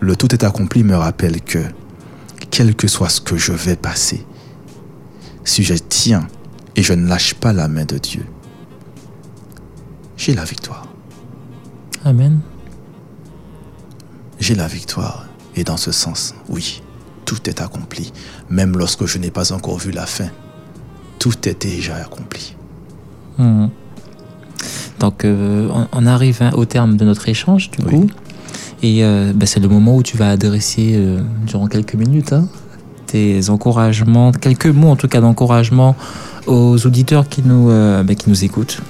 le 0.00 0.16
tout 0.16 0.32
est 0.34 0.44
accompli 0.44 0.82
me 0.82 0.96
rappelle 0.96 1.40
que, 1.40 1.58
quel 2.50 2.74
que 2.74 2.88
soit 2.88 3.08
ce 3.08 3.20
que 3.20 3.36
je 3.36 3.52
vais 3.52 3.76
passer, 3.76 4.24
si 5.44 5.62
je 5.62 5.74
tiens 5.74 6.26
et 6.76 6.82
je 6.82 6.92
ne 6.92 7.06
lâche 7.06 7.34
pas 7.34 7.52
la 7.52 7.68
main 7.68 7.84
de 7.84 7.98
Dieu, 7.98 8.24
j'ai 10.16 10.34
la 10.34 10.44
victoire. 10.44 10.91
Amen. 12.04 12.40
J'ai 14.40 14.54
la 14.54 14.66
victoire. 14.66 15.26
Et 15.54 15.64
dans 15.64 15.76
ce 15.76 15.92
sens, 15.92 16.34
oui, 16.48 16.82
tout 17.24 17.48
est 17.48 17.60
accompli. 17.60 18.12
Même 18.50 18.76
lorsque 18.76 19.06
je 19.06 19.18
n'ai 19.18 19.30
pas 19.30 19.52
encore 19.52 19.78
vu 19.78 19.90
la 19.92 20.06
fin, 20.06 20.28
tout 21.18 21.48
est 21.48 21.62
déjà 21.62 21.96
accompli. 21.96 22.56
Mhm. 23.38 23.70
Donc, 24.98 25.24
euh, 25.24 25.68
on, 25.72 25.86
on 25.92 26.06
arrive 26.06 26.38
hein, 26.42 26.50
au 26.54 26.64
terme 26.64 26.96
de 26.96 27.04
notre 27.04 27.28
échange, 27.28 27.70
du 27.70 27.78
Oui. 27.84 27.90
coup. 27.90 28.06
Et 28.82 29.04
euh, 29.04 29.32
ben, 29.34 29.46
c'est 29.46 29.60
le 29.60 29.68
moment 29.68 29.96
où 29.96 30.02
tu 30.02 30.16
vas 30.16 30.30
adresser, 30.30 30.92
euh, 30.94 31.20
durant 31.46 31.66
quelques 31.66 31.94
minutes, 31.94 32.32
hein, 32.32 32.48
tes 33.06 33.48
encouragements, 33.50 34.32
quelques 34.32 34.66
mots 34.66 34.90
en 34.90 34.96
tout 34.96 35.08
cas 35.08 35.20
d'encouragement 35.20 35.94
aux 36.46 36.84
auditeurs 36.86 37.28
qui 37.28 37.42
nous, 37.44 37.66
ben, 37.68 38.14
qui 38.16 38.28
nous 38.30 38.44
écoutent 38.44 38.80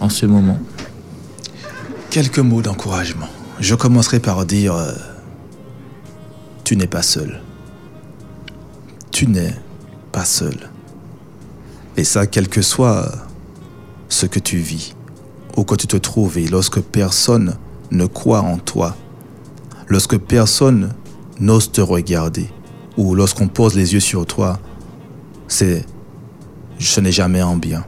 en 0.00 0.08
ce 0.10 0.26
moment. 0.26 0.58
Quelques 2.10 2.38
mots 2.38 2.62
d'encouragement. 2.62 3.28
Je 3.60 3.74
commencerai 3.74 4.18
par 4.18 4.46
dire, 4.46 4.74
euh, 4.74 4.92
tu 6.64 6.74
n'es 6.74 6.86
pas 6.86 7.02
seul. 7.02 7.42
Tu 9.10 9.26
n'es 9.26 9.54
pas 10.10 10.24
seul. 10.24 10.70
Et 11.98 12.04
ça, 12.04 12.26
quel 12.26 12.48
que 12.48 12.62
soit 12.62 13.12
ce 14.08 14.24
que 14.24 14.38
tu 14.38 14.56
vis, 14.56 14.94
où 15.58 15.64
que 15.64 15.74
tu 15.74 15.86
te 15.86 15.98
trouves, 15.98 16.38
et 16.38 16.48
lorsque 16.48 16.80
personne 16.80 17.58
ne 17.90 18.06
croit 18.06 18.40
en 18.40 18.56
toi, 18.56 18.96
lorsque 19.88 20.16
personne 20.16 20.94
n'ose 21.40 21.70
te 21.70 21.82
regarder, 21.82 22.48
ou 22.96 23.14
lorsqu'on 23.14 23.48
pose 23.48 23.74
les 23.74 23.92
yeux 23.92 24.00
sur 24.00 24.24
toi, 24.24 24.58
c'est 25.46 25.84
ce 26.78 27.00
n'est 27.00 27.12
jamais 27.12 27.42
en 27.42 27.56
bien. 27.56 27.84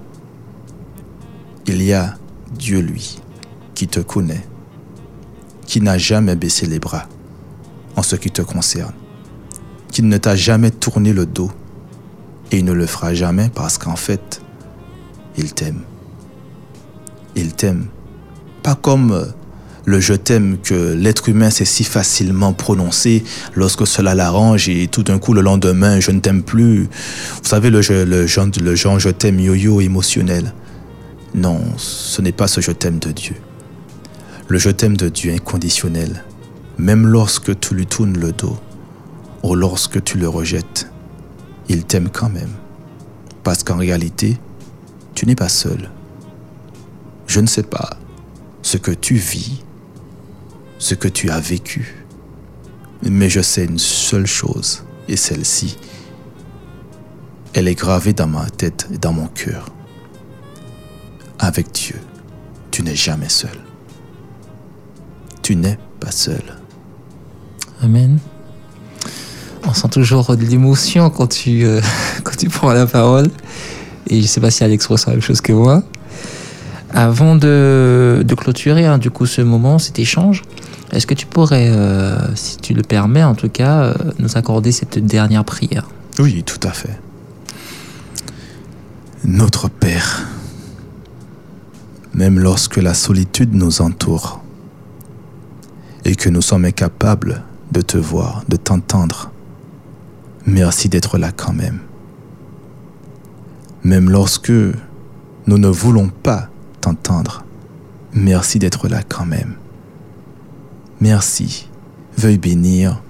Il 1.67 1.83
y 1.83 1.95
a 1.95 2.17
Dieu, 2.53 2.81
lui, 2.81 3.19
qui 3.81 3.89
te 3.89 4.01
connaît, 4.01 4.47
qui 5.65 5.81
n'a 5.81 5.97
jamais 5.97 6.37
baissé 6.37 6.67
les 6.67 6.79
bras 6.79 7.07
en 7.97 8.03
ce 8.03 8.15
qui 8.15 8.31
te 8.31 8.43
concerne, 8.43 8.93
qui 9.91 10.03
ne 10.03 10.19
t'a 10.19 10.37
jamais 10.37 10.71
tourné 10.71 11.15
le 11.15 11.25
dos 11.25 11.51
et 12.53 12.59
il 12.59 12.67
ne 12.67 12.75
le 12.75 12.85
fera 12.85 13.15
jamais 13.15 13.51
parce 13.55 13.79
qu'en 13.79 13.97
fait, 13.97 14.43
il 15.39 15.55
t'aime. 15.55 15.81
Il 17.37 17.55
t'aime. 17.55 17.87
Pas 18.63 18.75
comme 18.75 19.13
euh, 19.13 19.25
le 19.87 19.99
je 19.99 20.13
t'aime 20.13 20.59
que 20.59 20.93
l'être 20.93 21.31
humain 21.31 21.49
sait 21.49 21.65
si 21.65 21.83
facilement 21.83 22.53
prononcer 22.53 23.25
lorsque 23.55 23.87
cela 23.87 24.15
l'arrange 24.15 24.69
et 24.69 24.89
tout 24.89 25.05
d'un 25.05 25.19
coup 25.19 25.33
le 25.33 25.41
lendemain 25.41 26.01
je 26.01 26.11
ne 26.11 26.21
t'aime 26.21 26.43
plus. 26.43 26.83
Vous 26.83 27.49
savez 27.49 27.71
le, 27.71 27.81
le, 28.05 28.27
genre, 28.27 28.49
le 28.61 28.75
genre 28.75 29.01
je 29.01 29.09
t'aime 29.09 29.41
yo-yo 29.41 29.81
émotionnel. 29.81 30.53
Non, 31.35 31.63
ce 31.79 32.21
n'est 32.21 32.33
pas 32.33 32.47
ce 32.47 32.61
je 32.61 32.73
t'aime 32.73 32.99
de 32.99 33.13
Dieu. 33.13 33.37
Le 34.51 34.59
je 34.59 34.69
t'aime 34.69 34.97
de 34.97 35.09
Dieu 35.09 35.33
inconditionnel, 35.33 36.25
même 36.77 37.07
lorsque 37.07 37.61
tu 37.61 37.73
lui 37.73 37.87
tournes 37.87 38.19
le 38.19 38.33
dos 38.33 38.59
ou 39.45 39.55
lorsque 39.55 40.03
tu 40.03 40.19
le 40.19 40.29
rejettes, 40.29 40.91
il 41.69 41.85
t'aime 41.85 42.09
quand 42.09 42.31
même. 42.31 42.51
Parce 43.45 43.63
qu'en 43.63 43.77
réalité, 43.77 44.39
tu 45.15 45.27
n'es 45.27 45.37
pas 45.37 45.49
seul. 45.49 45.89
Je 47.29 47.39
ne 47.39 47.47
sais 47.47 47.63
pas 47.63 47.91
ce 48.63 48.77
que 48.77 48.91
tu 48.91 49.15
vis 49.15 49.63
ce 50.81 50.97
que 50.97 51.07
tu 51.07 51.31
as 51.31 51.39
vécu. 51.39 52.05
Mais 53.03 53.29
je 53.29 53.43
sais 53.43 53.67
une 53.67 53.79
seule 53.79 54.27
chose, 54.27 54.83
et 55.07 55.17
celle-ci, 55.17 55.79
elle 57.55 57.69
est 57.69 57.77
gravée 57.77 58.15
dans 58.15 58.27
ma 58.27 58.51
tête 58.51 58.89
et 58.93 58.99
dans 58.99 59.13
mon 59.13 59.29
cœur. 59.29 59.67
Avec 61.39 61.71
Dieu, 61.71 62.01
tu 62.73 62.83
n'es 62.83 62.97
jamais 62.97 63.29
seul. 63.29 63.70
Tu 65.51 65.57
n'es 65.57 65.79
pas 65.99 66.13
seul. 66.13 66.45
Amen. 67.83 68.21
On 69.67 69.75
sent 69.75 69.89
toujours 69.89 70.37
de 70.37 70.45
l'émotion 70.45 71.11
quand 71.11 71.27
tu, 71.27 71.65
euh, 71.65 71.81
quand 72.23 72.37
tu 72.37 72.49
prends 72.49 72.73
la 72.73 72.87
parole. 72.87 73.27
Et 74.07 74.19
je 74.19 74.23
ne 74.23 74.27
sais 74.29 74.41
pas 74.41 74.53
si 74.53 74.63
Alex 74.63 74.87
ressent 74.87 75.11
la 75.11 75.17
même 75.17 75.25
chose 75.25 75.41
que 75.41 75.53
moi. 75.53 75.83
Avant 76.95 77.35
de, 77.35 78.23
de 78.25 78.35
clôturer 78.37 78.87
hein, 78.87 78.99
du 78.99 79.11
coup 79.11 79.27
ce 79.27 79.43
moment, 79.43 79.81
cet 79.81 79.99
échange, 79.99 80.43
est-ce 80.93 81.09
que 81.09 81.15
tu 81.15 81.27
pourrais, 81.27 81.69
euh, 81.69 82.33
si 82.37 82.59
tu 82.59 82.73
le 82.73 82.83
permets 82.83 83.25
en 83.25 83.35
tout 83.35 83.49
cas, 83.49 83.81
euh, 83.81 83.95
nous 84.21 84.39
accorder 84.39 84.71
cette 84.71 85.05
dernière 85.05 85.45
prière? 85.45 85.89
Oui, 86.21 86.45
tout 86.45 86.65
à 86.65 86.71
fait. 86.71 86.97
Notre 89.25 89.69
Père, 89.69 90.29
même 92.15 92.39
lorsque 92.39 92.77
la 92.77 92.95
solitude 92.95 93.53
nous 93.53 93.83
entoure 93.83 94.41
et 96.05 96.17
que 96.17 96.29
nous 96.29 96.43
sommes 96.43 96.65
incapables 96.65 97.43
de 97.73 97.81
te 97.81 97.97
voir, 97.97 98.45
de 98.49 98.57
t'entendre, 98.57 99.31
merci 100.47 100.89
d'être 100.89 101.19
là 101.19 101.33
quand 101.33 101.53
même. 101.53 101.81
Même 103.83 104.11
lorsque 104.11 104.51
nous 104.51 105.59
ne 105.59 105.69
voulons 105.69 106.09
pas 106.09 106.49
t'entendre, 106.81 107.45
merci 108.13 108.59
d'être 108.59 108.89
là 108.89 109.03
quand 109.03 109.27
même. 109.27 109.55
Merci. 111.01 111.69
Veuille 112.17 112.39
bénir 112.39 113.03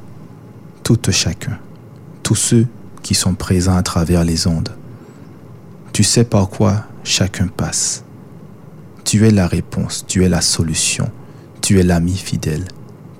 tout 0.85 0.99
chacun, 1.11 1.59
tous 2.23 2.35
ceux 2.35 2.67
qui 3.03 3.15
sont 3.15 3.35
présents 3.35 3.77
à 3.77 3.83
travers 3.83 4.25
les 4.25 4.47
ondes. 4.47 4.71
Tu 5.93 6.03
sais 6.03 6.25
par 6.25 6.49
quoi 6.49 6.85
chacun 7.05 7.47
passe. 7.47 8.05
Tu 9.05 9.27
es 9.27 9.31
la 9.31 9.47
réponse, 9.47 10.05
tu 10.07 10.25
es 10.25 10.29
la 10.29 10.41
solution, 10.41 11.11
tu 11.61 11.79
es 11.81 11.83
l'ami 11.83 12.17
fidèle, 12.17 12.65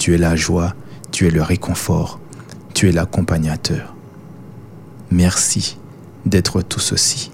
tu 0.01 0.15
es 0.15 0.19
la 0.19 0.35
joie, 0.35 0.75
tu 1.13 1.27
es 1.27 1.31
le 1.31 1.43
réconfort, 1.43 2.21
tu 2.73 2.89
es 2.89 2.93
l'accompagnateur. 2.93 3.95
Merci 5.11 5.77
d'être 6.25 6.63
tout 6.63 6.81
ceci. 6.81 7.31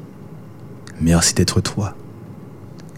Merci 1.00 1.34
d'être 1.34 1.60
toi. 1.60 1.94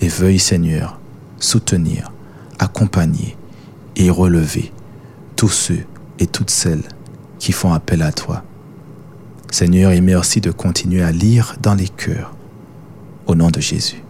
Et 0.00 0.08
veuille 0.08 0.38
Seigneur 0.38 0.98
soutenir, 1.38 2.10
accompagner, 2.58 3.36
et 3.94 4.08
relever 4.08 4.72
tous 5.36 5.50
ceux 5.50 5.84
et 6.18 6.26
toutes 6.26 6.50
celles 6.50 6.84
qui 7.38 7.52
font 7.52 7.74
appel 7.74 8.00
à 8.00 8.10
toi. 8.10 8.44
Seigneur, 9.50 9.92
et 9.92 10.00
merci 10.00 10.40
de 10.40 10.50
continuer 10.50 11.02
à 11.02 11.12
lire 11.12 11.56
dans 11.60 11.74
les 11.74 11.88
cœurs. 11.88 12.34
Au 13.26 13.34
nom 13.34 13.50
de 13.50 13.60
Jésus. 13.60 14.02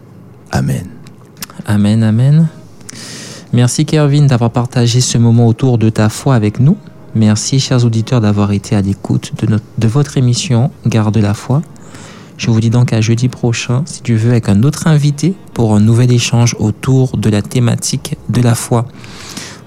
Amen. 0.51 0.87
Amen, 1.65 2.01
amen. 2.01 2.47
Merci 3.51 3.85
Kervin 3.85 4.27
d'avoir 4.27 4.51
partagé 4.51 5.01
ce 5.01 5.17
moment 5.17 5.47
autour 5.47 5.79
de 5.79 5.89
ta 5.89 6.09
foi 6.09 6.35
avec 6.35 6.59
nous. 6.59 6.77
Merci 7.15 7.59
chers 7.59 7.83
auditeurs 7.83 8.21
d'avoir 8.21 8.51
été 8.51 8.75
à 8.75 8.81
l'écoute 8.81 9.31
de, 9.41 9.59
de 9.79 9.87
votre 9.87 10.17
émission 10.17 10.69
Garde 10.85 11.17
la 11.17 11.33
foi. 11.33 11.63
Je 12.37 12.51
vous 12.51 12.59
dis 12.59 12.69
donc 12.69 12.93
à 12.93 13.01
jeudi 13.01 13.27
prochain, 13.27 13.81
si 13.87 14.03
tu 14.03 14.15
veux, 14.15 14.29
avec 14.29 14.49
un 14.49 14.61
autre 14.61 14.85
invité 14.85 15.33
pour 15.55 15.75
un 15.75 15.79
nouvel 15.79 16.11
échange 16.11 16.55
autour 16.59 17.17
de 17.17 17.27
la 17.31 17.41
thématique 17.41 18.17
de 18.29 18.39
la 18.41 18.53
foi. 18.53 18.85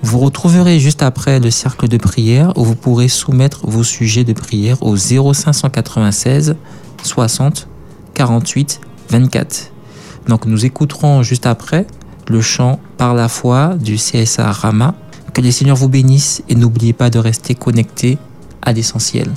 Vous 0.05 0.21
retrouverez 0.21 0.79
juste 0.79 1.03
après 1.03 1.41
le 1.41 1.51
cercle 1.51 1.89
de 1.89 1.97
prière 1.97 2.53
où 2.57 2.65
vous 2.65 2.77
pourrez 2.77 3.09
soumettre 3.09 3.67
vos 3.67 3.83
sujets 3.83 4.25
de 4.25 4.33
prière 4.33 4.81
au 4.81 4.97
0596 4.97 6.55
60 7.03 7.67
48 8.15 8.81
24. 9.11 9.73
Donc 10.29 10.47
nous 10.47 10.65
écouterons 10.65 11.25
juste 11.25 11.47
après 11.47 11.87
le 12.29 12.41
chant 12.41 12.81
Par 12.97 13.15
la 13.15 13.29
foi 13.29 13.75
du 13.75 13.97
CSA 13.97 14.51
Rama. 14.53 14.95
Que 15.33 15.41
les 15.41 15.53
Seigneurs 15.53 15.77
vous 15.77 15.89
bénissent 15.89 16.43
et 16.49 16.55
n'oubliez 16.55 16.93
pas 16.93 17.11
de 17.11 17.19
rester 17.19 17.55
connecté 17.55 18.19
à 18.61 18.73
l'essentiel. 18.73 19.29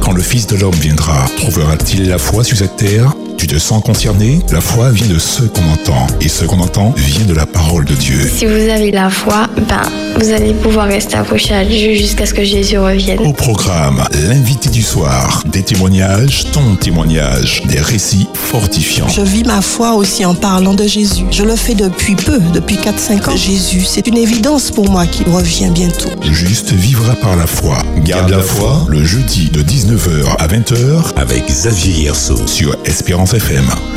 Quand 0.00 0.12
le 0.12 0.22
Fils 0.22 0.46
de 0.46 0.56
l'homme 0.56 0.74
viendra, 0.74 1.26
trouvera-t-il 1.36 2.08
la 2.08 2.16
foi 2.16 2.44
sur 2.44 2.56
cette 2.56 2.76
terre? 2.76 3.12
Tu 3.44 3.56
te 3.56 3.58
sens 3.58 3.82
concerné 3.82 4.40
La 4.52 4.62
foi 4.62 4.90
vient 4.90 5.06
de 5.06 5.18
ce 5.18 5.42
qu'on 5.42 5.68
entend. 5.70 6.06
Et 6.22 6.28
ce 6.28 6.46
qu'on 6.46 6.60
entend 6.60 6.94
vient 6.96 7.26
de 7.26 7.34
la 7.34 7.44
parole 7.44 7.84
de 7.84 7.92
Dieu. 7.92 8.18
Si 8.34 8.46
vous 8.46 8.70
avez 8.70 8.90
la 8.90 9.10
foi, 9.10 9.48
ben, 9.68 9.82
vous 10.18 10.30
allez 10.30 10.54
pouvoir 10.54 10.86
rester 10.86 11.16
accroché 11.16 11.52
à 11.52 11.62
Dieu 11.62 11.92
jusqu'à 11.94 12.24
ce 12.24 12.32
que 12.32 12.42
Jésus 12.42 12.78
revienne. 12.78 13.18
Au 13.18 13.34
programme, 13.34 14.02
l'invité 14.28 14.70
du 14.70 14.80
soir, 14.80 15.42
des 15.44 15.62
témoignages, 15.62 16.46
ton 16.52 16.76
témoignage, 16.76 17.62
des 17.66 17.80
récits 17.80 18.26
fortifiants. 18.32 19.08
Je 19.08 19.20
vis 19.20 19.44
ma 19.44 19.60
foi 19.60 19.92
aussi 19.92 20.24
en 20.24 20.34
parlant 20.34 20.72
de 20.72 20.86
Jésus. 20.86 21.24
Je 21.30 21.42
le 21.42 21.56
fais 21.56 21.74
depuis 21.74 22.14
peu, 22.14 22.38
depuis 22.54 22.76
4-5 22.76 23.28
ans. 23.28 23.36
Jésus, 23.36 23.84
c'est 23.84 24.06
une 24.06 24.16
évidence 24.16 24.70
pour 24.70 24.88
moi 24.88 25.06
qu'il 25.06 25.28
revient 25.28 25.70
bientôt. 25.70 26.08
Juste 26.22 26.72
vivra 26.72 27.14
par 27.16 27.36
la 27.36 27.46
foi. 27.46 27.76
Garde 28.04 28.30
la 28.30 28.40
foi 28.40 28.86
le 28.88 29.04
jeudi 29.04 29.50
de 29.50 29.62
19h 29.62 30.36
à 30.38 30.46
20h 30.46 31.14
avec 31.16 31.46
Xavier 31.46 32.04
Hierceau 32.04 32.46
sur 32.46 32.74
Espérance 32.86 33.33
FM. 33.34 33.93